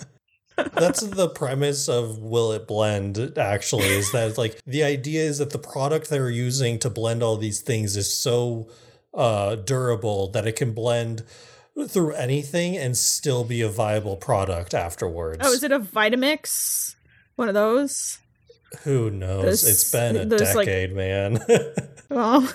That's 0.73 1.01
the 1.01 1.29
premise 1.33 1.87
of 1.89 2.19
Will 2.19 2.51
It 2.51 2.67
Blend, 2.67 3.37
actually, 3.37 3.87
is 3.87 4.11
that 4.11 4.37
like 4.37 4.59
the 4.65 4.83
idea 4.83 5.21
is 5.23 5.37
that 5.39 5.49
the 5.51 5.57
product 5.57 6.09
they're 6.09 6.29
using 6.29 6.77
to 6.79 6.89
blend 6.89 7.23
all 7.23 7.37
these 7.37 7.61
things 7.61 7.95
is 7.95 8.15
so 8.15 8.69
uh, 9.13 9.55
durable 9.55 10.29
that 10.31 10.45
it 10.45 10.55
can 10.55 10.73
blend 10.73 11.23
through 11.87 12.13
anything 12.13 12.77
and 12.77 12.95
still 12.97 13.43
be 13.43 13.61
a 13.61 13.69
viable 13.69 14.17
product 14.17 14.73
afterwards. 14.73 15.39
oh, 15.41 15.51
is 15.53 15.63
it 15.63 15.71
a 15.71 15.79
Vitamix? 15.79 16.95
One 17.37 17.47
of 17.47 17.53
those? 17.55 18.19
Who 18.83 19.09
knows? 19.11 19.43
Those- 19.43 19.67
it's 19.69 19.91
been 19.91 20.15
a 20.17 20.25
those, 20.25 20.55
like- 20.55 20.65
decade, 20.67 20.93
man. 20.95 21.39
Well, 22.09 22.47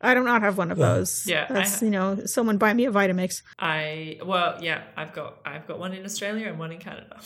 I 0.00 0.14
do 0.14 0.22
not 0.22 0.42
have 0.42 0.58
one 0.58 0.70
of 0.70 0.78
Well, 0.78 0.96
those. 0.96 1.26
yeah, 1.26 1.46
that's 1.48 1.80
ha- 1.80 1.84
you 1.84 1.90
know, 1.90 2.24
someone 2.26 2.56
buy 2.58 2.72
me 2.72 2.86
a 2.86 2.90
Vitamix. 2.92 3.42
I 3.58 4.18
well, 4.24 4.58
yeah, 4.62 4.82
I've 4.96 5.12
got 5.12 5.38
I've 5.44 5.66
got 5.66 5.78
one 5.80 5.92
in 5.92 6.04
Australia 6.04 6.48
and 6.48 6.58
one 6.58 6.72
in 6.72 6.78
Canada. 6.78 7.20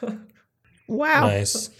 Wow, 0.88 1.26
nice. 1.28 1.70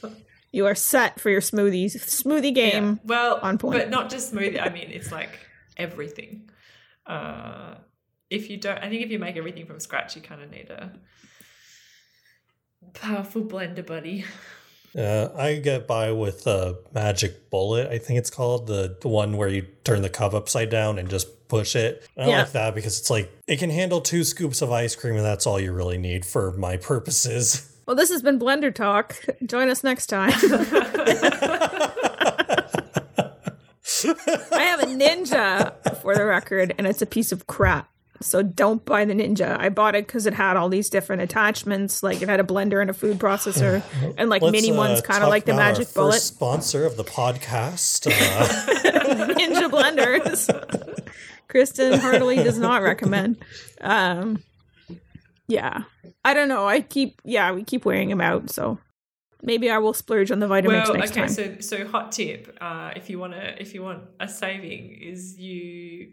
you 0.53 0.65
are 0.67 0.75
set 0.75 1.21
for 1.21 1.29
your 1.29 1.41
smoothies 1.43 1.97
smoothie 1.97 2.55
game. 2.55 2.87
Yeah, 2.87 2.99
Well, 3.05 3.41
on 3.43 3.59
point. 3.59 3.79
but 3.79 3.91
not 3.91 4.09
just 4.11 4.33
smoothie. 4.33 4.61
I 4.65 4.71
mean, 4.71 4.91
it's 4.91 5.13
like 5.13 5.39
everything. 5.77 6.49
Uh, 7.05 7.75
if 8.31 8.49
you 8.49 8.57
don't, 8.59 8.79
I 8.79 8.89
think 8.89 9.03
if 9.03 9.11
you 9.11 9.19
make 9.19 9.37
everything 9.37 9.67
from 9.67 9.81
scratch, 9.81 10.15
you 10.17 10.23
kind 10.23 10.41
of 10.41 10.51
need 10.51 10.71
a 10.71 10.93
powerful 12.95 13.43
blender 13.43 13.85
buddy. 13.87 14.25
Uh, 14.97 15.29
I 15.37 15.55
get 15.57 15.87
by 15.87 16.13
with 16.13 16.47
a 16.47 16.77
magic 16.93 17.49
bullet. 17.51 17.89
I 17.91 17.99
think 17.99 18.19
it's 18.19 18.31
called 18.31 18.67
the, 18.67 18.97
the 19.01 19.09
one 19.09 19.37
where 19.37 19.49
you 19.49 19.63
turn 19.85 20.03
the 20.03 20.11
cup 20.11 20.35
upside 20.35 20.69
down 20.71 20.99
and 20.99 21.09
just 21.09 21.49
push 21.49 21.75
it. 21.77 22.07
I 22.17 22.29
Yeah. 22.29 22.39
like 22.41 22.53
that 22.53 22.75
because 22.75 22.99
it's 23.01 23.09
like 23.11 23.31
it 23.47 23.59
can 23.59 23.71
handle 23.71 24.01
two 24.03 24.23
scoops 24.25 24.61
of 24.63 24.71
ice 24.71 24.95
cream, 24.95 25.17
and 25.17 25.25
that's 25.25 25.47
all 25.47 25.59
you 25.61 25.73
really 25.73 25.99
need 25.99 26.25
for 26.27 26.53
my 26.53 26.77
purposes. 26.77 27.69
Well, 27.85 27.97
this 27.97 28.11
has 28.11 28.23
been 28.23 28.39
Blender 28.39 28.73
Talk. 28.73 29.17
Join 29.45 29.69
us 29.69 29.83
next 29.83 30.07
time. 30.07 30.31
I 34.53 34.63
have 34.63 34.81
a 34.81 34.87
ninja 34.87 36.01
for 36.01 36.15
the 36.15 36.25
record, 36.25 36.73
and 36.79 36.87
it's 36.87 37.03
a 37.03 37.07
piece 37.07 37.33
of 37.33 37.49
crap. 37.49 37.91
So 38.23 38.43
don't 38.43 38.85
buy 38.85 39.05
the 39.05 39.15
Ninja. 39.15 39.59
I 39.59 39.69
bought 39.69 39.95
it 39.95 40.07
because 40.07 40.27
it 40.27 40.35
had 40.35 40.57
all 40.57 40.69
these 40.69 40.91
different 40.91 41.23
attachments. 41.23 42.03
Like 42.03 42.23
it 42.23 42.29
had 42.29 42.41
a 42.41 42.45
blender 42.45 42.81
and 42.81 42.91
a 42.91 42.95
food 42.95 43.19
processor, 43.19 43.83
and 44.19 44.31
like 44.31 44.43
Let's, 44.43 44.53
mini 44.53 44.73
uh, 44.73 44.77
ones, 44.77 45.01
kind 45.01 45.23
of 45.23 45.29
like 45.29 45.45
the 45.45 45.53
about 45.53 45.63
our 45.63 45.73
Magic 45.73 45.95
Bullet 45.95 46.13
First 46.13 46.27
sponsor 46.29 46.85
of 46.85 46.97
the 46.97 47.05
podcast. 47.05 48.07
Uh, 48.07 48.13
Ninja 49.35 49.71
blenders. 49.71 50.49
Kristin 51.49 51.99
heartily 51.99 52.37
does 52.37 52.59
not 52.59 52.83
recommend. 52.83 53.45
Um, 53.81 54.43
yeah, 55.49 55.85
I 56.25 56.35
don't 56.35 56.49
know. 56.49 56.67
I 56.67 56.81
keep 56.81 57.21
yeah, 57.25 57.53
we 57.53 57.65
keep 57.65 57.85
wearing 57.85 58.09
them 58.09 58.21
out. 58.21 58.51
So 58.51 58.79
maybe 59.43 59.71
I 59.71 59.79
will 59.79 59.93
splurge 59.93 60.31
on 60.31 60.39
the 60.39 60.47
Vitamix 60.47 60.89
well, 60.89 60.95
next 60.95 61.11
okay. 61.11 61.21
time. 61.21 61.29
So, 61.29 61.57
so 61.61 61.87
hot 61.87 62.13
tip: 62.13 62.57
uh, 62.61 62.93
if 62.97 63.11
you 63.11 63.19
want 63.19 63.35
to, 63.35 63.61
if 63.61 63.75
you 63.75 63.83
want 63.83 64.05
a 64.19 64.29
saving, 64.29 64.99
is 65.03 65.39
you 65.39 66.13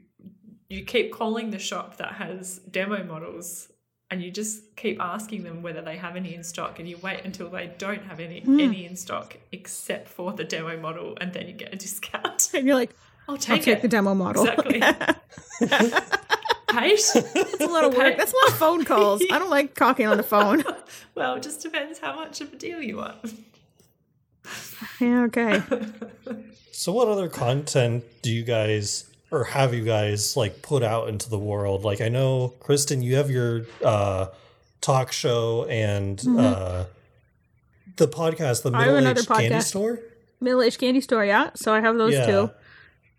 you 0.70 0.84
keep 0.86 1.11
calling 1.11 1.49
the 1.51 1.59
shop 1.59 1.97
that 1.97 2.13
has 2.13 2.59
demo 2.59 3.03
models, 3.03 3.70
and 4.11 4.22
you 4.24 4.32
just 4.32 4.76
keep 4.76 4.99
asking 5.01 5.43
them 5.43 5.61
whether 5.61 5.82
they 5.82 5.97
have 5.97 6.15
any 6.15 6.34
in 6.36 6.43
stock, 6.43 6.80
and 6.80 6.88
you 6.88 6.97
wait 6.97 7.22
until 7.26 7.49
they 7.49 7.72
don't 7.78 8.03
have 8.03 8.20
any 8.20 8.41
Hmm. 8.41 8.59
any 8.59 8.86
in 8.86 8.95
stock 8.95 9.38
except 9.51 10.07
for 10.07 10.32
the 10.34 10.43
demo 10.43 10.80
model, 10.80 11.17
and 11.20 11.34
then 11.34 11.47
you 11.47 11.53
get 11.53 11.74
a 11.74 11.76
discount. 11.78 12.49
and 12.53 12.65
you're 12.65 12.76
like, 12.76 12.91
I'll 13.28 13.34
I'll 13.36 13.38
take, 13.39 13.63
take 13.63 13.78
it. 13.78 13.82
the 13.82 13.88
demo 13.88 14.13
model. 14.15 14.45
Exactly. 14.47 14.80
Kate? 16.70 17.01
That's 17.13 17.59
a 17.61 17.65
lot 17.67 17.84
of 17.84 17.97
work. 17.97 18.15
That's 18.17 18.32
a 18.32 18.36
lot 18.36 18.47
of 18.49 18.53
phone 18.55 18.86
calls. 18.86 19.24
I 19.32 19.39
don't 19.39 19.49
like 19.49 19.74
talking 19.74 20.05
on 20.05 20.17
the 20.17 20.24
phone. 20.24 20.63
well, 21.15 21.36
it 21.36 21.41
just 21.43 21.61
depends 21.61 21.97
how 21.99 22.15
much 22.15 22.41
of 22.41 22.53
a 22.53 22.55
deal 22.55 22.80
you 22.82 22.97
want. 22.97 23.17
Yeah, 25.01 25.24
okay. 25.24 25.61
so, 26.72 26.91
what 26.93 27.07
other 27.07 27.28
content 27.28 28.03
do 28.22 28.32
you 28.32 28.43
guys 28.43 29.09
or 29.32 29.44
have 29.46 29.74
you 29.74 29.84
guys 29.84 30.36
like 30.38 30.62
put 30.62 30.84
out 30.84 31.10
into 31.10 31.30
the 31.30 31.40
world? 31.40 31.84
Like, 31.84 32.02
I 32.02 32.10
know 32.10 32.54
Kristin, 32.60 33.04
you 33.04 33.16
have 33.16 33.30
your 33.30 33.66
uh, 33.84 34.28
talk 34.82 35.12
show 35.12 35.66
and 35.66 36.20
uh, 36.38 36.86
the 37.98 38.08
podcast, 38.08 38.64
the 38.64 38.72
Mm-hmm. 38.72 38.94
Middle 39.04 39.08
Aged 39.18 39.28
Candy. 39.28 39.62
Store. 39.62 40.00
Middle 40.42 40.62
Aged 40.62 40.80
Candy 40.80 41.02
Store, 41.02 41.26
yeah. 41.26 41.50
So 41.56 41.74
I 41.74 41.82
have 41.82 41.98
those 41.98 42.14
Yeah. 42.14 42.26
too. 42.26 42.50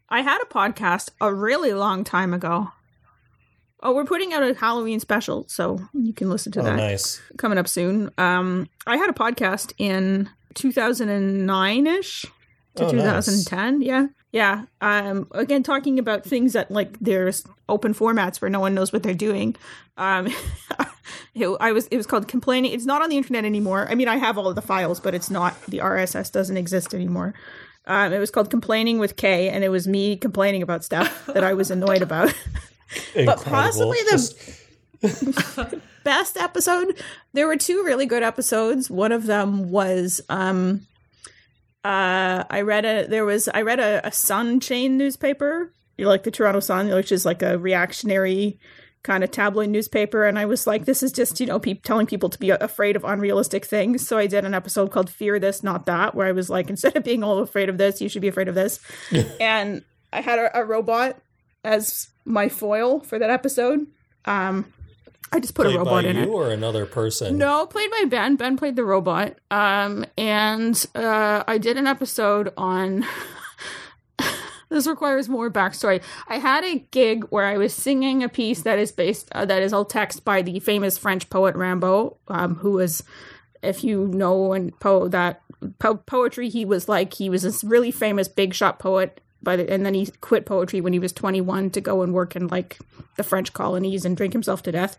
I 0.09 0.23
had 0.23 0.41
a 0.43 0.47
podcast 0.47 1.11
a 1.21 1.33
really 1.33 1.73
long 1.73 2.03
time 2.03 2.35
ago. 2.35 2.69
Oh, 3.83 3.95
we're 3.95 4.05
putting 4.05 4.33
out 4.35 4.43
a 4.43 4.53
Halloween 4.55 5.01
special, 5.01 5.47
so 5.49 5.79
you 5.95 6.13
can 6.13 6.29
listen 6.29 6.51
to 6.53 6.61
Oh, 6.61 6.65
that 6.65 6.77
nice. 6.77 7.21
coming 7.39 7.57
up 7.59 7.69
soon. 7.69 8.11
Um, 8.19 8.69
I 8.87 8.97
had 8.97 9.09
a 9.09 9.13
podcast 9.15 9.73
in 9.79 10.29
2009 10.55 11.87
ish 11.87 12.27
to 12.77 12.85
Oh, 12.87 12.91
nice. 12.93 13.27
2010. 13.27 13.83
Yeah, 13.83 14.07
yeah. 14.33 14.64
Um, 14.81 15.27
again, 15.33 15.62
talking 15.62 15.99
about 15.99 16.25
things 16.25 16.53
that 16.53 16.71
like 16.71 16.99
there's 17.01 17.45
open 17.68 17.95
formats 17.95 18.41
where 18.41 18.49
no 18.51 18.61
one 18.61 18.75
knows 18.75 18.93
what 18.93 19.03
they're 19.03 19.14
doing. 19.14 19.57
Um, 19.97 20.29
it, 21.35 21.49
I 21.61 21.73
was 21.73 21.87
it 21.89 21.97
was 21.97 22.07
called 22.07 22.29
complaining. 22.29 22.73
It's 22.73 22.87
not 22.87 23.03
on 23.03 23.11
the 23.11 23.16
internet 23.16 23.45
anymore. 23.45 23.87
I 23.91 23.95
mean, 23.95 24.09
I 24.09 24.16
have 24.16 24.39
all 24.39 24.49
of 24.49 24.55
the 24.55 24.62
files, 24.62 25.01
but 25.01 25.14
it's 25.14 25.31
not. 25.31 25.61
The 25.66 25.79
RSS 25.79 26.31
doesn't 26.33 26.57
exist 26.57 26.95
anymore. 26.95 27.35
Um, 27.87 28.12
it 28.12 28.18
was 28.18 28.31
called 28.31 28.51
complaining 28.51 28.99
with 28.99 29.16
K, 29.16 29.49
and 29.49 29.64
it 29.64 29.68
was 29.71 29.89
me 29.89 30.16
complaining 30.16 30.62
about 30.62 30.85
stuff 30.85 31.27
that 31.27 31.43
I 31.43 31.55
was 31.55 31.71
annoyed 31.71 32.03
about. 32.03 32.33
but 33.25 33.43
possibly 33.45 33.99
the- 34.05 34.11
Just- 34.12 34.61
best 36.05 36.37
episode 36.37 36.95
there 37.35 37.47
were 37.47 37.57
two 37.57 37.83
really 37.85 38.05
good 38.07 38.23
episodes 38.23 38.91
one 38.91 39.12
of 39.12 39.27
them 39.27 39.71
was 39.71 40.21
um 40.29 40.87
uh 41.85 42.45
i 42.51 42.61
read 42.61 42.85
a 42.85 43.07
there 43.07 43.24
was 43.24 43.49
i 43.49 43.62
read 43.62 43.81
a, 43.81 44.07
a 44.07 44.12
sun 44.12 44.61
chain 44.61 44.97
newspaper. 44.97 45.72
You 45.97 46.09
like 46.09 46.22
the 46.22 46.31
toronto 46.31 46.61
sun 46.61 46.89
which 46.89 47.12
is 47.12 47.24
like 47.24 47.43
a 47.43 47.59
reactionary 47.59 48.59
kind 49.03 49.24
of 49.24 49.31
tabloid 49.31 49.70
newspaper. 49.70 50.24
And 50.24 50.39
i 50.39 50.45
was 50.45 50.66
like 50.66 50.85
this 50.85 51.03
is 51.03 51.12
just 51.12 51.41
you 51.41 51.47
know 51.47 51.59
pe- 51.59 51.74
telling 51.74 52.07
people 52.07 52.28
to 52.28 52.39
be 52.39 52.51
afraid 52.51 52.97
of 52.97 53.05
unrealistic 53.05 53.64
things. 53.64 54.07
So 54.07 54.18
i 54.18 54.26
did 54.26 54.45
an 54.45 54.55
episode 54.55 54.91
called 54.91 55.09
fear 55.09 55.39
this 55.39 55.62
not 55.62 55.87
that 55.87 56.14
where 56.14 56.26
i 56.26 56.33
was 56.33 56.51
like 56.51 56.68
instead 56.74 56.97
of 56.97 57.05
being 57.05 57.22
all 57.22 57.39
afraid 57.39 57.68
of 57.68 57.78
this 57.78 58.01
you 58.01 58.09
should 58.09 58.22
be 58.22 58.28
afraid 58.28 58.49
of 58.49 58.55
this. 58.55 58.81
And 59.41 59.85
i 60.12 60.20
had 60.20 60.39
a, 60.39 60.59
a 60.59 60.64
robot 60.64 61.18
as 61.64 62.09
my 62.24 62.49
foil 62.49 63.01
for 63.01 63.18
that 63.18 63.31
episode. 63.31 63.87
Um 64.26 64.72
I 65.33 65.41
just 65.41 65.55
put 65.55 65.66
a 65.66 65.78
robot 65.78 66.05
in 66.05 66.16
you 66.16 66.22
it. 66.22 66.28
or 66.28 66.51
another 66.51 66.87
person? 66.87 67.39
No, 67.39 67.66
played 67.66 67.91
by 67.91 68.05
Ben. 68.07 68.37
Ben 68.37 68.57
played 68.57 68.76
the 68.76 68.85
robot. 68.85 69.37
Um, 69.51 70.05
and 70.18 70.85
uh, 70.95 71.45
I 71.47 71.59
did 71.59 71.76
an 71.76 71.87
episode 71.87 72.53
on. 72.57 73.07
this 74.70 74.87
requires 74.87 75.28
more 75.28 75.51
backstory. 75.51 76.03
I 76.28 76.39
had 76.39 76.64
a 76.64 76.81
gig 76.91 77.24
where 77.31 77.47
I 77.47 77.59
was 77.59 77.72
singing 77.72 78.24
a 78.24 78.28
piece 78.28 78.62
that 78.62 78.78
is 78.78 78.91
based 78.91 79.28
uh, 79.33 79.45
that 79.47 79.62
is 79.62 79.72
all 79.72 79.85
text 79.85 80.24
by 80.24 80.43
the 80.43 80.59
famous 80.59 80.99
French 80.99 81.31
poet 81.31 81.55
Rimbaud, 81.55 82.16
um, 82.28 82.57
who 82.57 82.72
was, 82.72 83.05
if 83.62 83.85
you 83.85 84.09
know 84.09 84.53
and 84.53 84.78
po 84.81 85.07
that 85.09 85.43
po- 85.78 85.97
poetry, 85.97 86.49
he 86.49 86.64
was 86.64 86.89
like 86.89 87.14
he 87.14 87.31
was 87.31 87.43
this 87.43 87.62
really 87.62 87.93
famous 87.93 88.26
big 88.26 88.53
shot 88.53 88.81
poet. 88.81 89.20
By 89.43 89.57
the, 89.57 89.70
and 89.70 89.86
then 89.86 89.95
he 89.95 90.07
quit 90.20 90.45
poetry 90.45 90.80
when 90.80 90.93
he 90.93 90.99
was 90.99 91.12
21 91.12 91.70
to 91.70 91.80
go 91.80 92.03
and 92.03 92.12
work 92.12 92.36
in 92.36 92.49
like 92.49 92.78
the 93.16 93.22
French 93.22 93.53
colonies 93.53 94.05
and 94.05 94.16
drink 94.16 94.32
himself 94.32 94.62
to 94.64 94.72
death. 94.72 94.99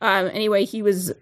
Um, 0.00 0.30
anyway, 0.32 0.64
he 0.64 0.82
was 0.82 1.12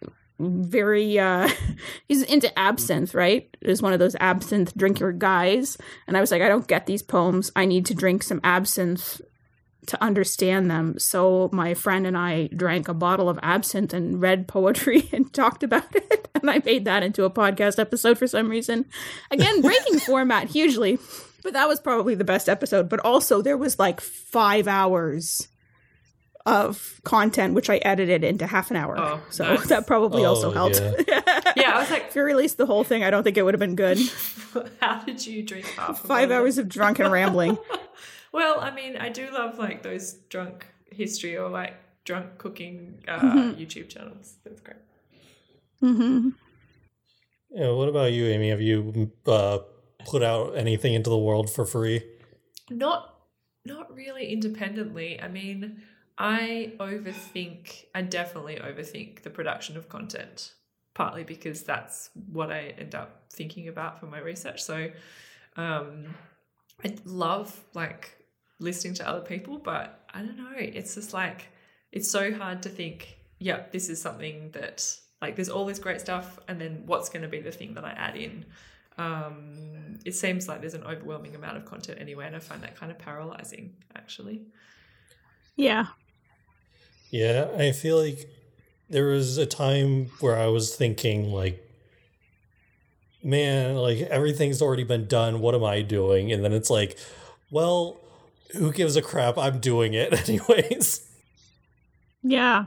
very 0.40 1.18
uh 1.18 1.48
he's 2.08 2.22
into 2.22 2.56
absinthe 2.58 3.14
right? 3.14 3.54
Is 3.60 3.82
one 3.82 3.92
of 3.92 3.98
those 3.98 4.16
absinthe 4.16 4.74
drinker 4.76 5.12
guys. 5.12 5.76
And 6.06 6.16
i 6.16 6.20
was 6.20 6.30
like 6.30 6.42
i 6.42 6.48
don't 6.48 6.66
get 6.66 6.86
these 6.86 7.02
poems. 7.02 7.52
I 7.54 7.66
need 7.66 7.86
to 7.86 7.94
drink 7.94 8.22
some 8.22 8.40
absinthe 8.42 9.20
to 9.86 10.02
understand 10.02 10.70
them. 10.70 10.98
So 10.98 11.50
my 11.52 11.74
friend 11.74 12.06
and 12.06 12.16
i 12.16 12.48
drank 12.48 12.88
a 12.88 12.94
bottle 12.94 13.28
of 13.28 13.38
absinthe 13.42 13.92
and 13.92 14.20
read 14.20 14.48
poetry 14.48 15.08
and 15.12 15.32
talked 15.32 15.62
about 15.62 15.94
it. 15.94 16.26
And 16.40 16.48
i 16.48 16.62
made 16.64 16.86
that 16.86 17.02
into 17.02 17.24
a 17.24 17.30
podcast 17.30 17.78
episode 17.78 18.16
for 18.16 18.26
some 18.26 18.48
reason. 18.48 18.86
Again 19.30 19.60
breaking 19.60 19.98
format 19.98 20.48
hugely 20.48 20.98
but 21.42 21.52
that 21.54 21.68
was 21.68 21.80
probably 21.80 22.14
the 22.14 22.24
best 22.24 22.48
episode 22.48 22.88
but 22.88 23.00
also 23.00 23.40
there 23.42 23.56
was 23.56 23.78
like 23.78 24.00
five 24.00 24.66
hours 24.68 25.48
of 26.46 27.00
content 27.04 27.54
which 27.54 27.68
I 27.68 27.76
edited 27.76 28.24
into 28.24 28.46
half 28.46 28.70
an 28.70 28.76
hour. 28.76 28.98
Oh, 28.98 29.20
so 29.30 29.44
nice. 29.44 29.68
that 29.68 29.86
probably 29.86 30.24
also 30.24 30.48
Oh, 30.48 30.52
helped. 30.52 30.80
yeah. 31.06 31.20
Yeah, 31.56 31.76
I 31.76 31.80
was 31.80 31.90
like, 31.90 32.06
if 32.08 32.16
you 32.16 32.22
released 32.22 32.56
the 32.58 32.64
whole 32.66 32.84
thing, 32.84 33.02
I 33.04 33.10
don't 33.10 33.22
think 33.24 33.36
it 33.36 33.42
would 33.42 33.52
have 33.54 33.60
been 33.60 33.74
good. 33.74 33.98
how 34.80 35.00
did 35.04 35.26
you 35.26 35.42
drink 35.42 35.66
half? 35.66 36.00
Five 36.00 36.30
hours 36.30 36.56
of 36.58 36.68
drunken 36.68 37.10
rambling. 37.10 37.58
Well, 38.32 38.60
I 38.60 38.70
mean, 38.70 38.96
I 38.96 39.08
do 39.08 39.28
love 39.32 39.58
like 39.58 39.82
those 39.82 40.12
drunk 40.28 40.64
history 40.92 41.36
or 41.36 41.48
like 41.50 41.74
drunk 42.04 42.38
cooking 42.38 43.02
uh, 43.08 43.18
Mm-hmm. 43.18 43.60
YouTube 43.60 43.88
channels. 43.88 44.34
That's 44.44 44.60
great. 44.60 44.76
Mm-hmm. 45.82 46.28
Yeah, 47.50 47.72
what 47.72 47.88
about 47.88 48.12
you, 48.12 48.26
Amy? 48.26 48.50
Have 48.50 48.60
you 48.60 49.10
uh, 49.26 49.58
put 50.06 50.22
out 50.22 50.56
anything 50.56 50.94
into 50.94 51.10
the 51.10 51.18
world 51.18 51.50
for 51.50 51.64
free? 51.64 52.02
Not, 52.70 53.14
not 53.64 53.94
really 53.94 54.32
independently. 54.32 55.20
I 55.20 55.28
mean, 55.28 55.82
I 56.18 56.72
overthink. 56.78 57.84
I 57.94 58.02
definitely 58.02 58.56
overthink 58.56 59.22
the 59.22 59.30
production 59.30 59.76
of 59.76 59.88
content. 59.88 60.54
Partly 60.92 61.24
because 61.24 61.62
that's 61.62 62.10
what 62.30 62.50
I 62.50 62.74
end 62.78 62.94
up 62.94 63.22
thinking 63.32 63.68
about 63.68 64.00
for 64.00 64.06
my 64.06 64.18
research. 64.18 64.62
So, 64.62 64.90
um, 65.56 66.14
I 66.84 66.94
love 67.04 67.64
like 67.74 68.16
listening 68.58 68.94
to 68.94 69.08
other 69.08 69.24
people, 69.24 69.58
but 69.58 70.04
I 70.12 70.20
don't 70.20 70.36
know. 70.36 70.52
It's 70.56 70.94
just 70.94 71.14
like 71.14 71.48
it's 71.92 72.10
so 72.10 72.32
hard 72.32 72.62
to 72.64 72.68
think. 72.68 73.16
Yeah, 73.38 73.62
this 73.70 73.88
is 73.88 74.00
something 74.02 74.50
that 74.50 74.86
like 75.22 75.36
there's 75.36 75.48
all 75.48 75.64
this 75.64 75.78
great 75.78 76.00
stuff, 76.00 76.38
and 76.48 76.60
then 76.60 76.82
what's 76.86 77.08
going 77.08 77.22
to 77.22 77.28
be 77.28 77.40
the 77.40 77.52
thing 77.52 77.74
that 77.74 77.84
I 77.84 77.90
add 77.92 78.16
in? 78.16 78.44
Um, 78.98 79.98
it 80.04 80.14
seems 80.14 80.48
like 80.48 80.60
there's 80.60 80.74
an 80.74 80.84
overwhelming 80.84 81.34
amount 81.34 81.56
of 81.56 81.64
content 81.64 81.98
anyway, 82.00 82.26
and 82.26 82.36
I 82.36 82.38
find 82.38 82.62
that 82.62 82.76
kind 82.76 82.90
of 82.92 82.98
paralyzing. 82.98 83.74
Actually, 83.96 84.42
Yeah. 85.56 85.86
Yeah, 87.10 87.48
I 87.56 87.72
feel 87.72 87.98
like 88.00 88.28
there 88.88 89.06
was 89.06 89.36
a 89.36 89.46
time 89.46 90.06
where 90.20 90.36
I 90.36 90.46
was 90.46 90.74
thinking 90.76 91.32
like 91.32 91.66
man, 93.22 93.76
like 93.76 93.98
everything's 94.00 94.62
already 94.62 94.84
been 94.84 95.06
done. 95.06 95.40
What 95.40 95.54
am 95.54 95.64
I 95.64 95.82
doing? 95.82 96.32
And 96.32 96.44
then 96.44 96.52
it's 96.52 96.70
like, 96.70 96.98
well, 97.50 98.00
who 98.52 98.72
gives 98.72 98.96
a 98.96 99.02
crap? 99.02 99.36
I'm 99.38 99.58
doing 99.60 99.94
it 99.94 100.12
anyways. 100.28 101.06
Yeah. 102.22 102.66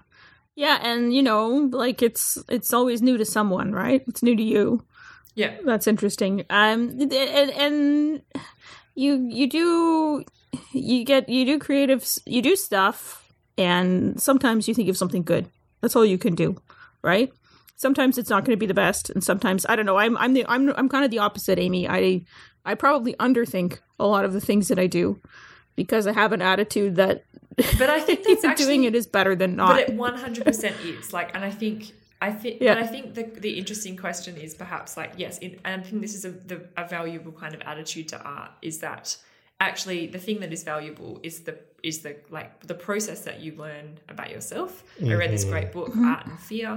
Yeah, 0.56 0.78
and 0.84 1.14
you 1.14 1.24
know, 1.24 1.48
like 1.72 2.04
it's 2.04 2.38
it's 2.48 2.74
always 2.74 3.02
new 3.02 3.18
to 3.18 3.26
someone, 3.26 3.72
right? 3.72 4.04
It's 4.08 4.22
new 4.22 4.36
to 4.36 4.44
you. 4.44 4.86
Yeah, 5.36 5.56
That's 5.66 5.88
interesting. 5.88 6.46
Um, 6.50 7.00
and, 7.00 7.12
and 7.12 8.22
you 8.96 9.28
you 9.30 9.48
do 9.48 10.24
you 10.72 11.04
get 11.04 11.28
you 11.30 11.46
do 11.46 11.60
creative 11.60 12.08
you 12.26 12.42
do 12.42 12.56
stuff, 12.56 13.32
and 13.58 14.22
sometimes 14.22 14.68
you 14.68 14.74
think 14.74 14.90
of 14.90 14.98
something 14.98 15.24
good. 15.24 15.50
That's 15.82 15.96
all 15.96 16.06
you 16.06 16.18
can 16.18 16.36
do, 16.36 16.58
right? 17.02 17.32
Sometimes 17.76 18.18
it's 18.18 18.30
not 18.30 18.46
going 18.46 18.56
to 18.56 18.60
be 18.60 18.68
the 18.68 18.74
best, 18.74 19.10
and 19.10 19.24
sometimes 19.24 19.66
I 19.68 19.76
don't 19.76 19.86
know. 19.86 19.98
I'm 19.98 20.18
I'm 20.18 20.34
the 20.34 20.46
I'm 20.48 20.70
I'm 20.76 20.90
kind 20.90 21.04
of 21.04 21.12
the 21.12 21.20
opposite, 21.20 21.58
Amy. 21.60 21.88
I 21.90 22.22
I 22.66 22.76
probably 22.76 23.14
underthink 23.16 23.80
a 24.00 24.08
lot 24.08 24.26
of 24.26 24.34
the 24.34 24.42
things 24.42 24.68
that 24.68 24.80
I 24.80 24.88
do 24.88 25.20
because 25.76 26.06
I 26.08 26.14
have 26.14 26.32
an 26.32 26.42
attitude 26.42 26.96
that 26.96 27.24
But 27.78 27.90
I 27.90 28.00
think 28.00 28.24
that's 28.28 28.44
actually 28.44 28.66
doing 28.66 28.84
it 28.84 28.96
is 28.96 29.08
better 29.08 29.36
than 29.36 29.56
not. 29.56 29.70
But 29.70 29.90
it 29.90 29.94
one 29.96 30.16
hundred 30.16 30.46
percent 30.46 30.76
is 30.86 31.12
like, 31.12 31.36
and 31.36 31.44
I 31.44 31.50
think 31.52 31.92
I 32.28 32.32
think, 32.42 32.56
Yeah. 32.62 32.74
but 32.76 32.84
I 32.86 32.88
think 32.94 33.06
the 33.20 33.26
the 33.46 33.54
interesting 33.62 33.96
question 34.06 34.34
is 34.46 34.52
perhaps 34.64 34.92
like 35.02 35.12
yes, 35.24 35.34
in, 35.46 35.52
and 35.66 35.82
I 35.82 35.84
think 35.88 36.02
this 36.08 36.16
is 36.20 36.26
a 36.26 36.32
the, 36.52 36.58
a 36.84 36.86
valuable 36.98 37.34
kind 37.44 37.54
of 37.58 37.62
attitude 37.72 38.08
to 38.14 38.18
art 38.38 38.52
is 38.62 38.76
that 38.80 39.06
actually 39.70 40.02
the 40.16 40.20
thing 40.26 40.38
that 40.44 40.52
is 40.58 40.64
valuable 40.74 41.14
is 41.30 41.36
the 41.48 41.56
is 41.90 41.96
the 42.06 42.14
like 42.38 42.52
the 42.72 42.78
process 42.88 43.20
that 43.28 43.38
you 43.44 43.52
learn 43.66 43.88
about 44.14 44.30
yourself. 44.36 44.72
I 45.12 45.14
read 45.22 45.32
this 45.38 45.46
great 45.54 45.72
book, 45.78 45.92
Art 46.12 46.26
and 46.28 46.40
Fear. 46.50 46.74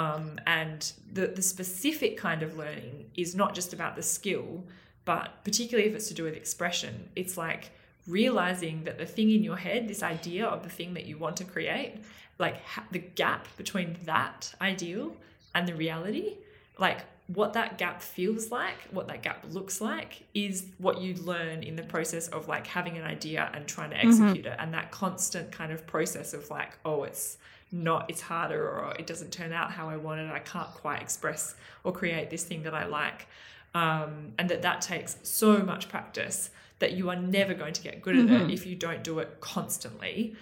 Um, 0.00 0.24
and 0.60 0.80
the, 1.16 1.28
the 1.28 1.42
specific 1.54 2.12
kind 2.26 2.42
of 2.46 2.50
learning 2.62 2.96
is 3.14 3.30
not 3.42 3.50
just 3.54 3.70
about 3.72 3.94
the 3.94 4.02
skill, 4.02 4.64
but 5.04 5.26
particularly 5.48 5.88
if 5.88 5.94
it's 5.96 6.08
to 6.08 6.14
do 6.20 6.24
with 6.28 6.36
expression, 6.44 7.08
it's 7.14 7.36
like 7.46 7.70
realizing 8.08 8.76
that 8.84 8.96
the 8.98 9.06
thing 9.06 9.30
in 9.30 9.42
your 9.44 9.56
head, 9.66 9.80
this 9.88 10.02
idea 10.02 10.44
of 10.54 10.62
the 10.64 10.68
thing 10.78 10.94
that 10.94 11.06
you 11.06 11.16
want 11.24 11.36
to 11.36 11.44
create, 11.44 11.92
like 12.38 12.62
ha- 12.64 12.86
the 12.90 12.98
gap 12.98 13.48
between 13.56 13.96
that 14.04 14.54
ideal 14.60 15.16
and 15.54 15.66
the 15.66 15.74
reality, 15.74 16.34
like 16.78 16.98
what 17.28 17.54
that 17.54 17.76
gap 17.76 18.00
feels 18.02 18.50
like, 18.52 18.82
what 18.92 19.08
that 19.08 19.22
gap 19.22 19.44
looks 19.50 19.80
like, 19.80 20.22
is 20.34 20.66
what 20.78 21.00
you 21.00 21.14
learn 21.14 21.62
in 21.62 21.74
the 21.74 21.82
process 21.82 22.28
of 22.28 22.46
like 22.46 22.66
having 22.66 22.96
an 22.96 23.02
idea 23.02 23.50
and 23.52 23.66
trying 23.66 23.90
to 23.90 23.96
execute 23.96 24.46
it. 24.46 24.56
And 24.58 24.72
that 24.74 24.90
constant 24.92 25.50
kind 25.50 25.72
of 25.72 25.86
process 25.86 26.34
of 26.34 26.48
like, 26.50 26.78
oh, 26.84 27.02
it's 27.02 27.38
not, 27.72 28.08
it's 28.08 28.20
harder 28.20 28.68
or 28.68 28.94
it 28.96 29.06
doesn't 29.06 29.32
turn 29.32 29.52
out 29.52 29.72
how 29.72 29.88
I 29.88 29.96
wanted. 29.96 30.30
I 30.30 30.38
can't 30.38 30.68
quite 30.68 31.02
express 31.02 31.56
or 31.82 31.92
create 31.92 32.30
this 32.30 32.44
thing 32.44 32.62
that 32.62 32.74
I 32.74 32.86
like. 32.86 33.26
Um, 33.74 34.32
and 34.38 34.48
that 34.48 34.62
that 34.62 34.80
takes 34.80 35.16
so 35.22 35.58
much 35.58 35.88
practice 35.88 36.50
that 36.78 36.92
you 36.92 37.10
are 37.10 37.16
never 37.16 37.54
going 37.54 37.72
to 37.72 37.82
get 37.82 38.02
good 38.02 38.16
at 38.16 38.28
it 38.30 38.50
if 38.50 38.66
you 38.66 38.76
don't 38.76 39.02
do 39.02 39.18
it 39.18 39.40
constantly. 39.40 40.36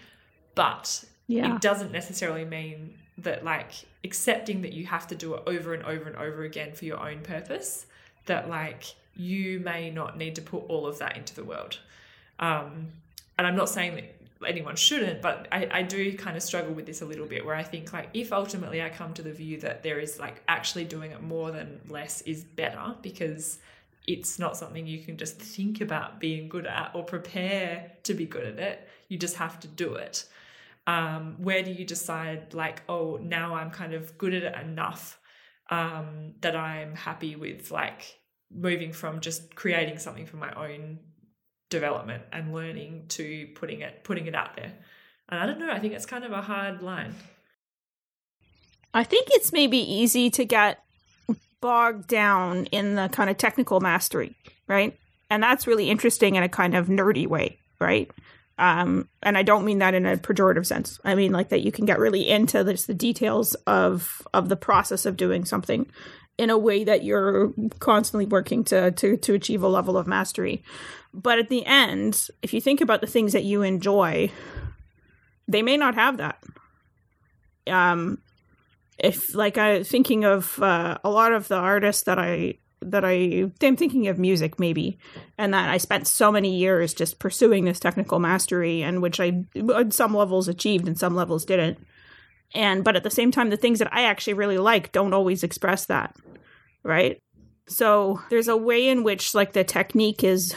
But 0.55 1.05
Yeah. 1.27 1.55
it 1.55 1.63
doesn't 1.63 1.93
necessarily 1.93 2.45
mean 2.45 2.95
that 3.19 3.45
like 3.45 3.73
accepting 4.03 4.63
that 4.63 4.73
you 4.73 4.87
have 4.87 5.07
to 5.09 5.15
do 5.15 5.35
it 5.35 5.43
over 5.47 5.73
and 5.73 5.83
over 5.85 6.05
and 6.05 6.17
over 6.17 6.43
again 6.43 6.73
for 6.73 6.85
your 6.85 6.99
own 6.99 7.21
purpose 7.21 7.87
that 8.27 8.49
like 8.49 8.95
you 9.17 9.61
may 9.61 9.91
not 9.91 10.19
need 10.19 10.35
to 10.35 10.43
put 10.43 10.65
all 10.69 10.87
of 10.87 10.99
that 10.99 11.17
into 11.17 11.35
the 11.35 11.45
world 11.45 11.79
um 12.41 12.89
and 13.39 13.47
i'm 13.47 13.57
not 13.57 13.69
saying 13.69 13.95
that 13.95 14.15
anyone 14.47 14.77
shouldn't 14.77 15.23
but 15.23 15.49
I, 15.51 15.69
I 15.71 15.83
do 15.83 16.15
kind 16.19 16.37
of 16.37 16.43
struggle 16.43 16.75
with 16.75 16.85
this 16.85 17.01
a 17.01 17.07
little 17.07 17.27
bit 17.27 17.47
where 17.47 17.55
i 17.55 17.63
think 17.63 17.93
like 17.93 18.11
if 18.13 18.33
ultimately 18.33 18.83
i 18.83 18.91
come 18.91 19.15
to 19.15 19.23
the 19.23 19.33
view 19.33 19.59
that 19.61 19.83
there 19.83 19.99
is 19.99 20.19
like 20.19 20.43
actually 20.49 20.85
doing 20.85 21.13
it 21.13 21.23
more 21.23 21.51
than 21.51 21.81
less 21.89 22.21
is 22.23 22.45
better 22.45 22.95
because 23.01 23.59
it's 24.07 24.39
not 24.39 24.57
something 24.57 24.87
you 24.87 24.99
can 24.99 25.17
just 25.17 25.39
think 25.39 25.81
about 25.81 26.21
being 26.21 26.49
good 26.49 26.67
at 26.67 26.91
or 26.95 27.03
prepare 27.05 27.91
to 28.03 28.13
be 28.13 28.27
good 28.27 28.45
at 28.45 28.59
it 28.59 28.89
you 29.09 29.17
just 29.17 29.37
have 29.37 29.59
to 29.61 29.69
do 29.69 29.95
it 29.95 30.27
um, 30.87 31.37
where 31.39 31.63
do 31.63 31.71
you 31.71 31.85
decide 31.85 32.55
like 32.55 32.83
oh 32.89 33.19
now 33.23 33.55
i'm 33.55 33.71
kind 33.71 33.95
of 33.95 34.17
good 34.19 34.35
at 34.35 34.43
it 34.43 34.55
enough 34.61 35.19
um, 35.71 36.35
that 36.41 36.57
i'm 36.57 36.95
happy 36.95 37.37
with 37.37 37.71
like 37.71 38.19
moving 38.53 38.93
from 38.93 39.21
just 39.21 39.55
creating 39.55 39.99
something 39.99 40.27
for 40.27 40.37
my 40.37 40.53
own 40.55 40.99
development 41.71 42.23
and 42.33 42.53
learning 42.53 43.07
to 43.09 43.49
putting 43.55 43.81
it 43.81 44.05
putting 44.05 44.27
it 44.27 44.35
out 44.35 44.55
there 44.55 44.73
and 45.29 45.41
i 45.41 45.47
don't 45.47 45.59
know 45.59 45.71
i 45.71 45.79
think 45.79 45.95
it's 45.95 46.07
kind 46.07 46.25
of 46.25 46.33
a 46.33 46.43
hard 46.43 46.83
line 46.83 47.15
I 48.95 49.03
think 49.03 49.27
it's 49.33 49.53
maybe 49.53 49.79
easy 49.79 50.31
to 50.31 50.45
get 50.45 50.83
bogged 51.61 52.07
down 52.07 52.67
in 52.67 52.95
the 52.95 53.09
kind 53.09 53.29
of 53.29 53.37
technical 53.37 53.81
mastery, 53.81 54.37
right? 54.69 54.97
And 55.29 55.43
that's 55.43 55.67
really 55.67 55.91
interesting 55.91 56.37
in 56.37 56.45
a 56.45 56.49
kind 56.49 56.77
of 56.77 56.87
nerdy 56.87 57.27
way, 57.27 57.59
right? 57.81 58.09
Um, 58.57 59.09
and 59.23 59.37
I 59.37 59.43
don't 59.43 59.65
mean 59.65 59.79
that 59.79 59.95
in 59.95 60.07
a 60.07 60.17
pejorative 60.17 60.67
sense. 60.67 61.01
I 61.05 61.15
mean 61.15 61.33
like 61.33 61.49
that 61.49 61.63
you 61.63 61.73
can 61.73 61.87
get 61.87 61.99
really 61.99 62.29
into 62.29 62.63
this, 62.63 62.87
the 62.87 62.95
details 62.95 63.55
of 63.67 64.23
of 64.33 64.49
the 64.49 64.57
process 64.57 65.07
of 65.07 65.17
doing 65.17 65.45
something 65.45 65.87
in 66.39 66.51
a 66.51 66.59
way 66.59 66.85
that 66.85 67.05
you're 67.05 67.53
constantly 67.79 68.27
working 68.27 68.65
to 68.65 68.91
to 68.93 69.17
to 69.17 69.35
achieve 69.35 69.63
a 69.63 69.69
level 69.69 69.97
of 69.97 70.07
mastery. 70.07 70.63
But 71.13 71.39
at 71.39 71.49
the 71.49 71.65
end, 71.67 72.29
if 72.43 72.53
you 72.53 72.61
think 72.61 72.81
about 72.81 73.01
the 73.01 73.07
things 73.07 73.33
that 73.33 73.45
you 73.45 73.63
enjoy, 73.63 74.31
they 75.47 75.63
may 75.63 75.77
not 75.77 75.95
have 75.95 76.17
that. 76.19 76.43
Um, 77.67 78.19
if 78.99 79.35
like 79.35 79.59
I 79.59 79.83
thinking 79.83 80.25
of 80.25 80.61
uh, 80.63 80.99
a 81.03 81.11
lot 81.11 81.33
of 81.33 81.49
the 81.49 81.57
artists 81.57 82.05
that 82.05 82.19
I 82.19 82.59
that 82.81 83.05
I 83.05 83.51
I'm 83.63 83.77
thinking 83.77 84.09
of 84.09 84.19
music 84.19 84.59
maybe, 84.59 84.99
and 85.39 85.55
that 85.55 85.69
I 85.69 85.79
spent 85.79 86.07
so 86.07 86.31
many 86.31 86.57
years 86.57 86.95
just 86.95 87.19
pursuing 87.19 87.65
this 87.65 87.81
technical 87.81 88.19
mastery, 88.19 88.83
and 88.83 89.03
which 89.03 89.21
I 89.21 89.45
on 89.57 89.91
some 89.91 90.15
levels 90.15 90.49
achieved 90.49 90.87
and 90.87 90.99
some 90.99 91.15
levels 91.15 91.45
didn't. 91.45 91.79
And 92.55 92.85
but 92.85 92.97
at 92.97 93.03
the 93.03 93.11
same 93.11 93.31
time, 93.31 93.51
the 93.51 93.57
things 93.57 93.79
that 93.79 93.93
I 93.93 94.05
actually 94.05 94.35
really 94.35 94.59
like 94.59 94.93
don't 94.93 95.15
always 95.15 95.43
express 95.43 95.87
that, 95.87 96.15
right? 96.83 97.19
So 97.67 98.21
there's 98.31 98.49
a 98.49 98.57
way 98.57 98.89
in 98.89 99.03
which 99.03 99.35
like 99.35 99.53
the 99.53 99.65
technique 99.65 100.23
is 100.23 100.55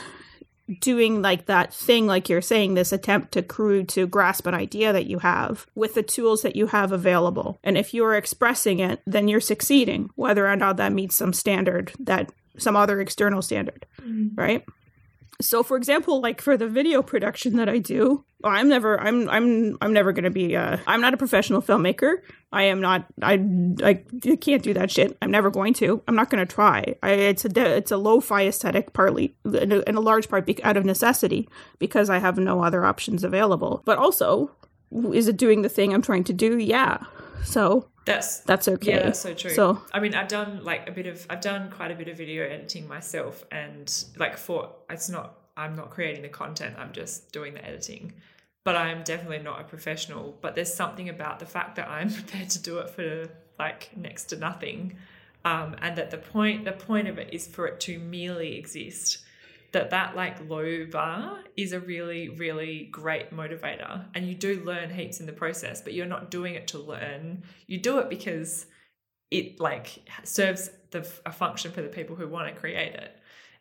doing 0.80 1.22
like 1.22 1.46
that 1.46 1.74
thing 1.74 2.08
like 2.08 2.30
you're 2.30 2.42
saying 2.42 2.74
this 2.74 2.92
attempt 2.92 3.32
to 3.32 3.42
crew 3.42 3.84
to 3.84 4.08
grasp 4.08 4.46
an 4.48 4.54
idea 4.54 4.92
that 4.92 5.08
you 5.08 5.20
have 5.20 5.66
with 5.76 5.94
the 5.94 6.04
tools 6.04 6.42
that 6.42 6.56
you 6.56 6.68
have 6.68 6.92
available. 6.92 7.60
And 7.64 7.78
if 7.78 7.94
you're 7.94 8.16
expressing 8.16 8.80
it 8.80 9.02
then 9.06 9.28
you're 9.28 9.40
succeeding 9.40 10.10
whether 10.16 10.48
or 10.48 10.56
not 10.56 10.78
that 10.78 10.92
meets 10.92 11.18
some 11.18 11.34
standard 11.34 11.92
that 12.00 12.32
some 12.58 12.76
other 12.76 13.00
external 13.00 13.42
standard 13.42 13.86
mm. 14.02 14.30
right 14.36 14.66
so 15.42 15.64
for 15.64 15.78
example 15.78 16.20
like 16.22 16.42
for 16.42 16.58
the 16.58 16.68
video 16.68 17.02
production 17.02 17.58
that 17.58 17.70
i 17.70 17.78
do 17.78 18.24
i'm 18.44 18.68
never 18.68 19.00
i'm 19.00 19.30
i'm 19.30 19.78
i'm 19.82 19.94
never 19.94 20.12
going 20.12 20.24
to 20.24 20.32
be 20.32 20.56
uh 20.56 20.78
i'm 20.88 21.02
not 21.02 21.14
a 21.14 21.18
professional 21.18 21.62
filmmaker. 21.62 22.18
I 22.52 22.64
am 22.64 22.80
not 22.80 23.06
i 23.22 23.34
i 23.84 23.94
can't 24.40 24.64
do 24.64 24.74
that 24.74 24.90
shit. 24.90 25.18
I'm 25.22 25.32
never 25.32 25.50
going 25.50 25.74
to. 25.76 26.02
I'm 26.08 26.16
not 26.16 26.30
going 26.30 26.46
to 26.46 26.52
try. 26.52 26.96
I, 27.04 27.12
it's 27.12 27.44
a 27.44 27.76
it's 27.76 27.92
a 27.92 27.98
lo-fi 27.98 28.48
aesthetic 28.48 28.94
partly 28.94 29.36
in 29.44 29.72
a, 29.72 29.80
in 29.80 29.96
a 29.96 30.00
large 30.00 30.30
part 30.30 30.46
be- 30.46 30.64
out 30.64 30.78
of 30.78 30.86
necessity 30.86 31.50
because 31.78 32.10
i 32.10 32.20
have 32.20 32.38
no 32.38 32.64
other 32.64 32.86
options 32.86 33.24
available. 33.24 33.82
But 33.86 33.98
also 33.98 34.52
is 35.14 35.28
it 35.28 35.36
doing 35.36 35.64
the 35.64 35.70
thing 35.70 35.94
i'm 35.94 36.02
trying 36.02 36.24
to 36.26 36.34
do? 36.34 36.58
Yeah 36.58 37.00
so 37.44 37.88
that's 38.06 38.40
that's 38.42 38.68
okay 38.68 38.92
Yeah, 38.94 39.04
that's 39.04 39.20
so 39.20 39.34
true. 39.34 39.52
so 39.52 39.82
I 39.94 40.00
mean, 40.00 40.16
I've 40.16 40.28
done 40.30 40.64
like 40.64 40.88
a 40.88 40.92
bit 40.92 41.08
of, 41.08 41.26
I've 41.30 41.42
done 41.42 41.70
quite 41.70 41.92
a 41.92 41.96
bit 41.96 42.08
of 42.08 42.18
video 42.18 42.46
editing 42.46 42.88
myself, 42.88 43.46
and 43.52 43.94
like 44.18 44.38
for 44.38 44.72
it's 44.90 45.10
not, 45.10 45.38
I'm 45.58 45.76
not 45.76 45.90
creating 45.90 46.22
the 46.22 46.30
content, 46.30 46.76
I'm 46.78 46.94
just 46.94 47.32
doing 47.32 47.54
the 47.54 47.66
editing. 47.66 48.14
But 48.64 48.76
I'm 48.76 49.04
definitely 49.04 49.40
not 49.40 49.62
a 49.62 49.64
professional. 49.64 50.38
But 50.42 50.56
there's 50.56 50.74
something 50.74 51.08
about 51.08 51.40
the 51.40 51.46
fact 51.46 51.76
that 51.78 51.90
I'm 51.90 52.12
prepared 52.14 52.50
to 52.52 52.62
do 52.62 52.80
it 52.80 52.90
for 52.90 53.30
like 53.60 53.96
next 53.96 54.26
to 54.26 54.38
nothing, 54.38 54.98
um, 55.46 55.76
and 55.82 55.98
that 55.98 56.12
the 56.12 56.18
point, 56.18 56.66
the 56.66 56.74
point 56.74 57.08
of 57.08 57.18
it 57.18 57.34
is 57.34 57.48
for 57.48 57.68
it 57.68 57.80
to 57.82 58.00
merely 58.00 58.58
exist. 58.58 59.20
That 59.78 59.92
that 59.92 60.16
like 60.16 60.50
low 60.50 60.88
bar 60.92 61.38
is 61.56 61.72
a 61.72 61.80
really 61.80 62.30
really 62.30 62.90
great 62.92 63.32
motivator, 63.32 64.06
and 64.16 64.28
you 64.28 64.34
do 64.34 64.64
learn 64.64 64.90
heaps 64.90 65.20
in 65.20 65.28
the 65.28 65.34
process. 65.34 65.82
But 65.82 65.94
you're 65.94 66.08
not 66.08 66.32
doing 66.32 66.56
it 66.56 66.68
to 66.70 66.80
learn. 66.80 67.44
You 67.68 67.80
do 67.80 68.00
it 68.00 68.10
because 68.10 68.66
it 69.30 69.60
like 69.60 70.10
serves 70.24 70.72
the 70.90 71.08
a 71.28 71.32
function 71.32 71.72
for 71.72 71.84
the 71.84 71.90
people 71.90 72.16
who 72.16 72.28
want 72.28 72.52
to 72.52 72.60
create 72.60 72.96
it. 72.96 73.12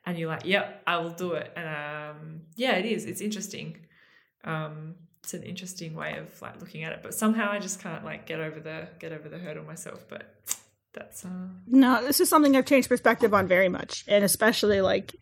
And 0.06 0.16
you're 0.18 0.28
like 0.28 0.46
yep 0.46 0.82
i 0.86 0.96
will 0.96 1.10
do 1.10 1.32
it. 1.32 1.52
And 1.54 1.68
um 1.68 2.40
yeah 2.54 2.76
it 2.76 2.86
is. 2.86 3.04
It's 3.04 3.20
interesting. 3.20 3.76
Um 4.42 4.94
it's 5.22 5.34
an 5.34 5.42
interesting 5.42 5.94
way 5.94 6.16
of 6.16 6.40
like 6.40 6.60
looking 6.60 6.84
at 6.84 6.92
it. 6.92 7.00
But 7.02 7.12
somehow 7.12 7.50
i 7.50 7.58
just 7.58 7.82
can't 7.82 8.06
like 8.06 8.26
get 8.26 8.40
over 8.40 8.58
the 8.58 8.88
get 9.00 9.12
over 9.12 9.28
the 9.28 9.38
hurdle 9.38 9.64
myself. 9.64 10.06
But 10.08 10.34
that's 10.94 11.26
uh 11.26 11.48
No, 11.66 12.02
this 12.02 12.20
is 12.20 12.30
something 12.30 12.56
I've 12.56 12.64
changed 12.64 12.88
perspective 12.88 13.34
on 13.34 13.46
very 13.46 13.68
much, 13.68 14.04
and 14.08 14.24
especially 14.24 14.80
like 14.80 15.14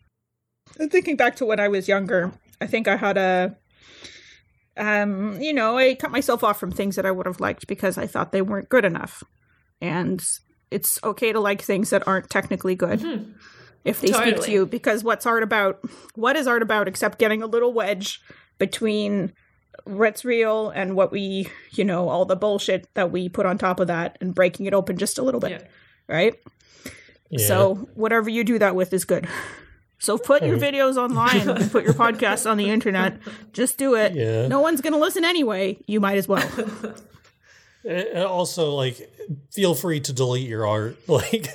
thinking 0.89 1.15
back 1.15 1.35
to 1.37 1.45
when 1.45 1.59
I 1.59 1.67
was 1.67 1.87
younger. 1.87 2.31
I 2.61 2.67
think 2.67 2.87
I 2.87 2.95
had 2.95 3.17
a, 3.17 3.55
um, 4.77 5.41
you 5.41 5.53
know, 5.53 5.77
I 5.77 5.95
cut 5.95 6.11
myself 6.11 6.43
off 6.43 6.59
from 6.59 6.71
things 6.71 6.95
that 6.95 7.05
I 7.05 7.11
would 7.11 7.25
have 7.25 7.39
liked 7.39 7.67
because 7.67 7.97
I 7.97 8.07
thought 8.07 8.31
they 8.31 8.41
weren't 8.41 8.69
good 8.69 8.85
enough, 8.85 9.23
and 9.81 10.23
it's 10.71 10.99
okay 11.03 11.31
to 11.31 11.39
like 11.39 11.61
things 11.61 11.89
that 11.89 12.07
aren't 12.07 12.29
technically 12.29 12.75
good 12.75 13.35
if 13.83 14.01
they 14.01 14.11
speak 14.11 14.41
to 14.41 14.51
you. 14.51 14.65
Because 14.65 15.03
what's 15.03 15.25
art 15.25 15.43
about? 15.43 15.79
What 16.15 16.35
is 16.35 16.47
art 16.47 16.61
about 16.61 16.87
except 16.87 17.19
getting 17.19 17.41
a 17.41 17.47
little 17.47 17.73
wedge 17.73 18.21
between 18.57 19.33
what's 19.83 20.23
real 20.25 20.69
and 20.69 20.95
what 20.95 21.11
we, 21.11 21.49
you 21.71 21.83
know, 21.83 22.09
all 22.09 22.25
the 22.25 22.35
bullshit 22.35 22.87
that 22.95 23.11
we 23.11 23.29
put 23.29 23.45
on 23.45 23.57
top 23.57 23.79
of 23.79 23.87
that, 23.87 24.17
and 24.21 24.33
breaking 24.33 24.65
it 24.65 24.73
open 24.73 24.97
just 24.97 25.17
a 25.17 25.21
little 25.21 25.39
bit 25.39 25.51
yeah 25.51 25.67
right? 26.07 26.35
Yeah. 27.29 27.47
So 27.47 27.89
whatever 27.95 28.29
you 28.29 28.43
do 28.43 28.59
that 28.59 28.75
with 28.75 28.93
is 28.93 29.05
good. 29.05 29.27
So 30.05 30.19
put 30.19 30.43
your 30.43 30.55
videos 30.55 30.97
online 30.97 31.69
put 31.69 31.83
your 31.83 31.95
podcasts 31.95 32.47
on 32.49 32.57
the 32.57 32.69
internet. 32.69 33.17
Just 33.53 33.79
do 33.79 33.95
it. 33.95 34.13
Yeah. 34.13 34.47
No 34.47 34.61
one's 34.61 34.79
going 34.79 34.93
to 34.93 34.99
listen 34.99 35.25
anyway. 35.25 35.79
You 35.87 35.99
might 35.99 36.17
as 36.17 36.27
well. 36.27 36.47
And 37.87 38.23
also, 38.23 38.71
like, 38.71 38.97
feel 39.51 39.75
free 39.75 39.99
to 39.99 40.11
delete 40.13 40.47
your 40.49 40.65
art. 40.65 40.97
Like, 41.07 41.47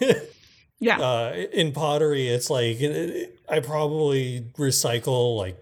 Yeah. 0.78 1.00
uh, 1.00 1.32
in 1.52 1.72
pottery, 1.72 2.28
it's 2.28 2.48
like 2.48 2.78
I 3.48 3.60
probably 3.60 4.46
recycle 4.56 5.36
like 5.36 5.56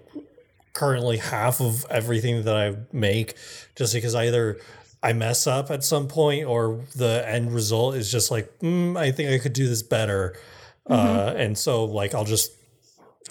currently 0.75 1.17
half 1.17 1.61
of 1.61 1.85
everything 1.91 2.45
that 2.45 2.55
I 2.55 2.77
make 2.93 3.35
just 3.77 3.95
because 3.95 4.15
either 4.15 4.59
I 5.03 5.13
mess 5.15 5.47
up 5.47 5.71
at 5.71 5.85
some 5.85 6.07
point 6.07 6.47
or 6.47 6.85
the 6.95 7.25
end 7.27 7.55
result 7.55 7.95
is 7.95 8.13
just 8.13 8.31
like, 8.31 8.53
mm, 8.61 8.97
I 8.97 9.11
think 9.11 9.31
I 9.31 9.39
could 9.39 9.55
do 9.55 9.69
this 9.69 9.83
better. 9.83 10.37
Uh, 10.89 11.33
and 11.37 11.57
so 11.57 11.85
like 11.85 12.15
I'll 12.15 12.25
just 12.25 12.53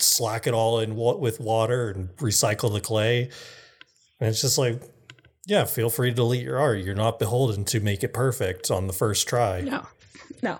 slack 0.01 0.47
it 0.47 0.53
all 0.53 0.79
in 0.79 0.95
wa- 0.95 1.15
with 1.17 1.39
water 1.39 1.89
and 1.89 2.09
recycle 2.17 2.71
the 2.71 2.81
clay. 2.81 3.29
And 4.19 4.29
it's 4.29 4.41
just 4.41 4.57
like, 4.57 4.81
yeah, 5.45 5.65
feel 5.65 5.89
free 5.89 6.09
to 6.09 6.15
delete 6.15 6.43
your 6.43 6.59
art. 6.59 6.79
You're 6.83 6.95
not 6.95 7.19
beholden 7.19 7.65
to 7.65 7.79
make 7.79 8.03
it 8.03 8.13
perfect 8.13 8.69
on 8.71 8.87
the 8.87 8.93
first 8.93 9.27
try. 9.27 9.61
No, 9.61 9.85
no. 10.41 10.59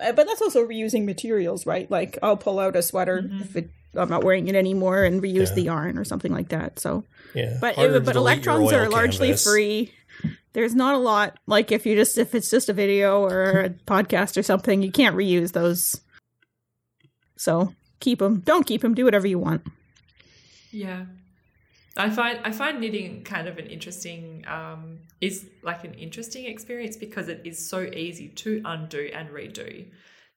Uh, 0.00 0.12
But 0.12 0.26
that's 0.26 0.40
also 0.42 0.66
reusing 0.66 1.04
materials, 1.04 1.66
right? 1.66 1.90
Like 1.90 2.18
I'll 2.22 2.36
pull 2.36 2.58
out 2.60 2.76
a 2.76 2.82
sweater 2.82 3.28
if 3.40 3.56
it, 3.56 3.70
I'm 3.96 4.08
not 4.10 4.22
wearing 4.22 4.46
it 4.48 4.54
anymore 4.54 5.02
and 5.02 5.20
reuse 5.22 5.48
Yeah. 5.48 5.54
the 5.54 5.62
yarn 5.62 5.98
or 5.98 6.04
something 6.04 6.32
like 6.32 6.50
that. 6.50 6.78
So, 6.78 7.04
Yeah. 7.34 7.56
but 7.60 7.76
it, 7.78 8.04
but 8.04 8.14
electrons 8.16 8.72
oil 8.72 8.78
are 8.78 8.88
largely 8.88 9.28
canvas. 9.28 9.44
free. 9.44 9.92
There's 10.52 10.74
not 10.74 10.94
a 10.94 10.98
lot 10.98 11.38
like 11.46 11.72
if 11.72 11.84
you 11.86 11.94
just 11.96 12.16
if 12.18 12.34
it's 12.34 12.50
just 12.50 12.68
a 12.68 12.72
video 12.72 13.22
or 13.24 13.42
a 13.60 13.70
podcast 13.86 14.36
or 14.36 14.42
something, 14.42 14.82
you 14.82 14.92
can't 14.92 15.16
reuse 15.16 15.52
those. 15.52 16.00
So 17.36 17.72
keep 18.00 18.18
them. 18.20 18.40
Don't 18.40 18.66
keep 18.66 18.82
them. 18.82 18.94
Do 18.94 19.04
whatever 19.04 19.26
you 19.26 19.38
want. 19.38 19.66
Yeah. 20.70 21.06
I 21.98 22.10
find 22.10 22.38
I 22.44 22.52
find 22.52 22.80
knitting 22.80 23.24
kind 23.24 23.48
of 23.48 23.58
an 23.58 23.66
interesting 23.66 24.44
um, 24.46 25.00
is 25.20 25.46
like 25.62 25.82
an 25.82 25.94
interesting 25.94 26.44
experience 26.44 26.96
because 26.96 27.28
it 27.28 27.42
is 27.44 27.68
so 27.68 27.82
easy 27.82 28.28
to 28.28 28.62
undo 28.64 29.10
and 29.12 29.28
redo 29.30 29.84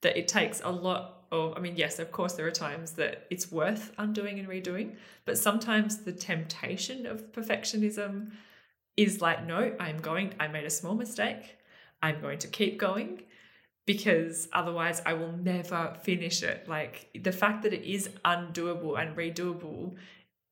that 0.01 0.17
it 0.17 0.27
takes 0.27 0.61
a 0.63 0.71
lot 0.71 1.25
of 1.31 1.55
I 1.55 1.59
mean 1.59 1.75
yes 1.77 1.99
of 1.99 2.11
course 2.11 2.33
there 2.33 2.47
are 2.47 2.51
times 2.51 2.93
that 2.93 3.27
it's 3.29 3.51
worth 3.51 3.91
undoing 3.99 4.39
and 4.39 4.47
redoing 4.47 4.95
but 5.25 5.37
sometimes 5.37 5.99
the 5.99 6.11
temptation 6.11 7.05
of 7.05 7.31
perfectionism 7.31 8.31
is 8.97 9.21
like 9.21 9.45
no 9.45 9.75
I'm 9.79 9.99
going 9.99 10.33
I 10.39 10.47
made 10.47 10.65
a 10.65 10.69
small 10.71 10.95
mistake 10.95 11.57
I'm 12.01 12.21
going 12.21 12.39
to 12.39 12.47
keep 12.47 12.79
going 12.79 13.21
because 13.93 14.47
otherwise 14.53 15.01
I 15.05 15.13
will 15.13 15.33
never 15.33 15.93
finish 16.01 16.43
it. 16.43 16.67
Like 16.67 17.09
the 17.19 17.31
fact 17.33 17.63
that 17.63 17.73
it 17.73 17.83
is 17.83 18.09
undoable 18.23 18.97
and 18.99 19.17
redoable 19.17 19.95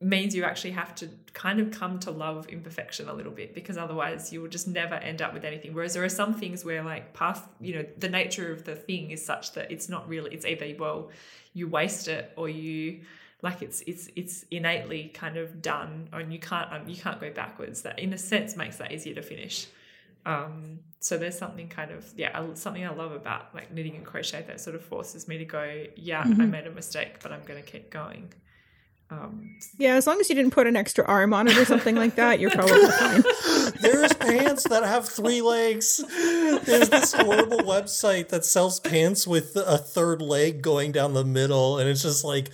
means 0.01 0.35
you 0.35 0.43
actually 0.43 0.71
have 0.71 0.93
to 0.95 1.09
kind 1.33 1.59
of 1.59 1.71
come 1.71 1.99
to 1.99 2.11
love 2.11 2.47
imperfection 2.47 3.07
a 3.07 3.13
little 3.13 3.31
bit 3.31 3.53
because 3.53 3.77
otherwise 3.77 4.33
you 4.33 4.41
will 4.41 4.49
just 4.49 4.67
never 4.67 4.95
end 4.95 5.21
up 5.21 5.33
with 5.33 5.45
anything. 5.45 5.73
Whereas 5.73 5.93
there 5.93 6.03
are 6.03 6.09
some 6.09 6.33
things 6.33 6.65
where 6.65 6.83
like 6.83 7.13
path, 7.13 7.47
you 7.61 7.75
know, 7.75 7.85
the 7.97 8.09
nature 8.09 8.51
of 8.51 8.65
the 8.65 8.75
thing 8.75 9.11
is 9.11 9.23
such 9.25 9.53
that 9.53 9.71
it's 9.71 9.87
not 9.87 10.07
really 10.09 10.33
it's 10.33 10.45
either 10.45 10.73
well 10.77 11.09
you 11.53 11.67
waste 11.67 12.07
it 12.09 12.33
or 12.35 12.49
you 12.49 13.01
like 13.41 13.61
it's 13.61 13.81
it's 13.87 14.09
it's 14.17 14.45
innately 14.51 15.11
kind 15.13 15.37
of 15.37 15.61
done 15.61 16.09
and 16.11 16.33
you 16.33 16.39
can't 16.39 16.71
um, 16.73 16.87
you 16.89 16.97
can't 16.97 17.21
go 17.21 17.31
backwards. 17.31 17.83
That 17.83 17.99
in 17.99 18.11
a 18.11 18.17
sense 18.17 18.57
makes 18.57 18.77
that 18.77 18.91
easier 18.91 19.15
to 19.15 19.21
finish. 19.21 19.67
Um, 20.25 20.79
so 20.99 21.17
there's 21.17 21.37
something 21.37 21.69
kind 21.69 21.91
of 21.91 22.05
yeah 22.17 22.53
something 22.55 22.85
I 22.85 22.93
love 22.93 23.13
about 23.13 23.55
like 23.55 23.71
knitting 23.71 23.95
and 23.95 24.05
crochet 24.05 24.43
that 24.47 24.59
sort 24.59 24.75
of 24.75 24.83
forces 24.83 25.27
me 25.27 25.37
to 25.37 25.45
go 25.45 25.85
yeah 25.95 26.21
I 26.21 26.45
made 26.45 26.67
a 26.67 26.71
mistake 26.71 27.21
but 27.23 27.31
I'm 27.31 27.43
going 27.45 27.63
to 27.63 27.69
keep 27.69 27.89
going. 27.89 28.33
Um, 29.11 29.55
Yeah, 29.77 29.95
as 29.95 30.05
long 30.05 30.19
as 30.19 30.29
you 30.29 30.35
didn't 30.35 30.51
put 30.51 30.67
an 30.67 30.75
extra 30.75 31.03
arm 31.05 31.33
on 31.33 31.47
it 31.47 31.57
or 31.57 31.65
something 31.65 31.95
like 31.95 32.15
that, 32.15 32.39
you're 32.39 32.51
probably 32.51 32.85
fine. 32.91 33.23
There's 33.81 34.13
pants 34.13 34.65
that 34.65 34.83
have 34.83 35.09
three 35.09 35.41
legs. 35.41 36.03
There's 36.07 36.89
this 36.89 37.13
horrible 37.13 37.59
website 37.59 38.29
that 38.29 38.45
sells 38.45 38.79
pants 38.79 39.25
with 39.25 39.55
a 39.55 39.79
third 39.79 40.21
leg 40.21 40.61
going 40.61 40.91
down 40.91 41.13
the 41.15 41.25
middle, 41.25 41.79
and 41.79 41.89
it's 41.89 42.03
just 42.03 42.23
like 42.23 42.49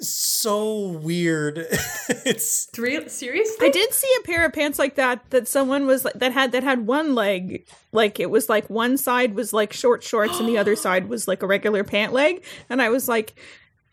so 0.00 0.88
weird. 0.88 1.58
it's 2.08 2.64
three 2.64 3.08
seriously? 3.08 3.66
I 3.66 3.70
did 3.70 3.92
see 3.92 4.12
a 4.20 4.26
pair 4.26 4.44
of 4.44 4.52
pants 4.52 4.80
like 4.80 4.96
that 4.96 5.30
that 5.30 5.46
someone 5.46 5.86
was 5.86 6.04
like 6.04 6.14
that 6.14 6.32
had 6.32 6.50
that 6.52 6.64
had 6.64 6.86
one 6.86 7.14
leg 7.14 7.64
like 7.92 8.18
it 8.18 8.30
was 8.30 8.48
like 8.48 8.68
one 8.68 8.96
side 8.96 9.34
was 9.34 9.52
like 9.52 9.72
short 9.72 10.02
shorts 10.02 10.40
and 10.40 10.48
the 10.48 10.58
other 10.58 10.74
side 10.74 11.08
was 11.08 11.28
like 11.28 11.42
a 11.42 11.46
regular 11.46 11.84
pant 11.84 12.12
leg 12.12 12.42
and 12.68 12.80
I 12.82 12.88
was 12.88 13.08
like 13.08 13.34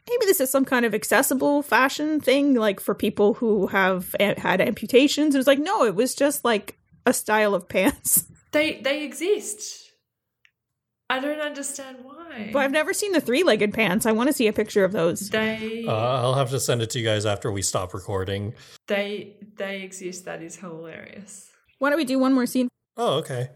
maybe 0.10 0.26
this 0.26 0.40
is 0.42 0.50
some 0.50 0.66
kind 0.66 0.86
of 0.86 0.94
accessible 0.96 1.62
fashion 1.62 2.20
thing 2.20 2.56
like 2.56 2.80
for 2.80 2.96
people 2.96 3.36
who 3.36 3.68
have 3.68 4.16
a- 4.20 4.40
had 4.40 4.60
amputations 4.62 5.36
it 5.36 5.38
was 5.38 5.48
like 5.48 5.60
no 5.60 5.86
it 5.86 5.96
was 5.96 6.16
just 6.16 6.44
like 6.44 6.78
a 7.06 7.14
style 7.14 7.54
of 7.56 7.68
pants 7.76 8.24
They 8.52 8.82
they 8.82 9.04
exist. 9.04 9.86
I 11.12 11.20
don't 11.20 11.40
understand 11.40 11.98
why. 12.04 12.50
but 12.54 12.60
I've 12.60 12.72
never 12.72 12.94
seen 12.94 13.14
the 13.14 13.22
three-legged 13.22 13.74
pants 13.74 14.06
I 14.06 14.12
want 14.12 14.28
to 14.28 14.34
see 14.34 14.48
a 14.48 14.54
picture 14.54 14.84
of 14.84 14.92
those 14.92 15.30
they 15.30 15.84
uh, 15.88 15.92
I'll 16.22 16.36
have 16.36 16.50
to 16.52 16.60
send 16.60 16.82
it 16.82 16.90
to 16.92 17.00
you 17.00 17.06
guys 17.06 17.26
after 17.26 17.52
we 17.52 17.62
stop 17.62 17.94
recording. 17.94 18.54
they 18.88 19.36
they 19.58 19.82
exist. 19.82 20.26
That 20.26 20.42
is 20.44 20.56
hilarious. 20.58 21.50
why 21.80 21.90
don't 21.90 21.98
we 21.98 22.06
do 22.06 22.20
one 22.20 22.34
more 22.34 22.46
scene 22.46 22.68
Oh, 22.98 23.20
okay. 23.20 23.50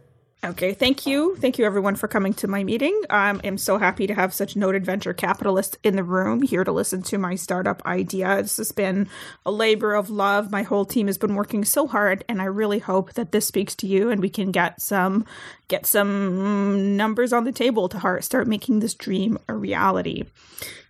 Okay, 0.46 0.74
thank 0.74 1.06
you. 1.06 1.38
Thank 1.38 1.58
you 1.58 1.66
everyone 1.66 1.96
for 1.96 2.10
coming 2.10 2.34
to 2.34 2.50
my 2.50 2.66
meeting. 2.66 3.02
Um, 3.10 3.40
I'm 3.46 3.58
so 3.58 3.78
happy 3.78 4.08
to 4.08 4.14
have 4.14 4.34
such 4.34 4.58
noted 4.58 4.86
venture 4.86 5.14
capitalists 5.14 5.78
in 5.84 5.96
the 5.96 6.04
room 6.04 6.42
here 6.42 6.66
to 6.66 6.72
listen 6.72 7.02
to 7.04 7.18
my 7.18 7.36
startup 7.36 7.82
idea. 7.86 8.42
This 8.42 8.58
has 8.58 8.74
been 8.74 9.08
a 9.46 9.52
labor 9.52 9.94
of 9.94 10.10
love. 10.10 10.52
My 10.52 10.64
whole 10.64 10.84
team 10.84 11.08
has 11.08 11.18
been 11.18 11.36
working 11.36 11.64
so 11.64 11.88
hard 11.88 12.26
and 12.28 12.42
I 12.42 12.46
really 12.46 12.80
hope 12.80 13.14
that 13.14 13.32
this 13.32 13.46
speaks 13.46 13.74
to 13.76 13.88
you 13.88 14.10
and 14.10 14.20
we 14.20 14.30
can 14.30 14.52
get 14.52 14.82
some 14.82 15.26
get 15.70 15.86
some 15.86 16.98
numbers 16.98 17.32
on 17.32 17.46
the 17.46 17.54
table 17.54 17.88
to 17.88 18.22
start 18.22 18.46
making 18.46 18.82
this 18.82 18.96
dream 18.96 19.38
a 19.48 19.54
reality. 19.54 20.26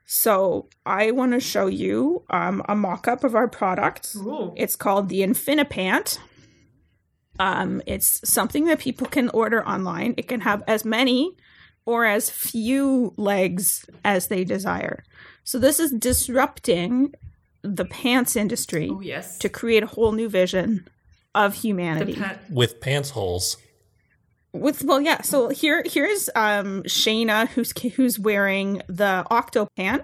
So, 0.05 0.67
I 0.85 1.11
want 1.11 1.31
to 1.31 1.39
show 1.39 1.67
you 1.67 2.23
um, 2.29 2.61
a 2.67 2.75
mock-up 2.75 3.23
of 3.23 3.35
our 3.35 3.47
product. 3.47 4.15
Ooh. 4.17 4.53
It's 4.55 4.75
called 4.75 5.09
the 5.09 5.21
Infinipant. 5.21 6.19
Um, 7.39 7.81
it's 7.87 8.19
something 8.29 8.65
that 8.65 8.79
people 8.79 9.07
can 9.07 9.29
order 9.29 9.67
online. 9.67 10.13
It 10.17 10.27
can 10.27 10.41
have 10.41 10.63
as 10.67 10.85
many 10.85 11.31
or 11.85 12.05
as 12.05 12.29
few 12.29 13.13
legs 13.17 13.85
as 14.05 14.27
they 14.27 14.43
desire. 14.43 15.03
So 15.43 15.57
this 15.59 15.79
is 15.79 15.91
disrupting 15.91 17.13
the 17.61 17.85
pants 17.85 18.35
industry 18.35 18.89
Oh 18.91 19.01
yes. 19.01 19.37
to 19.39 19.49
create 19.49 19.83
a 19.83 19.87
whole 19.87 20.11
new 20.11 20.29
vision 20.29 20.87
of 21.35 21.55
humanity. 21.55 22.13
pat- 22.15 22.39
With 22.51 22.79
pants 22.79 23.09
holes. 23.11 23.57
With 24.53 24.83
well, 24.83 25.01
yeah. 25.01 25.21
So 25.23 25.49
here, 25.49 25.83
here's 25.85 26.29
um 26.35 26.83
Shayna 26.83 27.47
who's 27.49 27.71
who's 27.95 28.19
wearing 28.19 28.81
the 28.87 29.25
octo 29.31 29.67
pant. 29.75 30.03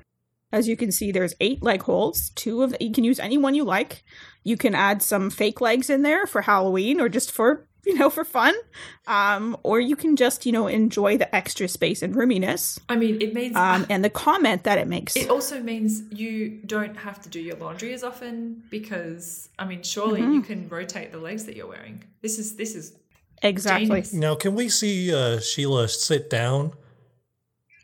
As 0.52 0.68
you 0.68 0.76
can 0.76 0.91
see, 0.91 1.12
there's 1.12 1.36
eight 1.39 1.62
leg 1.62 1.84
holes. 1.84 2.32
Two 2.36 2.64
of 2.64 2.76
you 2.80 2.91
can 2.91 3.04
use 3.04 3.20
any 3.20 3.38
one 3.38 3.54
you 3.56 3.64
like. 3.64 4.04
You 4.43 4.58
can 4.58 4.74
add 4.74 5.04
some 5.04 5.30
fake 5.30 5.62
legs 5.62 5.89
in 5.89 6.02
there 6.02 6.26
for 6.26 6.41
Halloween 6.41 7.00
or 7.00 7.08
just 7.08 7.32
for 7.32 7.68
you 7.86 7.95
know 7.97 8.10
for 8.10 8.26
fun, 8.26 8.56
um, 9.08 9.56
or 9.64 9.80
you 9.80 9.95
can 9.95 10.16
just 10.16 10.45
you 10.45 10.52
know 10.52 10.68
enjoy 10.68 11.18
the 11.18 11.34
extra 11.36 11.68
space 11.68 12.02
and 12.02 12.14
roominess 12.16 12.78
I 12.89 12.95
mean, 12.97 13.22
it 13.22 13.34
means 13.34 13.56
um, 13.56 13.86
and 13.89 14.04
the 14.04 14.10
comment 14.10 14.64
that 14.64 14.78
it 14.78 14.88
makes. 14.88 15.16
It 15.16 15.30
also 15.30 15.62
means 15.62 16.04
you 16.12 16.60
don't 16.66 16.95
have 16.95 17.22
to 17.22 17.30
do 17.30 17.39
your 17.39 17.56
laundry 17.56 17.93
as 17.93 18.04
often 18.04 18.64
because 18.70 19.50
I 19.60 19.66
mean, 19.66 19.84
surely 19.84 20.22
Mm-hmm. 20.22 20.34
you 20.34 20.41
can 20.41 20.68
rotate 20.70 21.12
the 21.12 21.20
legs 21.20 21.45
that 21.45 21.56
you're 21.56 21.68
wearing. 21.68 22.04
This 22.22 22.39
is 22.39 22.56
this 22.56 22.76
is 22.76 22.93
exactly. 23.43 23.86
genius. 23.88 24.14
Now, 24.14 24.36
can 24.36 24.56
we 24.56 24.68
see 24.68 25.14
uh, 25.14 25.39
Sheila 25.39 25.88
sit 25.88 26.30
down? 26.30 26.74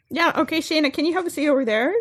Yeah, 0.09 0.33
okay, 0.35 0.59
Shayna, 0.59 0.93
can 0.93 1.05
you 1.05 1.13
have 1.13 1.25
a 1.25 1.29
seat 1.29 1.47
over 1.47 1.63
there? 1.65 1.93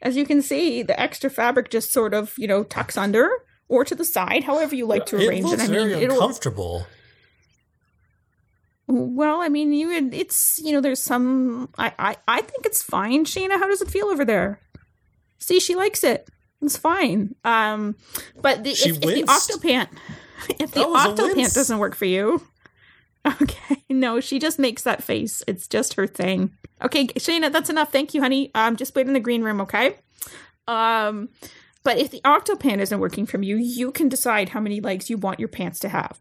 As 0.00 0.16
you 0.16 0.24
can 0.24 0.42
see, 0.42 0.82
the 0.82 0.98
extra 0.98 1.28
fabric 1.30 1.70
just 1.70 1.92
sort 1.92 2.14
of, 2.14 2.34
you 2.38 2.46
know, 2.46 2.62
tucks 2.64 2.96
under 2.96 3.30
or 3.68 3.84
to 3.84 3.94
the 3.94 4.04
side, 4.04 4.44
however 4.44 4.74
you 4.74 4.86
like 4.86 5.06
to 5.06 5.16
It 5.18 5.26
arrange 5.28 5.44
it. 5.44 5.48
looks 5.48 5.62
I 5.64 5.66
mean, 5.68 5.88
very 5.90 6.04
uncomfortable. 6.04 6.86
well, 8.86 9.40
I 9.42 9.48
mean, 9.48 9.72
you 9.72 9.88
would- 9.88 10.14
it's 10.14 10.58
you 10.62 10.72
know, 10.72 10.80
there's 10.80 11.02
some 11.02 11.68
I, 11.76 11.92
I 11.98 12.16
I 12.26 12.40
think 12.42 12.64
it's 12.64 12.82
fine. 12.82 13.24
Shayna, 13.24 13.58
how 13.58 13.66
does 13.68 13.82
it 13.82 13.90
feel 13.90 14.06
over 14.06 14.24
there? 14.24 14.60
See, 15.38 15.60
she 15.60 15.74
likes 15.74 16.02
it. 16.04 16.28
It's 16.62 16.76
fine. 16.76 17.34
Um, 17.44 17.94
but 18.40 18.64
the, 18.64 18.70
if, 18.70 18.86
if 18.86 19.00
the 19.00 19.22
octopant, 19.24 19.88
if 20.58 20.72
the 20.72 20.80
octopant 20.80 21.54
doesn't 21.54 21.78
work 21.78 21.94
for 21.94 22.06
you, 22.06 22.42
okay, 23.42 23.82
no, 23.88 24.20
she 24.20 24.38
just 24.38 24.58
makes 24.58 24.82
that 24.82 25.02
face. 25.02 25.42
It's 25.46 25.66
just 25.66 25.94
her 25.94 26.06
thing. 26.06 26.52
Okay, 26.82 27.06
Shayna, 27.08 27.52
that's 27.52 27.70
enough. 27.70 27.90
Thank 27.92 28.14
you, 28.14 28.22
honey. 28.22 28.50
Um, 28.54 28.76
just 28.76 28.94
wait 28.94 29.06
in 29.06 29.12
the 29.12 29.20
green 29.20 29.42
room, 29.42 29.60
okay? 29.62 29.96
Um, 30.66 31.30
but 31.82 31.98
if 31.98 32.10
the 32.10 32.20
octopant 32.20 32.78
isn't 32.80 33.00
working 33.00 33.26
from 33.26 33.42
you, 33.42 33.56
you 33.56 33.90
can 33.90 34.08
decide 34.08 34.50
how 34.50 34.60
many 34.60 34.80
legs 34.80 35.10
you 35.10 35.16
want 35.16 35.40
your 35.40 35.48
pants 35.48 35.78
to 35.80 35.88
have. 35.88 36.18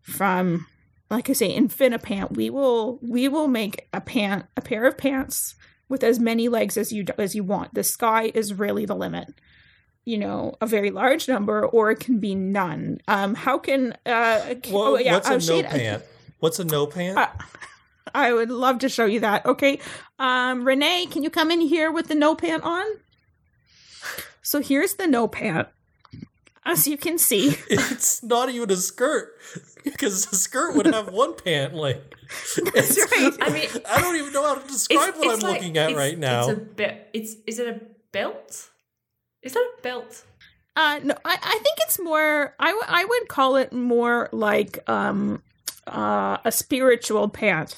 From, 0.00 0.66
like 1.10 1.28
I 1.28 1.32
say, 1.32 1.56
Infinipant, 1.56 2.36
we 2.36 2.50
will 2.50 2.98
we 3.02 3.28
will 3.28 3.48
make 3.48 3.88
a 3.92 4.00
pant 4.00 4.46
a 4.56 4.60
pair 4.60 4.86
of 4.86 4.98
pants 4.98 5.54
with 5.88 6.02
as 6.02 6.18
many 6.18 6.48
legs 6.48 6.76
as 6.76 6.92
you 6.92 7.04
as 7.18 7.34
you 7.34 7.44
want. 7.44 7.74
The 7.74 7.84
sky 7.84 8.32
is 8.34 8.54
really 8.54 8.86
the 8.86 8.96
limit. 8.96 9.28
You 10.04 10.18
know, 10.18 10.56
a 10.60 10.66
very 10.66 10.90
large 10.90 11.28
number, 11.28 11.64
or 11.64 11.92
it 11.92 12.00
can 12.00 12.18
be 12.18 12.34
none. 12.34 12.98
Um, 13.06 13.34
how 13.34 13.58
can 13.58 13.92
uh? 14.04 14.54
Well, 14.70 14.94
oh, 14.94 14.98
yeah, 14.98 15.14
what's 15.14 15.28
a 15.28 15.34
uh, 15.34 15.34
no 15.34 15.38
Shayna- 15.62 15.70
pant? 15.70 16.02
What's 16.42 16.58
a 16.58 16.64
no 16.64 16.88
pant? 16.88 17.16
uh, 17.16 17.28
I 18.12 18.32
would 18.32 18.50
love 18.50 18.80
to 18.80 18.88
show 18.88 19.04
you 19.04 19.20
that. 19.20 19.46
Okay. 19.46 19.78
Um, 20.18 20.64
Renee, 20.64 21.06
can 21.06 21.22
you 21.22 21.30
come 21.30 21.52
in 21.52 21.60
here 21.60 21.92
with 21.92 22.08
the 22.08 22.16
no 22.16 22.34
pant 22.34 22.64
on? 22.64 22.84
So 24.42 24.60
here's 24.60 24.94
the 24.94 25.06
no 25.06 25.28
pant. 25.28 25.68
As 26.64 26.88
you 26.88 26.96
can 26.96 27.16
see, 27.16 27.56
It's 27.70 28.24
not 28.24 28.48
even 28.50 28.72
a 28.72 28.76
skirt 28.76 29.30
because 29.84 30.26
a 30.32 30.34
skirt 30.34 30.74
would 30.74 30.86
have 30.86 31.08
one 31.12 31.34
pant 31.36 31.74
leg. 31.74 31.98
that's 32.74 32.98
right. 33.12 33.32
I 33.40 33.50
mean, 33.50 33.68
I 33.88 34.00
don't 34.00 34.16
even 34.16 34.32
know 34.32 34.42
how 34.44 34.56
to 34.56 34.66
describe 34.66 35.14
what 35.14 35.34
I'm 35.34 35.38
like- 35.38 35.60
looking 35.60 35.78
at 35.78 35.94
right 35.94 36.18
now. 36.18 36.48
It's 36.48 36.58
a 36.58 36.60
be- 36.60 36.98
It's 37.12 37.36
is 37.46 37.60
it 37.60 37.68
a 37.68 37.80
belt? 38.10 38.68
Is 39.42 39.52
that 39.52 39.60
a 39.78 39.82
belt? 39.82 40.24
Uh, 40.74 40.98
no, 41.04 41.14
I, 41.24 41.34
I 41.40 41.58
think 41.62 41.78
it's 41.82 42.00
more. 42.00 42.56
I, 42.58 42.66
w- 42.68 42.86
I 42.88 43.04
would 43.04 43.28
call 43.28 43.54
it 43.56 43.72
more 43.72 44.28
like 44.32 44.78
um, 44.88 45.40
uh, 45.86 46.38
a 46.44 46.52
spiritual 46.52 47.28
pant. 47.28 47.76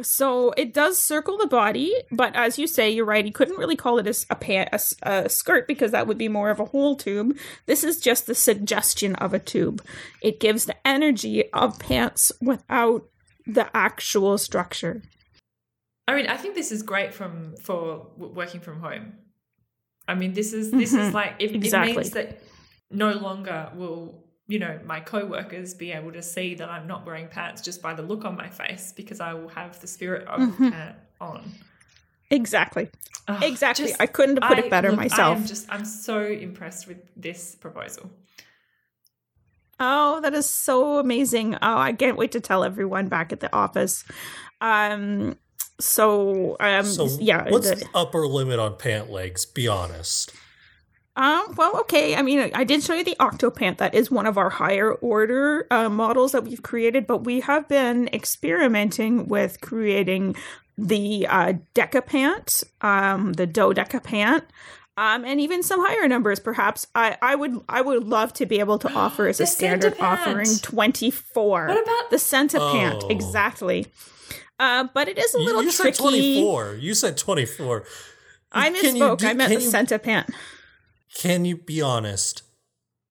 So 0.00 0.50
it 0.56 0.72
does 0.74 0.98
circle 0.98 1.36
the 1.38 1.46
body, 1.46 1.94
but 2.10 2.34
as 2.34 2.58
you 2.58 2.66
say, 2.66 2.90
you're 2.90 3.04
right. 3.04 3.24
You 3.24 3.32
couldn't 3.32 3.58
really 3.58 3.76
call 3.76 3.98
it 3.98 4.24
a 4.30 4.34
pant, 4.34 4.70
a, 4.72 4.80
a 5.02 5.28
skirt, 5.28 5.68
because 5.68 5.90
that 5.92 6.06
would 6.06 6.18
be 6.18 6.28
more 6.28 6.50
of 6.50 6.58
a 6.58 6.64
whole 6.64 6.96
tube. 6.96 7.36
This 7.66 7.84
is 7.84 8.00
just 8.00 8.26
the 8.26 8.34
suggestion 8.34 9.14
of 9.16 9.34
a 9.34 9.38
tube. 9.38 9.84
It 10.22 10.40
gives 10.40 10.64
the 10.64 10.76
energy 10.86 11.50
of 11.52 11.78
pants 11.78 12.32
without 12.40 13.04
the 13.46 13.68
actual 13.76 14.38
structure. 14.38 15.02
I 16.08 16.16
mean, 16.16 16.26
I 16.26 16.36
think 16.36 16.54
this 16.54 16.72
is 16.72 16.82
great 16.82 17.12
from 17.14 17.54
for 17.62 18.08
working 18.16 18.60
from 18.60 18.80
home. 18.80 19.12
I 20.08 20.14
mean, 20.14 20.32
this 20.32 20.52
is 20.52 20.70
this 20.72 20.92
is 20.92 21.10
Mhm. 21.10 21.12
like 21.12 21.34
it, 21.38 21.54
Exactly. 21.54 21.92
it 21.92 21.96
means 21.96 22.10
that 22.10 22.40
no 22.90 23.12
longer 23.12 23.70
will 23.76 24.24
you 24.52 24.58
know 24.58 24.78
my 24.84 25.00
co-workers 25.00 25.72
be 25.74 25.92
able 25.92 26.12
to 26.12 26.22
see 26.22 26.54
that 26.56 26.68
I'm 26.68 26.86
not 26.86 27.06
wearing 27.06 27.28
pants 27.28 27.62
just 27.62 27.80
by 27.80 27.92
the 27.94 28.02
look 28.02 28.24
on 28.24 28.36
my 28.36 28.48
face 28.48 28.92
because 29.00 29.18
I 29.28 29.32
will 29.34 29.48
have 29.60 29.80
the 29.80 29.86
spirit 29.86 30.26
of 30.28 30.40
Mhm. 30.40 30.70
pant 30.72 30.96
on. 31.20 31.40
Exactly. 32.30 32.90
Ugh, 33.28 33.42
Exactly. 33.42 33.86
just- 33.88 34.00
I 34.00 34.06
couldn't 34.06 34.36
have 34.42 34.48
put 34.50 34.58
I- 34.58 34.66
it 34.66 34.70
better 34.70 34.90
look, 34.90 34.98
myself. 35.00 35.36
I 35.38 35.40
am 35.40 35.46
just 35.46 35.64
I'm 35.72 35.84
so 35.86 36.16
impressed 36.48 36.86
with 36.86 36.98
this 37.16 37.54
proposal. 37.54 38.10
Oh, 39.80 40.20
that 40.20 40.34
is 40.34 40.48
so 40.48 40.98
amazing. 40.98 41.54
Oh, 41.56 41.78
I 41.78 41.92
can't 41.92 42.16
wait 42.16 42.32
to 42.32 42.40
tell 42.40 42.62
everyone 42.62 43.08
back 43.08 43.32
at 43.32 43.40
the 43.40 43.52
office. 43.54 44.04
Um 44.60 45.36
so 45.80 46.56
um 46.60 46.84
so 46.84 47.06
yeah, 47.20 47.48
what's 47.50 47.68
the- 47.70 47.76
the 47.76 47.88
upper 47.94 48.26
limit 48.26 48.58
on 48.58 48.76
pant 48.76 49.10
legs? 49.10 49.44
Be 49.46 49.66
honest. 49.66 50.32
Um 51.16 51.54
well 51.56 51.78
okay, 51.80 52.16
I 52.16 52.22
mean 52.22 52.50
I 52.54 52.64
did 52.64 52.82
show 52.82 52.94
you 52.94 53.04
the 53.04 53.16
Octopant 53.20 53.78
that 53.78 53.94
is 53.94 54.10
one 54.10 54.26
of 54.26 54.38
our 54.38 54.48
higher 54.50 54.92
order 54.94 55.66
uh, 55.70 55.88
models 55.88 56.32
that 56.32 56.44
we've 56.44 56.62
created, 56.62 57.06
but 57.06 57.24
we 57.24 57.40
have 57.40 57.68
been 57.68 58.08
experimenting 58.12 59.28
with 59.28 59.60
creating 59.60 60.36
the 60.78 61.26
uh 61.28 61.52
Decapant, 61.74 62.64
um 62.80 63.34
the 63.34 63.46
Dodecapant. 63.46 64.42
Um, 64.98 65.24
and 65.24 65.40
even 65.40 65.62
some 65.62 65.80
higher 65.82 66.06
numbers, 66.06 66.38
perhaps. 66.38 66.86
I, 66.94 67.16
I 67.22 67.34
would 67.34 67.58
I 67.66 67.80
would 67.80 68.04
love 68.04 68.34
to 68.34 68.44
be 68.46 68.60
able 68.60 68.78
to 68.80 68.92
offer 68.94 69.26
as 69.26 69.40
a 69.40 69.46
standard 69.46 69.94
Centipant. 69.96 70.02
offering 70.02 70.48
twenty 70.62 71.10
four. 71.10 71.66
What 71.66 71.82
about 71.82 72.10
The 72.10 72.18
centipant, 72.18 73.00
Oh. 73.04 73.08
exactly. 73.08 73.86
Uh, 74.60 74.88
but 74.92 75.08
it 75.08 75.16
is 75.18 75.34
a 75.34 75.38
You, 75.38 75.44
little 75.46 75.62
you 75.62 75.70
said 75.70 75.82
tricky. 75.94 76.40
24. 76.42 76.74
You 76.76 76.94
said 76.94 77.16
24. 77.16 77.84
I 78.52 78.70
Can 78.70 78.94
you 78.96 79.02
misspoke. 79.02 79.18
do- 79.18 79.26
I 79.28 79.34
meant 79.34 79.50
can 79.50 79.58
the 79.60 79.64
you- 79.64 79.70
centipant. 79.70 80.28
Can 81.14 81.44
you 81.44 81.56
be 81.56 81.80
honest? 81.82 82.42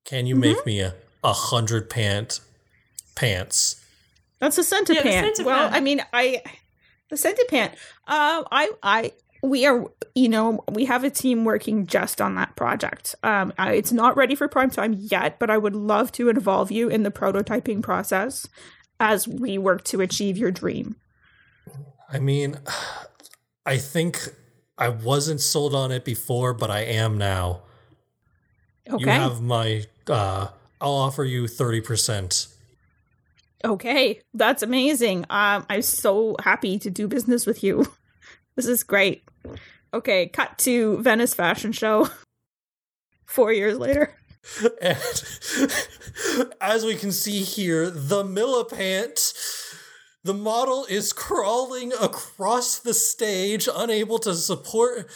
Can 0.06 0.26
you 0.26 0.36
Mm-hmm. 0.36 0.42
make 0.42 0.66
me 0.66 0.80
a, 0.82 0.96
a 1.24 1.34
hundred 1.34 1.90
pant 1.90 2.40
pants? 3.16 3.84
That's 4.40 4.58
a 4.58 4.64
centipant. 4.64 5.04
centipant. 5.04 5.46
Well, 5.46 5.70
I 5.72 5.80
mean, 5.80 6.04
I 6.12 6.42
the 7.10 7.16
centipant. 7.18 7.74
Uh, 8.08 8.44
I 8.52 8.72
I 8.82 9.12
we 9.44 9.66
are 9.66 9.86
you 10.16 10.30
know 10.30 10.64
we 10.72 10.86
have 10.86 11.04
a 11.04 11.10
team 11.12 11.46
working 11.46 11.86
just 11.86 12.20
on 12.20 12.36
that 12.36 12.56
project. 12.56 13.14
Um, 13.24 13.54
I, 13.60 13.74
it's 13.74 13.92
not 13.92 14.18
ready 14.18 14.34
for 14.36 14.48
prime 14.48 14.72
time 14.72 14.94
yet, 14.98 15.38
but 15.38 15.50
I 15.52 15.58
would 15.58 15.76
love 15.76 16.12
to 16.14 16.30
involve 16.30 16.72
you 16.72 16.90
in 16.90 17.04
the 17.04 17.12
prototyping 17.12 17.84
process 17.84 18.48
as 19.00 19.28
we 19.28 19.58
work 19.60 19.84
to 19.86 20.02
achieve 20.02 20.38
your 20.38 20.52
dream. 20.52 20.96
I 22.12 22.20
mean, 22.20 22.58
I 23.66 23.78
think 23.78 24.18
I 24.78 24.90
wasn't 24.90 25.40
sold 25.42 25.76
on 25.76 25.92
it 25.92 26.04
before, 26.04 26.54
but 26.56 26.72
I 26.72 26.80
am 26.82 27.18
now. 27.20 27.62
Okay. 28.90 29.04
You 29.04 29.10
have 29.10 29.42
my 29.42 29.86
uh 30.08 30.48
I'll 30.82 30.94
offer 30.94 31.24
you 31.24 31.44
30%. 31.44 32.48
Okay, 33.64 34.20
that's 34.34 34.64
amazing. 34.64 35.26
Um, 35.30 35.64
I'm 35.70 35.84
so 35.84 36.36
happy 36.44 36.80
to 36.80 36.90
do 36.90 37.08
business 37.08 37.46
with 37.46 37.64
you. 37.64 37.86
This 38.58 38.68
is 38.68 38.84
great. 38.84 39.24
Okay, 39.94 40.28
cut 40.28 40.58
to 40.60 40.98
Venice 40.98 41.34
Fashion 41.34 41.72
Show. 41.72 42.10
Four 43.26 43.54
years 43.54 43.78
later. 43.78 44.14
And 44.82 44.98
as 46.62 46.86
we 46.86 46.96
can 46.96 47.14
see 47.14 47.44
here, 47.44 47.90
the 47.90 48.24
millipant, 48.24 49.34
the 50.26 50.34
model 50.34 50.86
is 50.90 51.14
crawling 51.14 51.94
across 51.94 52.78
the 52.78 52.94
stage, 52.94 53.70
unable 53.74 54.20
to 54.20 54.36
support 54.36 55.10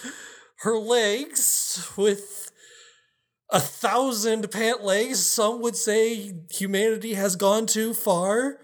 her 0.59 0.77
legs 0.77 1.91
with 1.97 2.34
a 3.49 3.59
thousand 3.59 4.49
pant 4.51 4.83
legs. 4.83 5.25
Some 5.25 5.61
would 5.61 5.75
say 5.75 6.33
humanity 6.51 7.13
has 7.13 7.35
gone 7.35 7.65
too 7.65 7.93
far. 7.93 8.59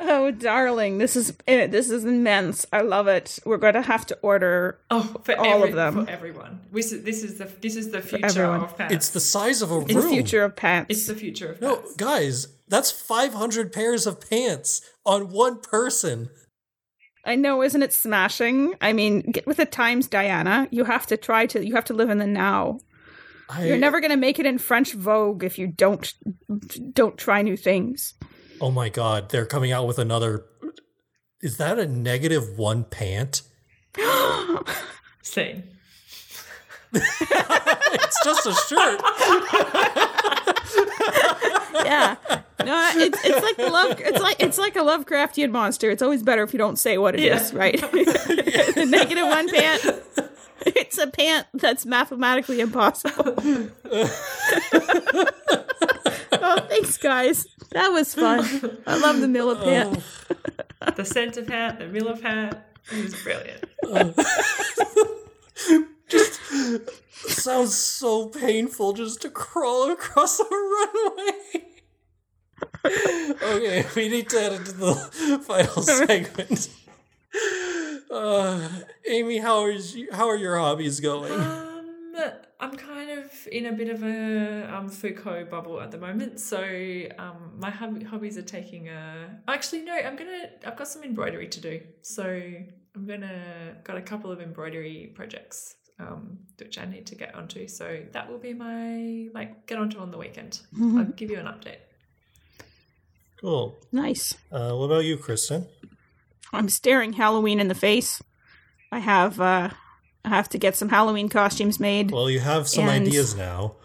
Oh, 0.00 0.30
darling, 0.30 0.98
this 0.98 1.16
is 1.16 1.34
eh, 1.48 1.66
this 1.66 1.90
is 1.90 2.04
immense. 2.04 2.64
I 2.72 2.82
love 2.82 3.08
it. 3.08 3.40
We're 3.44 3.56
going 3.56 3.74
to 3.74 3.82
have 3.82 4.06
to 4.06 4.18
order. 4.22 4.78
oh 4.90 5.16
for 5.24 5.36
All 5.38 5.64
of 5.64 5.72
them. 5.74 6.04
for 6.06 6.10
everyone? 6.10 6.60
This 6.72 6.92
is, 6.92 7.02
this 7.02 7.24
is 7.24 7.38
the 7.38 7.44
this 7.60 7.74
is 7.76 7.90
the 7.90 8.00
future 8.00 8.44
of 8.44 8.76
pants. 8.76 8.94
It's 8.94 9.08
the 9.10 9.20
size 9.20 9.60
of 9.60 9.72
a 9.72 9.80
The 9.84 9.94
room. 9.94 10.08
future 10.08 10.44
of 10.44 10.54
pants. 10.54 10.86
It's 10.90 11.06
the 11.08 11.14
future 11.16 11.50
of 11.52 11.60
No, 11.60 11.76
pants. 11.76 11.94
guys, 11.96 12.48
that's 12.68 12.90
500 12.92 13.72
pairs 13.72 14.06
of 14.06 14.20
pants 14.30 14.82
on 15.04 15.30
one 15.30 15.60
person. 15.60 16.30
I 17.24 17.34
know, 17.34 17.62
isn't 17.62 17.82
it 17.82 17.92
smashing? 17.92 18.74
I 18.80 18.92
mean, 18.92 19.22
get 19.22 19.46
with 19.46 19.58
the 19.58 19.66
times, 19.66 20.06
Diana. 20.06 20.68
You 20.70 20.84
have 20.84 21.06
to 21.08 21.16
try 21.16 21.46
to. 21.46 21.64
You 21.64 21.74
have 21.74 21.84
to 21.86 21.94
live 21.94 22.10
in 22.10 22.18
the 22.18 22.26
now. 22.26 22.78
I, 23.48 23.66
You're 23.66 23.78
never 23.78 24.00
going 24.00 24.10
to 24.10 24.16
make 24.16 24.38
it 24.38 24.46
in 24.46 24.58
French 24.58 24.92
Vogue 24.92 25.42
if 25.42 25.58
you 25.58 25.66
don't 25.66 26.12
don't 26.92 27.16
try 27.16 27.42
new 27.42 27.56
things. 27.56 28.14
Oh 28.60 28.70
my 28.70 28.88
god, 28.88 29.30
they're 29.30 29.46
coming 29.46 29.72
out 29.72 29.86
with 29.86 29.98
another. 29.98 30.44
Is 31.40 31.56
that 31.58 31.78
a 31.78 31.86
negative 31.86 32.58
one 32.58 32.84
pant? 32.84 33.42
Same. 35.22 35.62
it's 36.92 38.24
just 38.24 38.46
a 38.46 38.54
shirt. 38.54 39.02
yeah. 41.84 42.16
No, 42.64 42.90
it's 42.96 43.24
it's 43.24 43.42
like 43.42 43.56
the 43.56 43.70
love. 43.70 44.00
It's 44.00 44.20
like 44.20 44.40
it's 44.40 44.58
like 44.58 44.76
a 44.76 44.80
Lovecraftian 44.80 45.50
monster. 45.50 45.90
It's 45.90 46.02
always 46.02 46.22
better 46.22 46.42
if 46.42 46.52
you 46.52 46.58
don't 46.58 46.76
say 46.78 46.98
what 46.98 47.14
it 47.14 47.20
is, 47.20 47.52
Yeah. 47.52 47.58
right? 47.58 47.80
the 47.80 48.86
negative 48.88 49.26
one 49.26 49.48
pant. 49.48 49.82
It's 50.66 50.98
a 50.98 51.06
pant 51.06 51.46
that's 51.54 51.86
mathematically 51.86 52.60
impossible. 52.60 53.34
oh, 56.32 56.66
thanks, 56.68 56.98
guys. 56.98 57.46
That 57.70 57.88
was 57.92 58.14
fun. 58.14 58.40
I 58.86 58.98
love 58.98 59.20
the 59.20 59.26
millipant. 59.28 60.02
Oh. 60.82 60.90
The 60.90 61.04
centipant, 61.04 61.78
the 61.78 61.84
millipant. 61.84 62.60
It 62.90 63.04
was 63.04 63.14
brilliant. 63.22 63.64
Just 66.08 66.40
sounds 67.42 67.74
so 67.76 68.28
painful 68.28 68.94
just 68.94 69.20
to 69.22 69.30
crawl 69.30 69.90
across 69.92 70.40
a 70.40 70.44
runway. 70.44 71.67
Okay, 72.84 73.84
we 73.96 74.08
need 74.08 74.28
to 74.30 74.40
head 74.40 74.52
into 74.52 74.72
the 74.72 74.94
final 75.46 75.82
segment. 75.82 76.70
Uh, 78.10 78.68
Amy, 79.06 79.38
how 79.38 79.66
is 79.66 79.94
you, 79.94 80.08
how 80.12 80.28
are 80.28 80.36
your 80.36 80.56
hobbies 80.58 81.00
going? 81.00 81.32
Um, 81.32 81.74
I'm 82.60 82.76
kind 82.76 83.10
of 83.10 83.30
in 83.52 83.66
a 83.66 83.72
bit 83.72 83.88
of 83.88 84.02
a 84.02 84.74
um, 84.74 84.88
Foucault 84.88 85.46
bubble 85.48 85.80
at 85.80 85.92
the 85.92 85.98
moment, 85.98 86.40
so 86.40 86.58
um, 87.18 87.52
my 87.56 87.70
hobbies 87.70 88.36
are 88.36 88.42
taking 88.42 88.88
a. 88.88 89.40
Actually, 89.46 89.82
no, 89.82 89.92
I'm 89.92 90.16
gonna. 90.16 90.50
I've 90.66 90.76
got 90.76 90.88
some 90.88 91.04
embroidery 91.04 91.46
to 91.46 91.60
do, 91.60 91.80
so 92.02 92.24
I'm 92.24 93.06
gonna 93.06 93.76
got 93.84 93.96
a 93.96 94.02
couple 94.02 94.32
of 94.32 94.40
embroidery 94.40 95.12
projects 95.14 95.76
um, 96.00 96.38
which 96.58 96.78
I 96.78 96.84
need 96.84 97.06
to 97.06 97.14
get 97.14 97.34
onto. 97.34 97.66
So 97.68 98.02
that 98.12 98.30
will 98.30 98.38
be 98.38 98.54
my 98.54 99.28
like 99.34 99.66
get 99.66 99.78
onto 99.78 99.98
on 99.98 100.10
the 100.10 100.18
weekend. 100.18 100.60
I'll 100.80 101.04
give 101.04 101.30
you 101.30 101.38
an 101.38 101.46
update. 101.46 101.78
Cool. 103.40 103.76
Nice. 103.92 104.34
Uh, 104.50 104.72
what 104.74 104.86
about 104.86 105.04
you, 105.04 105.16
Kristin? 105.16 105.66
I'm 106.52 106.68
staring 106.68 107.12
Halloween 107.14 107.60
in 107.60 107.68
the 107.68 107.74
face. 107.74 108.22
I 108.90 108.98
have 109.00 109.40
uh 109.40 109.70
I 110.24 110.28
have 110.28 110.48
to 110.50 110.58
get 110.58 110.76
some 110.76 110.88
Halloween 110.88 111.28
costumes 111.28 111.78
made. 111.78 112.10
Well, 112.10 112.30
you 112.30 112.40
have 112.40 112.68
some 112.68 112.88
And- 112.88 113.06
ideas 113.06 113.34
now. 113.36 113.76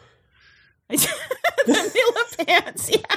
the 0.89 2.43
pants. 2.47 2.89
yeah. 2.89 3.15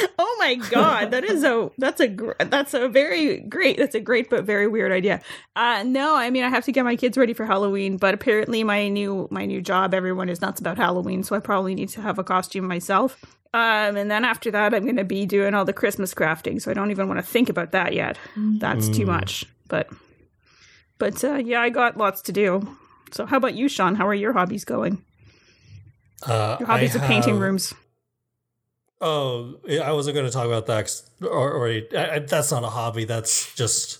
oh 0.18 0.36
my 0.38 0.54
god, 0.70 1.10
that 1.10 1.24
is 1.24 1.42
a 1.44 1.70
that's 1.78 2.00
a 2.00 2.08
gr- 2.08 2.32
that's 2.38 2.74
a 2.74 2.88
very 2.88 3.40
great 3.40 3.76
that's 3.78 3.94
a 3.94 4.00
great 4.00 4.30
but 4.30 4.44
very 4.44 4.66
weird 4.66 4.92
idea. 4.92 5.20
Uh 5.56 5.82
no, 5.86 6.14
I 6.16 6.30
mean 6.30 6.44
I 6.44 6.48
have 6.48 6.64
to 6.64 6.72
get 6.72 6.84
my 6.84 6.96
kids 6.96 7.16
ready 7.18 7.32
for 7.34 7.44
Halloween, 7.46 7.96
but 7.96 8.14
apparently 8.14 8.64
my 8.64 8.88
new 8.88 9.28
my 9.30 9.44
new 9.46 9.60
job 9.60 9.94
everyone 9.94 10.28
is 10.28 10.40
nuts 10.40 10.60
about 10.60 10.76
Halloween, 10.76 11.22
so 11.22 11.34
I 11.36 11.40
probably 11.40 11.74
need 11.74 11.88
to 11.90 12.02
have 12.02 12.18
a 12.18 12.24
costume 12.24 12.66
myself. 12.66 13.18
Um 13.52 13.96
and 13.96 14.10
then 14.10 14.24
after 14.24 14.50
that 14.52 14.74
I'm 14.74 14.84
going 14.84 14.96
to 14.96 15.04
be 15.04 15.26
doing 15.26 15.54
all 15.54 15.64
the 15.64 15.72
Christmas 15.72 16.14
crafting, 16.14 16.60
so 16.62 16.70
I 16.70 16.74
don't 16.74 16.90
even 16.92 17.08
want 17.08 17.18
to 17.18 17.26
think 17.26 17.48
about 17.48 17.72
that 17.72 17.94
yet. 17.94 18.16
That's 18.36 18.88
too 18.88 19.02
Mm. 19.04 19.06
much. 19.08 19.44
But 19.68 19.88
but 20.98 21.22
uh 21.24 21.34
yeah, 21.36 21.60
I 21.60 21.70
got 21.70 21.96
lots 21.96 22.22
to 22.22 22.32
do. 22.32 22.76
So 23.12 23.26
how 23.26 23.36
about 23.38 23.54
you, 23.54 23.68
Sean? 23.68 23.96
How 23.96 24.06
are 24.06 24.14
your 24.14 24.32
hobbies 24.32 24.64
going? 24.64 25.02
Uh, 26.22 26.56
Your 26.60 26.66
hobbies 26.68 26.94
I 26.94 27.00
of 27.00 27.06
painting 27.06 27.38
rooms. 27.38 27.72
Oh, 29.00 29.56
I 29.82 29.92
wasn't 29.92 30.14
going 30.14 30.26
to 30.26 30.32
talk 30.32 30.46
about 30.46 30.66
that. 30.66 31.02
Or, 31.22 31.52
or 31.52 31.68
I, 31.68 31.82
I- 31.96 32.18
that's 32.18 32.50
not 32.50 32.64
a 32.64 32.68
hobby. 32.68 33.04
That's 33.04 33.54
just 33.54 33.98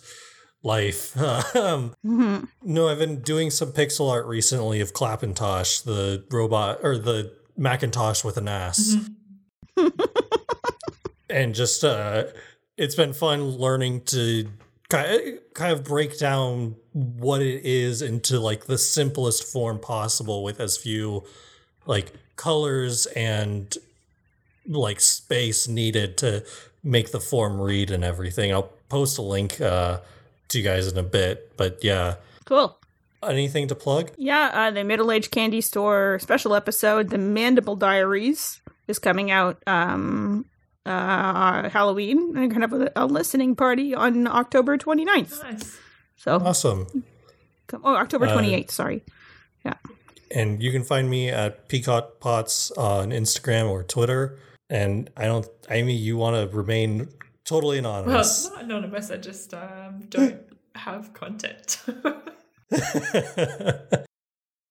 life. 0.62 1.16
um, 1.57 1.94
Mhm. 2.05 2.48
no, 2.62 2.88
I've 2.88 2.98
been 2.98 3.20
doing 3.22 3.51
some 3.51 3.72
pixel 3.72 4.11
art 4.11 4.26
recently 4.26 4.80
of 4.80 4.92
Clapintosh, 4.92 5.84
the 5.84 6.24
robot 6.30 6.80
or 6.82 6.98
the 6.98 7.32
Macintosh 7.57 8.24
with 8.24 8.36
an 8.36 8.48
ass, 8.48 8.96
and 11.30 11.55
just 11.55 11.84
uh, 11.84 12.24
it's 12.76 12.94
been 12.94 13.12
fun 13.12 13.42
learning 13.44 14.03
to 14.07 14.48
kind 14.88 15.38
of 15.72 15.84
break 15.84 16.18
down 16.18 16.74
what 16.92 17.40
it 17.42 17.64
is 17.64 18.03
into 18.03 18.40
like 18.40 18.64
the 18.66 18.76
simplest 18.78 19.44
form 19.53 19.78
possible 19.78 20.42
with 20.42 20.59
as 20.61 20.76
few 20.76 21.22
like 21.86 22.12
colors 22.36 23.07
and 23.07 23.76
like 24.78 25.00
space 25.00 25.68
needed 25.68 26.16
to 26.18 26.44
make 26.82 27.10
the 27.12 27.20
form 27.20 27.60
read 27.60 27.90
and 27.90 28.02
everything. 28.04 28.52
I'll 28.52 28.70
post 28.88 29.18
a 29.18 29.22
link 29.22 29.60
uh, 29.60 30.00
to 30.48 30.58
you 30.58 30.64
guys 30.64 30.86
in 30.90 30.96
a 30.98 31.02
bit, 31.02 31.52
but 31.56 31.82
yeah. 31.82 32.16
Cool. 32.44 32.76
Anything 33.22 33.68
to 33.68 33.74
plug? 33.74 34.10
Yeah, 34.16 34.50
uh, 34.52 34.70
the 34.70 34.82
Middle 34.82 35.12
Age 35.12 35.30
Candy 35.30 35.60
Store 35.60 36.18
special 36.20 36.54
episode, 36.54 37.10
The 37.10 37.18
Mandible 37.18 37.76
Diaries, 37.76 38.60
is 38.88 38.98
coming 38.98 39.30
out 39.30 39.62
um, 39.66 40.46
uh, 40.86 41.68
Halloween. 41.68 42.18
I'm 42.36 42.48
going 42.48 42.50
to 42.50 42.60
have 42.60 42.72
a, 42.72 42.92
a 42.96 43.06
listening 43.06 43.56
party 43.56 43.94
on 43.94 44.26
October 44.26 44.78
29th. 44.78 45.42
Nice. 45.42 45.78
So, 46.16 46.36
Awesome. 46.36 46.86
come, 47.66 47.82
oh, 47.84 47.94
October 47.96 48.26
Uh, 48.26 48.38
28th, 48.38 48.70
sorry. 48.70 49.04
Yeah. 49.66 49.74
And 50.34 50.62
you 50.62 50.72
can 50.72 50.82
find 50.84 51.10
me 51.10 51.28
at 51.28 51.68
Peacock 51.68 52.20
Pots 52.20 52.70
on 52.72 53.10
Instagram 53.10 53.68
or 53.68 53.82
Twitter. 53.82 54.38
And 54.70 55.10
I 55.16 55.24
don't, 55.24 55.46
Amy, 55.68 55.94
you 55.94 56.16
want 56.16 56.36
to 56.36 56.56
remain 56.56 57.08
totally 57.44 57.78
anonymous. 57.78 58.48
Well, 58.50 58.60
anonymous. 58.60 58.70
not 58.70 59.10
anonymous. 59.10 59.10
I 59.10 59.16
just 59.16 59.52
um, 59.52 60.06
don't 60.08 60.40
have 60.76 61.12
content. 61.12 61.82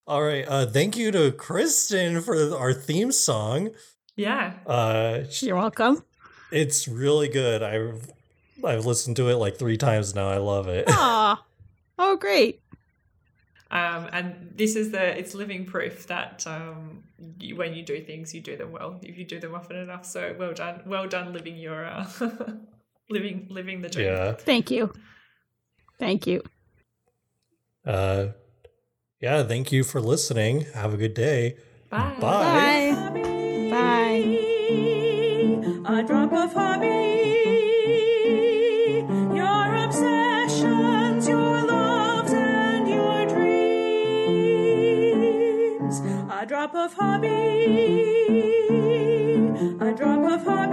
All 0.07 0.23
right. 0.23 0.45
Uh, 0.47 0.65
thank 0.65 0.97
you 0.97 1.11
to 1.11 1.31
Kristin 1.31 2.23
for 2.23 2.57
our 2.57 2.73
theme 2.73 3.11
song. 3.11 3.69
yeah. 4.15 4.53
Uh, 4.65 5.19
You're 5.41 5.57
welcome. 5.57 6.03
it's 6.51 6.87
really 6.87 7.27
good. 7.27 7.61
I've 7.61 8.09
I've 8.63 8.85
listened 8.85 9.15
to 9.17 9.29
it 9.29 9.35
like 9.35 9.57
three 9.57 9.77
times 9.77 10.15
now. 10.15 10.29
I 10.29 10.37
love 10.37 10.67
it. 10.67 10.85
Aw. 10.87 11.43
Oh, 11.99 12.15
great. 12.17 12.61
Um, 13.71 14.09
and 14.11 14.51
this 14.55 14.75
is 14.75 14.91
the 14.91 15.17
it's 15.17 15.35
living 15.35 15.65
proof 15.65 16.07
that 16.07 16.45
um, 16.47 17.03
you, 17.39 17.55
when 17.55 17.75
you 17.75 17.83
do 17.83 18.01
things, 18.01 18.33
you 18.33 18.41
do 18.41 18.57
them 18.57 18.71
well. 18.71 18.99
If 19.03 19.17
you 19.17 19.25
do 19.25 19.39
them 19.39 19.53
often 19.53 19.77
enough, 19.77 20.05
so 20.05 20.35
well 20.39 20.53
done, 20.53 20.81
well 20.85 21.07
done, 21.07 21.33
living 21.33 21.55
your 21.55 21.85
uh, 21.85 22.09
living 23.09 23.47
living 23.49 23.81
the 23.81 23.89
dream. 23.89 24.07
yeah. 24.07 24.33
Thank 24.33 24.71
you. 24.71 24.91
Thank 25.99 26.25
you. 26.25 26.41
Uh, 27.85 28.27
yeah. 29.21 29.43
Thank 29.43 29.71
you 29.71 29.83
for 29.83 30.01
listening. 30.01 30.61
Have 30.73 30.93
a 30.93 30.97
good 30.97 31.13
day. 31.13 31.57
Bye. 31.89 32.15
Bye. 32.19 32.91
Bye. 32.91 33.19
Bye. 33.21 33.38
Drop 46.71 46.91
of 46.91 46.93
hobby. 46.93 47.27
A 49.79 49.91
drop 49.93 50.31
of 50.31 50.43
hobby. 50.45 50.68